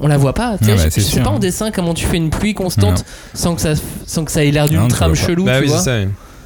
On 0.00 0.08
la 0.08 0.16
voit 0.16 0.32
pas, 0.32 0.56
tu 0.58 0.64
sais, 0.64 0.72
Ah 0.72 0.76
bah, 0.76 0.82
je- 0.94 1.00
sais 1.00 1.20
pas 1.20 1.28
en 1.28 1.38
dessin 1.38 1.70
comment 1.70 1.92
tu 1.92 2.06
fais 2.06 2.16
une 2.16 2.30
pluie 2.30 2.54
constante 2.54 3.04
sans 3.34 3.54
que 3.54 3.60
ça 3.60 3.74
sans 4.06 4.24
que 4.24 4.30
ça 4.32 4.42
ait 4.42 4.50
l'air 4.50 4.66
d'une 4.68 4.88
trame 4.88 5.14
chelou, 5.14 5.44
Bah 5.44 5.60
tu 5.60 5.66
vois. 5.68 5.78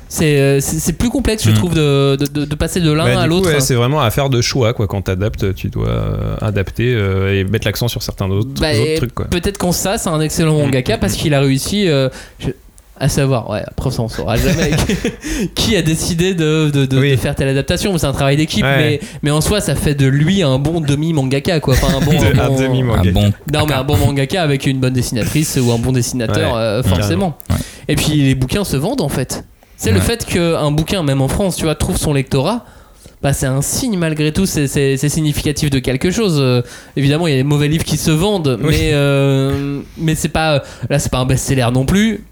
C'est. 0.08 0.16
C'est 0.26 0.40
euh, 0.40 0.60
c'est 0.60 0.92
plus 0.92 1.10
complexe, 1.10 1.44
je 1.44 1.50
Mm. 1.50 1.54
trouve, 1.54 1.74
de, 1.74 2.16
de, 2.16 2.54
passer 2.54 2.80
de 2.80 2.90
l'un 2.92 3.04
Bah, 3.04 3.20
à 3.22 3.26
l'autre. 3.26 3.48
ouais, 3.48 3.60
c'est 3.60 3.74
vraiment 3.74 4.00
affaire 4.00 4.30
de 4.30 4.40
choix 4.40 4.72
quoi. 4.74 4.86
Quand 4.86 5.02
t'adaptes, 5.02 5.54
tu 5.54 5.68
dois 5.68 5.88
euh, 5.88 6.36
adapter 6.40 6.94
euh, 6.94 7.34
et 7.40 7.44
mettre 7.44 7.66
l'accent 7.66 7.88
sur 7.88 8.02
certains 8.02 8.28
autres, 8.30 8.48
Bah, 8.60 8.68
autres 8.72 8.96
trucs 8.96 9.14
quoi. 9.14 9.26
Peut-être 9.26 9.58
qu'en 9.58 9.72
ça, 9.72 9.98
c'est 9.98 10.08
un 10.08 10.20
excellent 10.20 10.58
mangaka 10.58 10.98
parce 10.98 11.14
qu'il 11.14 11.34
a 11.34 11.40
réussi. 11.40 11.88
euh, 11.88 12.08
je- 12.38 12.50
à 12.98 13.10
savoir, 13.10 13.50
ouais, 13.50 13.62
après 13.66 13.90
ça 13.90 14.00
on 14.00 14.08
saura 14.08 14.36
jamais 14.36 14.70
qui 15.54 15.76
a 15.76 15.82
décidé 15.82 16.32
de, 16.32 16.70
de, 16.70 16.86
de- 16.86 16.98
Oui. 16.98 17.10
de 17.10 17.16
faire 17.16 17.34
telle 17.34 17.48
adaptation. 17.48 17.96
C'est 17.98 18.06
un 18.06 18.12
travail 18.12 18.38
d'équipe, 18.38 18.64
Ouais. 18.64 18.76
mais, 18.78 19.00
mais 19.22 19.30
en 19.30 19.42
soi, 19.42 19.60
ça 19.60 19.74
fait 19.74 19.94
de 19.94 20.06
lui 20.06 20.42
un 20.42 20.58
bon 20.58 20.80
demi-mangaka, 20.80 21.60
quoi. 21.60 21.74
Enfin, 21.74 21.88
un 21.94 22.00
bon. 22.00 22.12
De- 22.18 22.40
un 22.40 22.48
bon- 22.48 22.58
demi-manga. 22.58 23.02
Ah 23.04 23.10
bon 23.12 23.32
Non, 23.52 23.66
mais 23.66 23.74
un 23.74 23.84
bon 23.84 23.98
mangaka 23.98 24.42
avec 24.42 24.66
une 24.66 24.78
bonne 24.80 24.94
dessinatrice 24.94 25.58
ou 25.62 25.70
un 25.72 25.78
bon 25.78 25.92
dessinateur, 25.92 26.54
Ouais, 26.54 26.58
euh, 26.58 26.82
forcément. 26.82 27.36
Ouais. 27.50 27.56
Et 27.88 27.96
puis 27.96 28.12
les 28.22 28.34
bouquins 28.34 28.64
se 28.64 28.76
vendent 28.78 29.02
en 29.02 29.10
fait. 29.10 29.44
C'est 29.76 29.92
le 29.92 30.00
fait 30.00 30.24
qu'un 30.24 30.70
bouquin, 30.70 31.02
même 31.02 31.20
en 31.20 31.28
France, 31.28 31.56
tu 31.56 31.64
vois, 31.64 31.74
trouve 31.74 31.96
son 31.96 32.12
lectorat. 32.12 32.64
Bah, 33.22 33.32
c'est 33.32 33.46
un 33.46 33.62
signe 33.62 33.98
malgré 33.98 34.32
tout, 34.32 34.46
c'est- 34.46 34.66
c'est 34.68 34.96
c'est 34.98 35.08
significatif 35.08 35.70
de 35.70 35.78
quelque 35.78 36.10
chose. 36.10 36.36
Euh, 36.38 36.62
évidemment, 36.96 37.26
il 37.26 37.30
y 37.30 37.34
a 37.34 37.38
des 37.38 37.44
mauvais 37.44 37.66
livres 37.68 37.84
qui 37.84 37.96
se 37.96 38.10
vendent, 38.10 38.58
Oui. 38.60 38.68
mais, 38.70 38.90
euh, 38.92 39.80
mais 39.96 40.14
c'est 40.14 40.28
pas. 40.28 40.62
Là, 40.90 40.98
c'est 40.98 41.10
pas 41.10 41.18
un 41.18 41.24
best-seller 41.26 41.66
non 41.72 41.86
plus. 41.86 42.24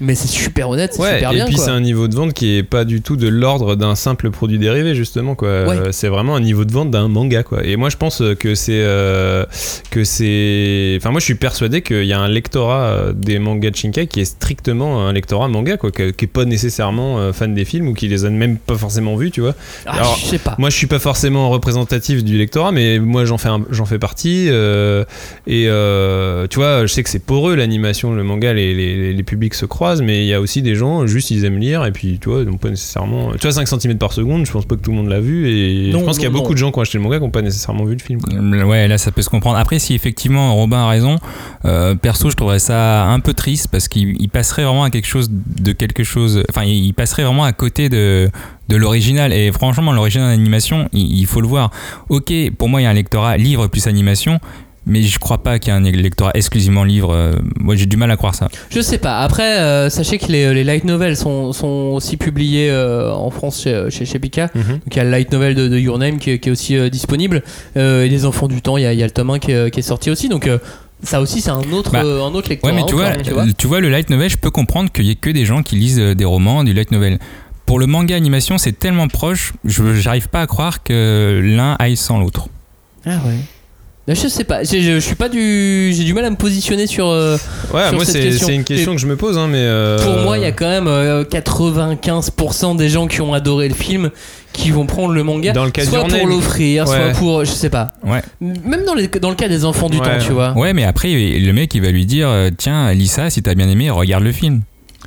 Mais 0.00 0.14
c'est 0.14 0.28
super 0.28 0.70
honnête, 0.70 0.92
c'est 0.94 1.02
Ouais, 1.02 1.14
super 1.16 1.32
et 1.32 1.34
bien. 1.34 1.44
puis 1.46 1.54
quoi. 1.56 1.64
c'est 1.64 1.70
un 1.70 1.80
niveau 1.80 2.08
de 2.08 2.14
vente 2.14 2.32
qui 2.32 2.56
est 2.56 2.62
pas 2.62 2.84
du 2.84 3.02
tout 3.02 3.16
de 3.16 3.28
l'ordre 3.28 3.76
d'un 3.76 3.94
simple 3.94 4.30
produit 4.30 4.58
dérivé 4.58 4.94
justement 4.94 5.34
quoi. 5.34 5.64
C'est 5.92 6.08
vraiment 6.08 6.36
un 6.36 6.40
niveau 6.40 6.64
de 6.64 6.72
vente 6.72 6.90
d'un 6.90 7.08
manga 7.08 7.42
quoi. 7.42 7.64
Et 7.64 7.76
moi 7.76 7.88
je 7.90 7.96
pense 7.96 8.22
que 8.38 8.54
c'est 8.54 8.72
euh, 8.82 9.44
que 9.90 10.04
c'est 10.04 10.96
enfin 11.00 11.10
moi 11.10 11.20
je 11.20 11.24
suis 11.24 11.34
persuadé 11.34 11.82
qu'il 11.82 12.04
y 12.04 12.12
a 12.12 12.20
un 12.20 12.28
lectorat 12.28 12.82
euh, 12.84 13.12
des 13.12 13.38
mangas 13.38 13.70
de 13.70 13.76
Shinkai 13.76 14.06
qui 14.06 14.20
est 14.20 14.24
strictement 14.24 15.06
un 15.06 15.12
lectorat 15.12 15.48
manga 15.48 15.76
quoi 15.76 15.90
qui 15.90 16.02
est 16.02 16.26
pas 16.26 16.44
nécessairement 16.44 17.18
euh, 17.18 17.32
fan 17.32 17.54
des 17.54 17.64
films 17.64 17.88
ou 17.88 17.94
qui 17.94 18.08
les 18.08 18.24
a 18.24 18.30
même 18.30 18.56
pas 18.58 18.76
forcément 18.76 19.16
vus, 19.16 19.30
tu 19.30 19.40
vois. 19.40 19.54
Ah, 19.86 19.94
alors, 19.96 20.16
je 20.20 20.26
sais 20.26 20.38
pas. 20.38 20.54
Moi, 20.58 20.70
je 20.70 20.76
suis 20.76 20.86
pas 20.86 20.98
forcément 20.98 21.50
représentatif 21.50 22.22
du 22.24 22.36
lectorat, 22.38 22.72
mais 22.72 22.98
moi, 22.98 23.24
j'en 23.24 23.38
fais, 23.38 23.48
j'en 23.70 23.84
fais 23.84 23.98
partie. 23.98 24.46
euh, 24.48 25.04
et 25.46 25.66
euh, 25.68 26.46
tu 26.48 26.58
vois, 26.58 26.86
je 26.86 26.92
sais 26.92 27.02
que 27.02 27.08
c'est 27.10 27.18
poreux 27.24 27.54
l'animation, 27.54 28.12
le 28.12 28.22
manga, 28.22 28.52
les, 28.52 28.74
les, 28.74 29.12
les 29.12 29.22
publics 29.22 29.54
se 29.54 29.66
mais 30.00 30.24
il 30.24 30.26
y 30.28 30.34
a 30.34 30.40
aussi 30.40 30.62
des 30.62 30.74
gens, 30.74 31.06
juste 31.06 31.30
ils 31.30 31.44
aiment 31.44 31.58
lire, 31.58 31.84
et 31.84 31.92
puis 31.92 32.18
tu 32.20 32.28
vois, 32.28 32.44
donc 32.44 32.60
pas 32.60 32.70
nécessairement. 32.70 33.32
Tu 33.32 33.38
vois, 33.48 33.52
5 33.52 33.66
cm 33.66 33.98
par 33.98 34.12
seconde, 34.12 34.46
je 34.46 34.52
pense 34.52 34.64
pas 34.64 34.76
que 34.76 34.80
tout 34.80 34.90
le 34.92 34.96
monde 34.98 35.08
l'a 35.08 35.20
vu, 35.20 35.48
et 35.50 35.90
Non, 35.92 36.00
je 36.00 36.04
pense 36.04 36.16
qu'il 36.16 36.24
y 36.24 36.26
a 36.26 36.30
non, 36.30 36.36
beaucoup 36.38 36.50
non. 36.50 36.54
de 36.54 36.58
gens 36.58 36.70
qui 36.72 36.78
ont 36.78 36.82
acheté 36.82 36.98
le 36.98 37.04
manga 37.04 37.16
qui 37.18 37.24
n'ont 37.24 37.30
pas 37.30 37.42
nécessairement 37.42 37.84
vu 37.84 37.94
le 37.94 37.98
film. 38.02 38.20
quoi. 38.20 38.32
Ouais, 38.66 38.86
là 38.88 38.96
ça 38.98 39.10
peut 39.10 39.22
se 39.22 39.28
comprendre. 39.30 39.58
Après, 39.58 39.78
si 39.78 39.94
effectivement 39.94 40.54
Robin 40.54 40.78
a 40.78 40.88
raison, 40.88 41.18
euh, 41.64 41.94
perso, 41.94 42.30
je 42.30 42.36
trouverais 42.36 42.58
ça 42.60 43.04
un 43.06 43.20
peu 43.20 43.34
triste 43.34 43.68
parce 43.72 43.88
qu'il 43.88 44.20
il 44.20 44.28
passerait 44.28 44.64
vraiment 44.64 44.84
à 44.84 44.90
quelque 44.90 45.08
chose 45.08 45.28
de 45.30 45.72
quelque 45.72 46.04
chose. 46.04 46.42
Enfin, 46.48 46.64
il 46.64 46.84
il 46.84 46.92
passerait 46.94 47.24
vraiment 47.24 47.44
à 47.44 47.52
côté 47.52 47.88
de 47.88 48.28
de 48.68 48.76
l'original. 48.76 49.32
Et 49.32 49.50
franchement, 49.52 49.92
l'original 49.92 50.30
d'animation, 50.30 50.88
il, 50.92 51.18
il 51.18 51.26
faut 51.26 51.40
le 51.40 51.48
voir. 51.48 51.70
Ok, 52.08 52.32
pour 52.56 52.68
moi, 52.68 52.80
il 52.80 52.84
y 52.84 52.86
a 52.86 52.90
un 52.90 52.94
lectorat 52.94 53.36
livre 53.36 53.66
plus 53.66 53.86
animation. 53.88 54.38
Mais 54.90 55.02
je 55.02 55.18
crois 55.18 55.42
pas 55.42 55.58
qu'il 55.58 55.72
y 55.72 55.76
ait 55.76 55.78
un 55.78 55.82
lectorat 55.90 56.32
exclusivement 56.34 56.84
livre. 56.84 57.14
euh, 57.14 57.32
moi, 57.58 57.76
j'ai 57.76 57.86
du 57.86 57.96
mal 57.96 58.10
à 58.10 58.16
croire 58.18 58.34
ça. 58.34 58.48
Je 58.70 58.80
sais 58.80 58.98
pas. 58.98 59.20
Après, 59.20 59.58
euh, 59.60 59.88
sachez 59.88 60.18
que 60.18 60.26
les, 60.30 60.52
les 60.52 60.64
light 60.64 60.84
novels 60.84 61.16
sont, 61.16 61.52
sont 61.54 61.92
aussi 61.94 62.16
publiés 62.18 62.68
euh, 62.70 63.10
en 63.12 63.30
France 63.30 63.62
chez, 63.62 63.86
chez, 63.90 64.04
chez 64.04 64.18
Pika. 64.18 64.50
Mhm. 64.54 64.62
Donc 64.64 64.80
il 64.90 64.96
y 64.96 65.00
a 65.00 65.04
le 65.04 65.10
light 65.10 65.32
novel 65.32 65.54
de, 65.54 65.68
de 65.68 65.78
Your 65.78 65.98
Name 65.98 66.18
qui, 66.18 66.30
est- 66.32 66.38
qui 66.38 66.48
est 66.50 66.52
aussi 66.52 66.76
euh, 66.76 66.90
disponible. 66.90 67.42
Euh, 67.78 68.04
et 68.04 68.08
les 68.10 68.26
enfants 68.26 68.48
du 68.48 68.60
temps, 68.60 68.76
il 68.76 68.82
y 68.82 68.86
a, 68.86 68.92
il 68.92 68.98
y 68.98 69.02
a 69.02 69.06
le 69.06 69.12
tome 69.12 69.30
1 69.30 69.38
qui 69.38 69.52
est, 69.52 69.70
qui 69.70 69.80
est 69.80 69.82
sorti 69.82 70.10
aussi. 70.10 70.28
Donc 70.28 70.46
euh, 70.46 70.58
ça 71.02 71.20
aussi, 71.20 71.40
c'est 71.40 71.50
un 71.50 71.62
autre, 71.72 71.92
Bah, 71.92 72.02
euh, 72.04 72.22
un 72.24 72.34
autre 72.34 72.48
lectorat. 72.50 72.72
Ouais, 72.72 72.78
mais 72.80 72.86
tu 72.86 72.94
vois, 72.94 73.12
tu 73.16 73.30
vois. 73.32 73.44
euh, 73.44 73.50
tu 73.56 73.66
vois, 73.66 73.80
le 73.80 73.88
light 73.88 74.10
novel, 74.10 74.28
je 74.28 74.36
peux 74.36 74.50
comprendre 74.50 74.90
qu'il 74.92 75.06
y 75.06 75.10
ait 75.10 75.14
que 75.14 75.30
des 75.30 75.46
gens 75.46 75.62
qui 75.62 75.76
lisent 75.76 75.98
euh, 76.00 76.14
des 76.14 76.24
romans, 76.26 76.62
du 76.64 76.72
light 76.74 76.90
novel. 76.90 77.18
Pour 77.64 77.78
le 77.78 77.86
manga 77.86 78.16
animation, 78.16 78.58
c'est 78.58 78.78
tellement 78.78 79.06
proche, 79.06 79.52
je 79.64 79.94
j'arrive 79.94 80.28
pas 80.28 80.40
à 80.40 80.46
croire 80.48 80.82
que 80.82 81.40
l'un 81.42 81.76
aille 81.78 81.96
sans 81.96 82.18
l'autre. 82.18 82.48
Ah 83.06 83.10
ouais. 83.26 83.36
Là, 84.10 84.16
Je 84.20 84.26
sais 84.26 84.42
pas, 84.42 84.64
J'ai- 84.64 84.82
je, 84.82 84.94
je 84.94 84.98
suis 84.98 85.14
pas 85.14 85.28
du, 85.28 85.92
j'ai 85.94 86.02
du 86.02 86.14
mal 86.14 86.24
à 86.24 86.30
me 86.30 86.34
positionner 86.36 86.88
sur. 86.88 87.06
euh, 87.08 87.36
Ouais, 87.72 87.84
Sur 87.84 87.92
moi 87.94 88.04
c'est 88.04 88.18
une 88.52 88.64
question 88.64 88.92
Et 88.92 88.96
que 88.96 89.00
je 89.00 89.06
me 89.06 89.14
pose, 89.14 89.38
hein, 89.38 89.46
mais. 89.48 89.58
euh, 89.60 89.98
Pour 90.04 90.24
moi, 90.24 90.36
il 90.36 90.42
y 90.42 90.46
a 90.46 90.50
quand 90.50 90.68
même 90.68 90.88
euh, 90.88 91.22
95% 91.24 92.74
des 92.76 92.88
gens 92.88 93.06
qui 93.06 93.20
ont 93.20 93.32
adoré 93.34 93.68
le 93.68 93.74
film 93.74 94.10
qui 94.52 94.72
vont 94.72 94.84
prendre 94.84 95.12
le 95.14 95.22
manga, 95.22 95.52
Dans 95.52 95.64
le 95.64 95.70
cas 95.70 95.84
soit 95.84 96.02
pour 96.08 96.26
l'offrir, 96.26 96.88
soit 96.88 97.10
pour, 97.16 97.44
je 97.44 97.52
sais 97.52 97.70
pas. 97.70 97.92
Ouais. 98.04 98.20
Même 98.40 98.84
dans, 98.84 98.94
les, 98.94 99.06
dans 99.06 99.30
le 99.30 99.36
cas 99.36 99.46
des 99.48 99.64
enfants 99.64 99.88
du 99.88 99.98
Ouais. 99.98 100.04
temps, 100.04 100.24
tu 100.26 100.32
vois. 100.32 100.54
Ouais, 100.58 100.72
mais 100.72 100.82
après, 100.84 101.08
le 101.12 101.52
mec, 101.52 101.72
il 101.76 101.82
va 101.82 101.90
lui 101.92 102.04
dire 102.04 102.28
euh, 102.28 102.50
Tiens, 102.56 102.92
lis 102.92 103.06
ça, 103.06 103.30
si 103.30 103.42
t'as 103.42 103.54
bien 103.54 103.68
aimé, 103.68 103.90
regarde 103.90 104.24
le 104.24 104.32
film. 104.32 104.62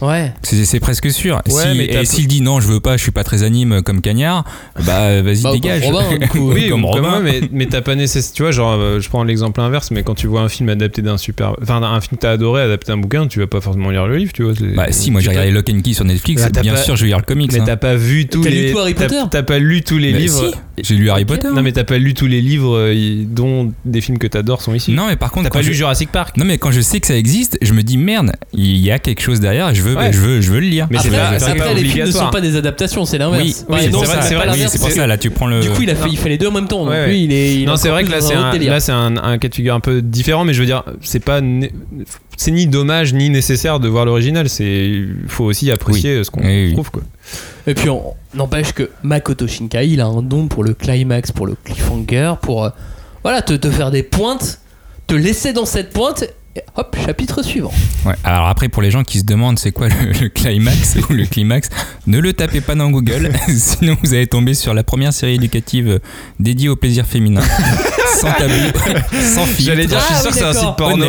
Ouais. 0.06 0.34
C'est 0.44 0.80
presque 0.80 1.10
sûr. 1.12 1.42
Ouais, 1.48 1.52
Si- 1.74 1.82
et 1.82 2.06
s'il 2.06 2.28
dit 2.28 2.42
non, 2.42 2.60
je 2.60 2.68
veux 2.68 2.80
pas, 2.80 2.98
je 2.98 3.04
suis 3.04 3.12
pas 3.12 3.24
très 3.24 3.44
anime 3.44 3.82
comme 3.82 4.02
Cagnard, 4.02 4.44
bah 4.86 5.22
vas-y, 5.22 5.42
Bah, 5.44 5.52
dégage. 5.54 5.82
comme 5.84 5.96
Robin, 5.96 6.18
du 6.18 6.28
coup. 6.28 6.52
Oui, 6.54 6.70
comme 6.70 6.86
Robin. 6.86 7.02
moi, 7.02 7.20
mais, 7.22 7.42
mais 7.52 7.66
t'as 7.68 7.82
pas 7.82 7.96
nécessaire. 7.96 8.34
Tu 8.34 8.42
vois, 8.44 8.52
genre, 8.52 8.74
euh, 8.80 9.00
je 9.00 9.10
prends 9.10 9.24
l'exemple 9.24 9.60
inverse, 9.62 9.92
mais 9.92 10.04
quand 10.04 10.16
tu 10.16 10.28
vois 10.28 10.42
un 10.42 10.50
film 10.50 10.70
adapté 10.70 11.02
d'un 11.02 11.18
super. 11.18 11.56
Enfin, 11.62 11.82
un 11.82 12.02
film 12.02 12.18
que 12.18 12.22
t'as 12.22 12.32
adoré 12.32 12.62
adapté 12.64 12.92
d'un 12.92 12.98
bouquin, 12.98 13.28
tu 13.28 13.40
vas 13.40 13.48
pas 13.48 13.62
forcément 13.62 13.90
lire 13.92 14.08
le 14.08 14.18
livre, 14.18 14.34
tu 14.34 14.44
vois. 14.44 14.54
Bah 14.76 14.88
si, 14.92 15.12
moi 15.12 15.22
j'ai 15.22 15.30
regardé 15.30 15.52
Lock 15.52 15.70
and 15.70 15.82
Key 15.82 15.94
sur 15.94 16.06
Netflix, 16.06 16.44
Bah, 16.52 16.62
bien 16.62 16.74
pas- 16.74 16.82
sûr 16.84 16.96
je 16.96 17.02
vais 17.02 17.08
lire 17.08 17.18
le 17.20 17.24
comics. 17.24 17.52
Mais 17.54 17.60
hein. 17.60 17.64
t'as 17.66 17.78
pas 17.78 17.96
vu 17.96 18.28
tous 18.28 18.42
T'as 18.44 18.50
lu 18.50 18.56
les. 18.56 18.74
t'as- 18.74 19.04
Potter? 19.08 19.22
T'as 19.32 19.44
pas 19.44 19.60
lu 19.60 19.82
tous 19.84 19.98
les 19.98 20.12
Bah, 20.12 20.20
livres. 20.20 20.52
si, 20.78 20.84
J'ai 20.84 20.96
lu 20.96 21.10
Harry 21.10 21.26
Potter. 21.26 21.50
Non, 21.54 21.62
mais 21.62 21.72
t'as 21.72 21.84
pas 21.84 21.98
lu 21.98 22.14
tous 22.14 22.26
les 22.28 22.42
livres 22.42 22.76
euh, 22.78 23.24
dont 23.28 23.72
des 23.86 24.02
films 24.02 24.18
que 24.18 24.28
t'adores 24.28 24.62
sont 24.62 24.74
ici. 24.74 24.92
Non, 24.92 25.08
mais 25.08 25.16
par 25.16 25.32
contre, 25.32 25.50
T'as 25.50 25.60
pas 25.60 25.62
lu 25.62 25.74
Jurassic 25.74 26.12
Park. 26.12 26.36
non 26.38 26.46
mais 26.46 26.58
quand 26.58 26.72
je 26.72 26.82
sais 26.82 27.00
que 27.00 27.08
ça 27.08 27.16
existe, 27.18 27.58
je 27.62 27.74
me 27.74 27.84
dis 27.84 27.98
merde, 27.98 28.32
il 28.54 28.78
y 28.78 28.92
a 28.92 29.00
quelque 29.00 29.22
chose 29.22 29.40
derrière, 29.40 29.74
je 29.74 29.82
veux, 29.82 29.93
Ouais. 29.96 30.12
je 30.14 30.18
veux, 30.20 30.42
je 30.42 30.52
veux 30.52 30.60
le 30.60 30.68
lire. 30.68 30.88
Mais 30.90 30.98
c'est 31.00 31.08
Après, 31.08 31.20
pas- 31.20 31.40
c'est 31.40 31.52
après, 31.52 31.60
pas 31.68 31.74
les 31.74 31.84
films 31.84 32.06
ne 32.08 32.12
sont 32.12 32.30
pas 32.30 32.42
des 32.42 32.56
adaptations, 32.56 33.06
c'est 33.06 33.18
l'inverse. 33.18 33.44
Oui, 33.44 33.56
oui, 33.70 33.90
non, 33.90 34.04
c'est 34.68 34.80
pour 34.80 34.90
ça 34.92 35.08
là, 35.08 35.18
tu 35.18 35.30
prends 35.30 35.48
le. 35.48 35.62
Du 35.62 35.70
coup, 35.70 35.82
il, 35.82 35.90
a 35.90 35.96
fait, 35.96 36.10
il 36.10 36.18
fait 36.18 36.30
les 36.30 36.38
deux 36.38 36.48
en 36.48 36.52
même 36.52 36.68
temps. 36.68 36.84
donc 36.84 36.90
Ouais, 36.90 37.08
lui, 37.08 37.24
il 37.26 37.32
est. 37.34 37.56
il 37.62 37.66
Non, 37.66 37.76
c'est 37.76 37.90
vrai 37.90 38.04
que 38.04 38.12
là, 38.12 38.22
c'est 38.22 38.34
là, 38.36 38.80
c'est 38.80 38.92
un, 38.92 39.18
un 39.18 39.38
cas 39.38 39.48
de 39.48 39.56
figure 39.56 39.76
un 39.76 39.80
peu 39.80 40.02
différent, 40.02 40.46
mais 40.46 40.54
je 40.54 40.60
veux 40.60 40.66
dire, 40.66 40.84
c'est 41.02 41.20
pas, 41.24 41.42
né- 41.42 41.72
c'est 42.38 42.52
ni 42.52 42.68
dommage 42.68 43.14
ni 43.14 43.30
nécessaire 43.30 43.80
de 43.80 43.88
voir 43.88 44.06
l'original. 44.06 44.50
C'est, 44.50 44.66
il 44.66 45.16
faut 45.28 45.46
aussi 45.46 45.72
apprécier 45.72 46.24
ce 46.24 46.32
qu'on 46.32 46.42
trouve, 46.74 46.92
quoi. 46.92 47.04
Et 47.68 47.74
puis, 47.74 47.90
on 47.90 48.14
n'empêche 48.34 48.74
que 48.74 48.90
Makoto 49.04 49.48
Shinkai, 49.48 49.88
il 49.88 50.02
a 50.02 50.06
un 50.06 50.22
don 50.22 50.48
pour 50.48 50.64
le 50.64 50.74
climax, 50.74 51.32
pour 51.32 51.46
le 51.48 51.56
cliffhanger, 51.64 52.34
pour 52.42 52.66
euh, 52.66 52.70
voilà, 53.24 53.42
te, 53.42 53.54
te 53.54 53.70
faire 53.70 53.90
des 53.92 54.04
pointes, 54.04 54.60
te 55.08 55.16
laisser 55.16 55.54
dans 55.54 55.66
cette 55.66 55.92
pointe. 55.92 56.26
Et 56.56 56.62
hop, 56.76 56.96
chapitre 57.04 57.42
suivant. 57.44 57.74
Ouais. 58.06 58.14
Alors 58.24 58.48
après, 58.48 58.70
pour 58.70 58.84
les 58.84 58.92
gens 58.92 59.04
qui 59.04 59.18
se 59.18 59.24
demandent 59.24 59.58
c'est 59.58 59.72
quoi 59.72 59.88
le, 59.90 60.12
le 60.22 60.30
climax 60.30 60.98
ou 61.10 61.14
le 61.14 61.26
climax, 61.26 61.70
ne 62.06 62.20
le 62.20 62.34
tapez 62.34 62.62
pas 62.62 62.76
dans 62.76 62.92
Google, 62.92 63.32
sinon 63.48 63.98
vous 64.04 64.14
allez 64.14 64.28
tomber 64.28 64.54
sur 64.54 64.76
la 64.76 64.84
première 64.84 65.14
série 65.14 65.36
éducative 65.36 66.00
dédiée 66.40 66.70
au 66.70 66.76
plaisir 66.76 67.08
féminin, 67.08 67.42
sans 68.14 68.32
tabou, 68.32 68.54
sans 69.36 69.46
filtre. 69.46 69.64
J'allais 69.64 69.86
dire, 69.86 70.00
je 70.00 70.04
suis 70.06 70.14
Ah 70.16 70.22
sûr 70.22 70.26
oui, 70.30 70.32
que 70.32 70.38
c'est 70.40 70.46
un 70.46 70.54
site 70.54 70.76
porno. 70.78 71.06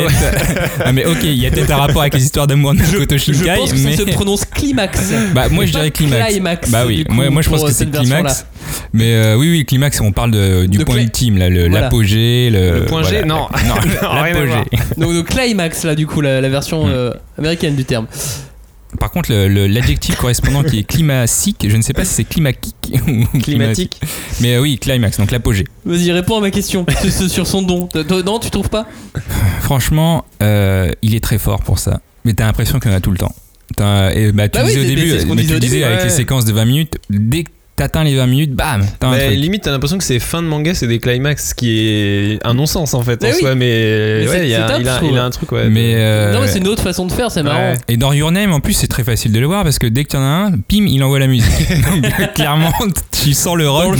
ah 0.83 0.91
mais 0.93 1.05
ok, 1.05 1.17
il 1.23 1.35
y 1.35 1.45
a 1.45 1.51
peut-être 1.51 1.71
un 1.71 1.77
rapport 1.77 2.01
avec 2.01 2.13
les 2.15 2.23
histoires 2.23 2.47
d'amour 2.47 2.73
de 2.73 2.79
Makoto 2.79 3.17
Je 3.17 3.23
Shinkai, 3.33 3.55
pense 3.57 3.71
que 3.73 3.77
mais 3.79 3.95
ça 3.95 4.05
se 4.05 4.11
prononce 4.11 4.45
climax. 4.45 5.11
bah 5.33 5.47
moi 5.49 5.65
je 5.65 5.71
dirais 5.71 5.91
climax. 5.91 6.31
climax, 6.31 6.69
bah 6.71 6.83
oui, 6.85 7.03
coup, 7.03 7.13
moi, 7.13 7.29
moi 7.29 7.41
je 7.41 7.49
pense 7.49 7.63
que 7.63 7.71
c'est 7.71 7.89
climax. 7.91 8.45
Mais 8.93 9.13
euh, 9.13 9.35
oui 9.37 9.49
oui, 9.51 9.65
climax, 9.65 10.01
on 10.01 10.11
parle 10.11 10.31
de- 10.31 10.65
du 10.65 10.77
De 10.79 10.83
point 10.83 10.95
cla- 10.95 11.03
ultime 11.03 11.37
là, 11.37 11.49
le- 11.49 11.67
Voilà. 11.69 11.81
l'apogée, 11.81 12.49
le, 12.51 12.79
Le 12.79 12.85
point 12.85 13.03
G, 13.03 13.09
voilà. 13.21 13.25
non. 13.27 13.35
non, 13.35 13.75
Non, 14.01 14.21
rien 14.23 14.35
à 14.35 14.45
voir. 14.45 14.57
l'apogée. 14.57 14.69
Donc, 14.97 15.13
le 15.13 15.21
climax, 15.23 15.83
là, 15.83 15.93
du 15.95 16.07
coup, 16.07 16.21
la, 16.21 16.41
la 16.41 16.49
version 16.49 16.85
Mm. 16.87 16.91
euh, 16.91 17.11
américaine 17.37 17.75
du 17.75 17.85
terme. 17.85 18.07
Par 18.99 19.11
contre, 19.11 19.31
le- 19.31 19.47
le- 19.47 19.67
l'adjectif 19.67 20.15
correspondant 20.15 20.63
qui 20.63 20.79
est 20.79 20.83
climatique, 20.83 21.65
je 21.67 21.75
ne 21.77 21.81
sais 21.81 21.93
pas 21.93 22.05
si 22.05 22.13
c'est 22.13 22.23
climatique 22.23 22.75
ou 23.07 23.37
Climatique. 23.39 23.99
Mais 24.41 24.55
euh, 24.55 24.61
oui, 24.61 24.77
climax, 24.77 25.17
donc 25.17 25.31
l'apogée. 25.31 25.65
Vas-y, 25.85 26.11
réponds 26.11 26.37
à 26.37 26.41
ma 26.41 26.51
question 26.51 26.85
sur- 27.27 27.47
son 27.47 27.61
don. 27.61 27.89
Non, 28.25 28.39
tu 28.39 28.49
trouves 28.49 28.69
pas? 28.69 28.87
Franchement, 29.61 30.25
euh, 30.41 30.91
il 31.01 31.15
est 31.15 31.23
très 31.23 31.37
fort 31.37 31.61
pour 31.63 31.79
ça. 31.79 32.01
Mais 32.23 32.33
t'as 32.33 32.45
l'impression 32.45 32.79
qu'il 32.79 32.91
y 32.91 32.93
en 32.93 32.97
a 32.97 33.01
tout 33.01 33.11
le 33.11 33.17
temps. 33.17 33.33
Et 34.13 34.31
bah, 34.31 34.47
tu 34.47 34.59
Bah 34.59 34.65
oui, 34.65 34.71
disais 34.75 34.79
au 34.79 34.83
début, 34.83 35.35
mais 35.35 35.43
tu 35.45 35.59
disais 35.59 35.83
avec 35.83 35.99
ouais. 35.99 36.03
les 36.05 36.09
séquences 36.11 36.45
de 36.45 36.53
20 36.53 36.65
minutes, 36.65 36.97
dès 37.09 37.43
que 37.43 37.49
t'atteins 37.75 38.03
les 38.05 38.15
20 38.15 38.27
minutes, 38.27 38.51
bam, 38.53 38.85
t'as 38.99 39.07
un 39.07 39.11
Mais 39.11 39.25
truc. 39.27 39.37
limite, 39.37 39.63
t'as 39.63 39.71
l'impression 39.71 39.97
que 39.97 40.03
c'est 40.03 40.19
fin 40.19 40.41
de 40.41 40.47
manga, 40.47 40.73
c'est 40.73 40.87
des 40.87 40.99
climax, 40.99 41.49
ce 41.49 41.55
qui 41.55 41.79
est 41.79 42.39
un 42.45 42.53
non-sens 42.53 42.93
en 42.93 43.01
fait 43.01 43.21
Mais 43.21 43.29
en 43.29 43.33
oui. 43.33 43.39
soi. 43.39 43.55
Mais, 43.55 44.19
Mais 44.21 44.27
ouais, 44.29 44.37
c'est- 44.37 44.43
il 44.45 44.49
y 44.49 44.55
a- 44.55 44.67
top, 44.67 44.77
il, 44.79 44.87
a, 44.87 44.95
trouve. 44.95 45.09
il 45.11 45.17
a 45.17 45.23
un 45.25 45.29
truc, 45.29 45.51
ouais. 45.51 45.69
Mais 45.69 45.93
euh, 45.97 46.33
Non, 46.33 46.41
mais 46.41 46.47
c'est 46.47 46.59
une 46.59 46.67
autre 46.69 46.83
façon 46.83 47.05
de 47.05 47.11
faire, 47.11 47.31
c'est 47.31 47.43
marrant. 47.43 47.71
Ouais. 47.71 47.77
Et 47.87 47.97
dans 47.97 48.13
Your 48.13 48.31
Name, 48.31 48.53
en 48.53 48.59
plus, 48.61 48.73
c'est 48.73 48.87
très 48.87 49.03
facile 49.03 49.31
de 49.33 49.39
le 49.39 49.45
voir 49.45 49.63
parce 49.63 49.77
que 49.79 49.87
dès 49.87 50.03
que 50.05 50.09
tu 50.09 50.15
en 50.17 50.21
as 50.21 50.23
un, 50.23 50.51
pim, 50.51 50.85
il 50.87 51.03
envoie 51.03 51.19
la 51.19 51.27
musique. 51.27 51.67
Donc, 51.69 52.05
euh, 52.05 52.27
clairement, 52.27 52.71
tu 53.11 53.33
sens 53.33 53.55
le 53.57 53.69
rock. 53.69 53.97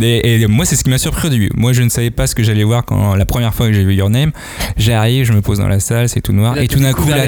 Et, 0.00 0.40
et 0.42 0.46
moi, 0.46 0.64
c'est 0.64 0.76
ce 0.76 0.84
qui 0.84 0.90
m'a 0.90 0.98
surpris 0.98 1.28
au 1.28 1.30
début. 1.30 1.50
Moi, 1.54 1.72
je 1.74 1.82
ne 1.82 1.88
savais 1.90 2.10
pas 2.10 2.26
ce 2.26 2.34
que 2.34 2.42
j'allais 2.42 2.64
voir 2.64 2.84
quand 2.84 3.14
la 3.14 3.26
première 3.26 3.52
fois 3.54 3.66
que 3.66 3.72
j'ai 3.74 3.84
vu 3.84 3.94
Your 3.94 4.08
Name. 4.10 4.32
J'arrive, 4.78 5.24
je 5.26 5.32
me 5.34 5.42
pose 5.42 5.58
dans 5.58 5.68
la 5.68 5.80
salle, 5.80 6.08
c'est 6.08 6.20
tout 6.22 6.32
noir. 6.32 6.54
Là, 6.56 6.62
et 6.62 6.68
tout 6.68 6.78
d'un 6.78 6.92
coup, 6.92 7.08
là, 7.08 7.26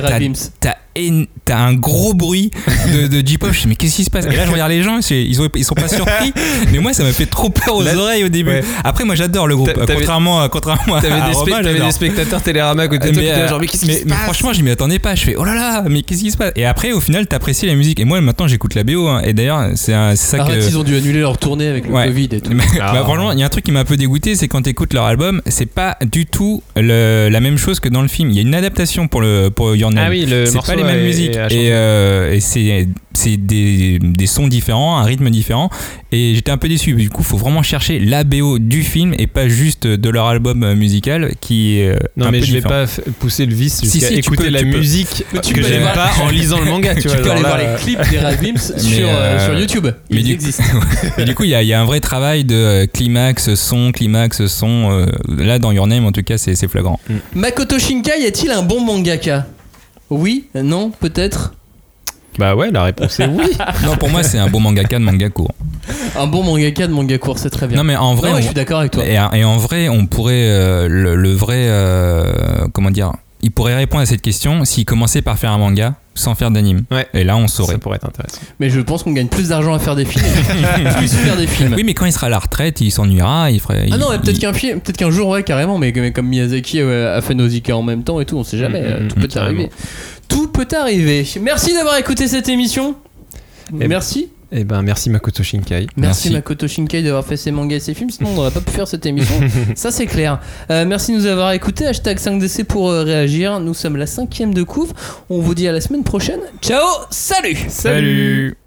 t'as 0.61 0.75
Rapims. 0.97 1.27
t'as 1.45 1.59
un 1.59 1.75
gros 1.75 2.15
bruit 2.15 2.51
de, 2.93 3.07
de 3.07 3.27
J-pop. 3.27 3.51
Je 3.53 3.59
me 3.59 3.63
dis, 3.63 3.69
mais 3.69 3.75
qu'est-ce 3.77 3.97
qui 3.97 4.05
se 4.05 4.11
passe? 4.11 4.27
Et 4.27 4.37
là, 4.37 4.47
je 4.47 4.51
regarde 4.51 4.71
les 4.71 4.83
gens, 4.83 4.99
ils, 5.11 5.41
ont, 5.43 5.49
ils 5.55 5.65
sont 5.65 5.75
pas 5.75 5.89
surpris. 5.89 6.33
Mais 6.73 6.79
moi, 6.79 6.93
ça 6.93 7.03
m'a 7.03 7.13
fait 7.13 7.27
trop 7.27 7.51
peur 7.51 7.77
aux 7.77 7.83
Là- 7.83 7.95
oreilles 7.97 8.25
au 8.25 8.29
début. 8.29 8.51
Ouais. 8.51 8.65
Après, 8.83 9.05
moi, 9.05 9.15
j'adore 9.15 9.47
le 9.47 9.57
groupe. 9.57 9.73
Contrairement, 9.75 10.41
à- 10.41 10.49
contrairement 10.49 10.97
à, 10.97 11.01
T'avais 11.03 11.21
à 11.21 11.29
des, 11.29 11.35
Romain, 11.35 11.63
j'adore. 11.63 11.87
des 11.87 11.93
spectateurs 11.93 12.43
Télérama 12.43 12.85
à 12.85 12.89
côté 12.89 13.09
de 13.11 13.15
toi 13.15 13.23
qui 13.23 13.29
Mais, 13.29 13.35
euh, 13.35 13.49
genre, 13.49 13.61
mais 13.61 13.67
qu'est-ce 13.67 13.83
qui 13.85 13.89
mais- 13.89 13.99
se 14.01 14.05
mais 14.07 14.15
franchement, 14.15 14.53
je 14.53 14.63
m'y 14.63 14.71
attendais 14.71 14.99
pas. 14.99 15.15
Je 15.15 15.25
fais 15.25 15.37
oh 15.37 15.45
là 15.45 15.55
là, 15.55 15.85
mais 15.89 16.03
qu'est-ce 16.03 16.23
qui 16.23 16.31
se 16.31 16.37
passe? 16.37 16.53
Et 16.57 16.65
après, 16.65 16.93
au 16.93 17.01
final, 17.01 17.27
t'apprécies 17.27 17.67
la 17.67 17.75
musique. 17.75 18.01
Et 18.01 18.05
moi, 18.05 18.21
maintenant, 18.21 18.47
j'écoute 18.49 18.75
la 18.75 18.85
BO. 18.85 19.07
hein. 19.09 19.21
Et 19.25 19.33
d'ailleurs, 19.35 19.69
c'est 19.75 19.93
ça 20.17 20.39
Arrête, 20.41 20.61
que. 20.61 20.65
ils 20.67 20.79
ont 20.79 20.83
dû 20.85 20.97
annuler 20.97 21.21
leur 21.21 21.37
tournée 21.39 21.69
avec 21.69 21.87
le 21.87 21.93
Ouais. 21.93 22.07
Covid 22.07 22.29
et 22.33 22.41
tout. 22.41 22.51
Mais- 22.55 22.65
Ah. 22.81 22.93
bah, 22.95 23.01
franchement, 23.05 23.33
il 23.33 23.39
y 23.39 23.43
a 23.43 23.47
un 23.47 23.51
truc 23.51 23.65
qui 23.65 23.73
m'a 23.73 23.81
un 23.81 23.85
peu 23.85 23.97
dégoûté, 23.97 24.35
c'est 24.37 24.49
quand 24.49 24.63
t'écoutes 24.63 24.95
leur 24.95 25.05
album, 25.05 25.43
c'est 25.47 25.67
pas 25.67 25.97
du 26.05 26.27
tout 26.27 26.63
le- 26.77 27.29
la 27.31 27.41
même 27.41 27.59
chose 27.59 27.79
que 27.81 27.89
dans 27.89 28.03
le 28.03 28.09
film. 28.09 28.31
Il 28.31 28.37
y 28.37 28.39
a 28.39 28.43
une 28.43 28.55
adaptation 28.55 29.07
pour 29.09 29.21
le 29.21 29.51
pour 29.51 29.75
Your 29.77 29.91
Name. 29.91 30.05
Ah 30.07 30.11
oui, 30.11 30.27
le 30.27 30.47
c'est 30.47 30.55
morceau 30.55 30.73
pas 30.73 30.79
les 30.87 30.93
mêmes 30.95 31.05
musiques 31.05 31.31
et, 31.31 31.35
changer. 31.35 31.69
euh, 31.73 32.33
et 32.33 32.41
c'est 32.41 32.89
c'est 33.17 33.37
des, 33.37 34.01
des 34.01 34.27
sons 34.27 34.49
différents, 34.49 34.99
un 34.99 35.05
rythme 35.05 35.31
différent 35.31 35.71
et 36.11 36.33
j'étais 36.35 36.51
un 36.51 36.57
peu 36.57 36.69
déçu. 36.69 36.95
Du 36.95 37.11
coup, 37.11 37.23
faut 37.23 37.37
vraiment 37.37 37.63
chercher 37.63 38.01
la 38.01 38.25
BO 38.25 38.59
du 38.59 38.83
film 38.83 39.15
et 39.19 39.29
pas 39.29 39.47
juste 39.49 39.87
de 39.87 40.11
leur 40.11 40.27
album 40.27 40.65
euh, 40.65 40.75
musical 40.75 41.33
qui 41.41 41.79
est 41.79 41.91
euh, 41.91 41.97
Non 42.17 42.27
un 42.27 42.31
mais 42.33 42.41
peu 42.41 42.47
je 42.47 42.53
vais 42.55 42.59
différent. 42.61 42.87
pas 42.87 43.13
pousser 43.21 43.47
le 43.47 43.55
vice 43.55 43.77
Si, 43.77 43.85
jusqu'à 43.87 44.09
si, 44.09 44.15
tu 44.15 44.19
écouter 44.19 44.45
peux, 44.45 44.51
la 44.51 44.61
peux. 44.61 44.67
musique 44.67 45.25
Mais 45.33 45.39
que 45.41 45.47
peux 45.55 45.61
aller 45.61 45.69
j'aime 45.75 45.89
pas 45.95 46.11
en 46.25 46.29
lisant 46.29 46.59
le 46.59 46.65
manga, 46.67 46.93
tu 46.97 47.03
Tu 47.03 47.09
vois. 47.09 47.17
peux 47.19 47.23
genre 47.25 47.33
aller 47.35 47.43
là, 47.43 47.49
voir 47.49 47.59
les 47.61 47.81
clips 47.85 48.11
des 48.11 48.19
Rapims 48.19 48.57
sur, 48.79 48.91
Mais, 48.91 49.05
euh, 49.05 49.45
sur 49.45 49.59
YouTube. 49.61 49.87
mais 50.11 50.17
Ils 50.21 50.25
du- 50.25 50.33
existent. 50.33 50.65
Et 51.17 51.25
du 51.25 51.35
coup, 51.37 51.45
il 51.45 51.51
y, 51.51 51.55
a- 51.55 51.63
il 51.63 51.69
y 51.69 51.73
a 51.73 51.81
un 51.81 51.85
vrai 51.85 52.01
travail 52.01 52.43
de 52.45 52.85
climax, 52.87 53.55
son, 53.55 53.93
climax, 53.93 54.47
son. 54.47 54.91
euh, 54.91 55.07
là, 55.29 55.61
dans 55.61 55.71
Your 55.71 55.87
Name, 55.87 56.05
en 56.05 56.11
tout 56.13 56.23
cas, 56.25 56.37
c'est 56.37 56.57
c'est 56.57 56.69
flagrant. 56.69 56.99
Makoto 57.35 57.79
Shinkai 57.79 58.25
est-il 58.27 58.51
un 58.51 58.63
bon 58.63 58.81
mangaka? 58.85 59.47
Oui 60.11 60.47
Non 60.55 60.91
Peut-être 60.91 61.55
Bah 62.39 62.55
ouais, 62.57 62.71
la 62.71 62.85
réponse 62.85 63.19
est 63.21 63.27
oui. 63.27 63.51
Non, 63.85 63.97
pour 63.97 64.09
moi, 64.11 64.23
c'est 64.23 64.39
un 64.39 64.49
bon 64.49 64.61
mangaka 64.61 64.99
de 64.99 65.05
manga 65.05 65.29
court. 65.31 65.53
Un 66.19 66.27
bon 66.27 66.43
mangaka 66.43 66.87
de 66.87 66.93
manga 66.93 67.19
court, 67.19 67.39
c'est 67.39 67.51
très 67.51 67.67
bien. 67.67 67.77
Non, 67.79 67.85
mais 67.85 67.97
en 67.97 68.15
vrai, 68.15 68.29
Non, 68.29 68.35
ouais, 68.35 68.39
on- 68.39 68.43
je 68.43 68.47
suis 68.47 68.55
d'accord 68.55 68.81
avec 68.81 68.93
toi. 68.93 69.05
Et, 69.07 69.15
et 69.39 69.45
en 69.45 69.57
vrai, 69.57 69.89
on 69.89 70.07
pourrait 70.07 70.35
euh, 70.49 70.89
le, 70.89 71.15
le 71.17 71.33
vrai, 71.33 71.65
euh, 71.69 72.67
comment 72.73 72.91
dire, 72.91 73.13
il 73.43 73.51
pourrait 73.51 73.77
répondre 73.77 74.03
à 74.03 74.07
cette 74.07 74.23
question 74.23 74.65
s'il 74.65 74.85
commençait 74.85 75.23
par 75.23 75.39
faire 75.39 75.53
un 75.53 75.59
manga 75.59 75.95
sans 76.15 76.35
faire 76.35 76.51
d'anime. 76.51 76.85
Ouais. 76.91 77.07
Et 77.15 77.25
là, 77.25 77.37
on 77.37 77.49
saurait. 77.49 77.73
Ça 77.75 77.79
pourrait 77.79 77.97
être 77.97 78.07
intéressant. 78.07 78.41
Mais 78.61 78.71
je 78.71 78.81
pense 78.81 79.03
qu'on 79.03 79.13
gagne 79.13 79.27
plus 79.29 79.49
d'argent 79.49 79.75
à 79.75 79.79
faire 79.79 79.97
des 79.97 80.05
films. 80.05 80.25
plus 80.99 81.13
faire 81.13 81.37
des 81.37 81.47
films. 81.47 81.75
Oui, 81.77 81.83
mais 81.85 81.95
quand 81.95 82.07
il 82.07 82.13
sera 82.13 82.29
à 82.29 82.31
la 82.31 82.39
retraite, 82.39 82.81
il 82.81 82.91
s'ennuiera, 82.93 83.51
il 83.51 83.61
ferait. 83.61 83.81
Ah 83.83 83.95
il- 83.95 83.97
non, 83.97 84.07
mais 84.11 84.19
peut-être 84.19 84.37
il- 84.37 84.41
qu'un 84.41 84.53
film, 84.53 84.81
peut-être 84.81 84.97
qu'un 84.97 85.11
jour, 85.11 85.29
ouais, 85.29 85.43
carrément, 85.43 85.77
mais, 85.79 85.93
mais 85.95 86.13
comme 86.13 86.29
Miyazaki 86.29 86.81
a 86.81 87.21
fait 87.21 87.35
Nausicaa 87.35 87.77
en 87.77 87.83
même 87.83 88.05
temps 88.05 88.21
et 88.21 88.27
tout, 88.27 88.37
on 88.37 88.45
sait 88.45 88.59
jamais, 88.59 88.81
Mm, 88.81 88.85
euh, 88.85 89.01
mm, 89.01 89.09
tout 89.09 89.15
peut 89.21 89.27
carrément. 89.27 89.59
arriver. 89.61 89.71
Tout 90.29 90.49
peut 90.49 90.69
arriver. 90.77 91.27
Merci 91.43 91.75
d'avoir 91.75 91.97
écouté 91.99 92.29
cette 92.29 92.49
émission. 92.49 92.95
Et- 93.81 93.89
Merci. 93.89 94.29
Eh 94.53 94.65
ben 94.65 94.83
merci 94.83 95.11
Makoto 95.11 95.43
Shinkai. 95.43 95.87
Merci, 95.97 96.29
Merci. 96.29 96.31
Makoto 96.33 96.69
Shinkai 96.69 97.03
d'avoir 97.03 97.25
fait 97.25 97.37
ses 97.37 97.51
mangas 97.51 97.77
et 97.77 97.81
ses 97.81 97.95
films, 97.95 98.11
sinon 98.11 98.31
on 98.31 98.35
n'aurait 98.35 98.51
pas 98.51 98.61
pu 98.61 98.71
faire 98.71 98.89
cette 98.89 99.07
émission. 99.07 99.35
Ça 99.75 99.91
c'est 99.91 100.07
clair. 100.07 100.41
Euh, 100.71 100.85
merci 100.87 101.13
de 101.13 101.19
nous 101.19 101.27
avoir 101.27 101.53
écoutés. 101.53 101.87
Hashtag 101.87 102.19
5DC 102.19 102.65
pour 102.65 102.91
euh, 102.91 103.03
réagir. 103.05 103.61
Nous 103.61 103.75
sommes 103.75 103.97
la 103.97 104.07
cinquième 104.07 104.55
de 104.55 104.63
couvre. 104.63 104.95
On 105.31 105.41
vous 105.41 105.55
dit 105.55 105.69
à 105.69 105.73
la 105.73 105.81
semaine 105.81 106.05
prochaine. 106.05 106.41
Ciao, 106.61 106.85
salut 107.11 107.57
Salut 107.69 108.64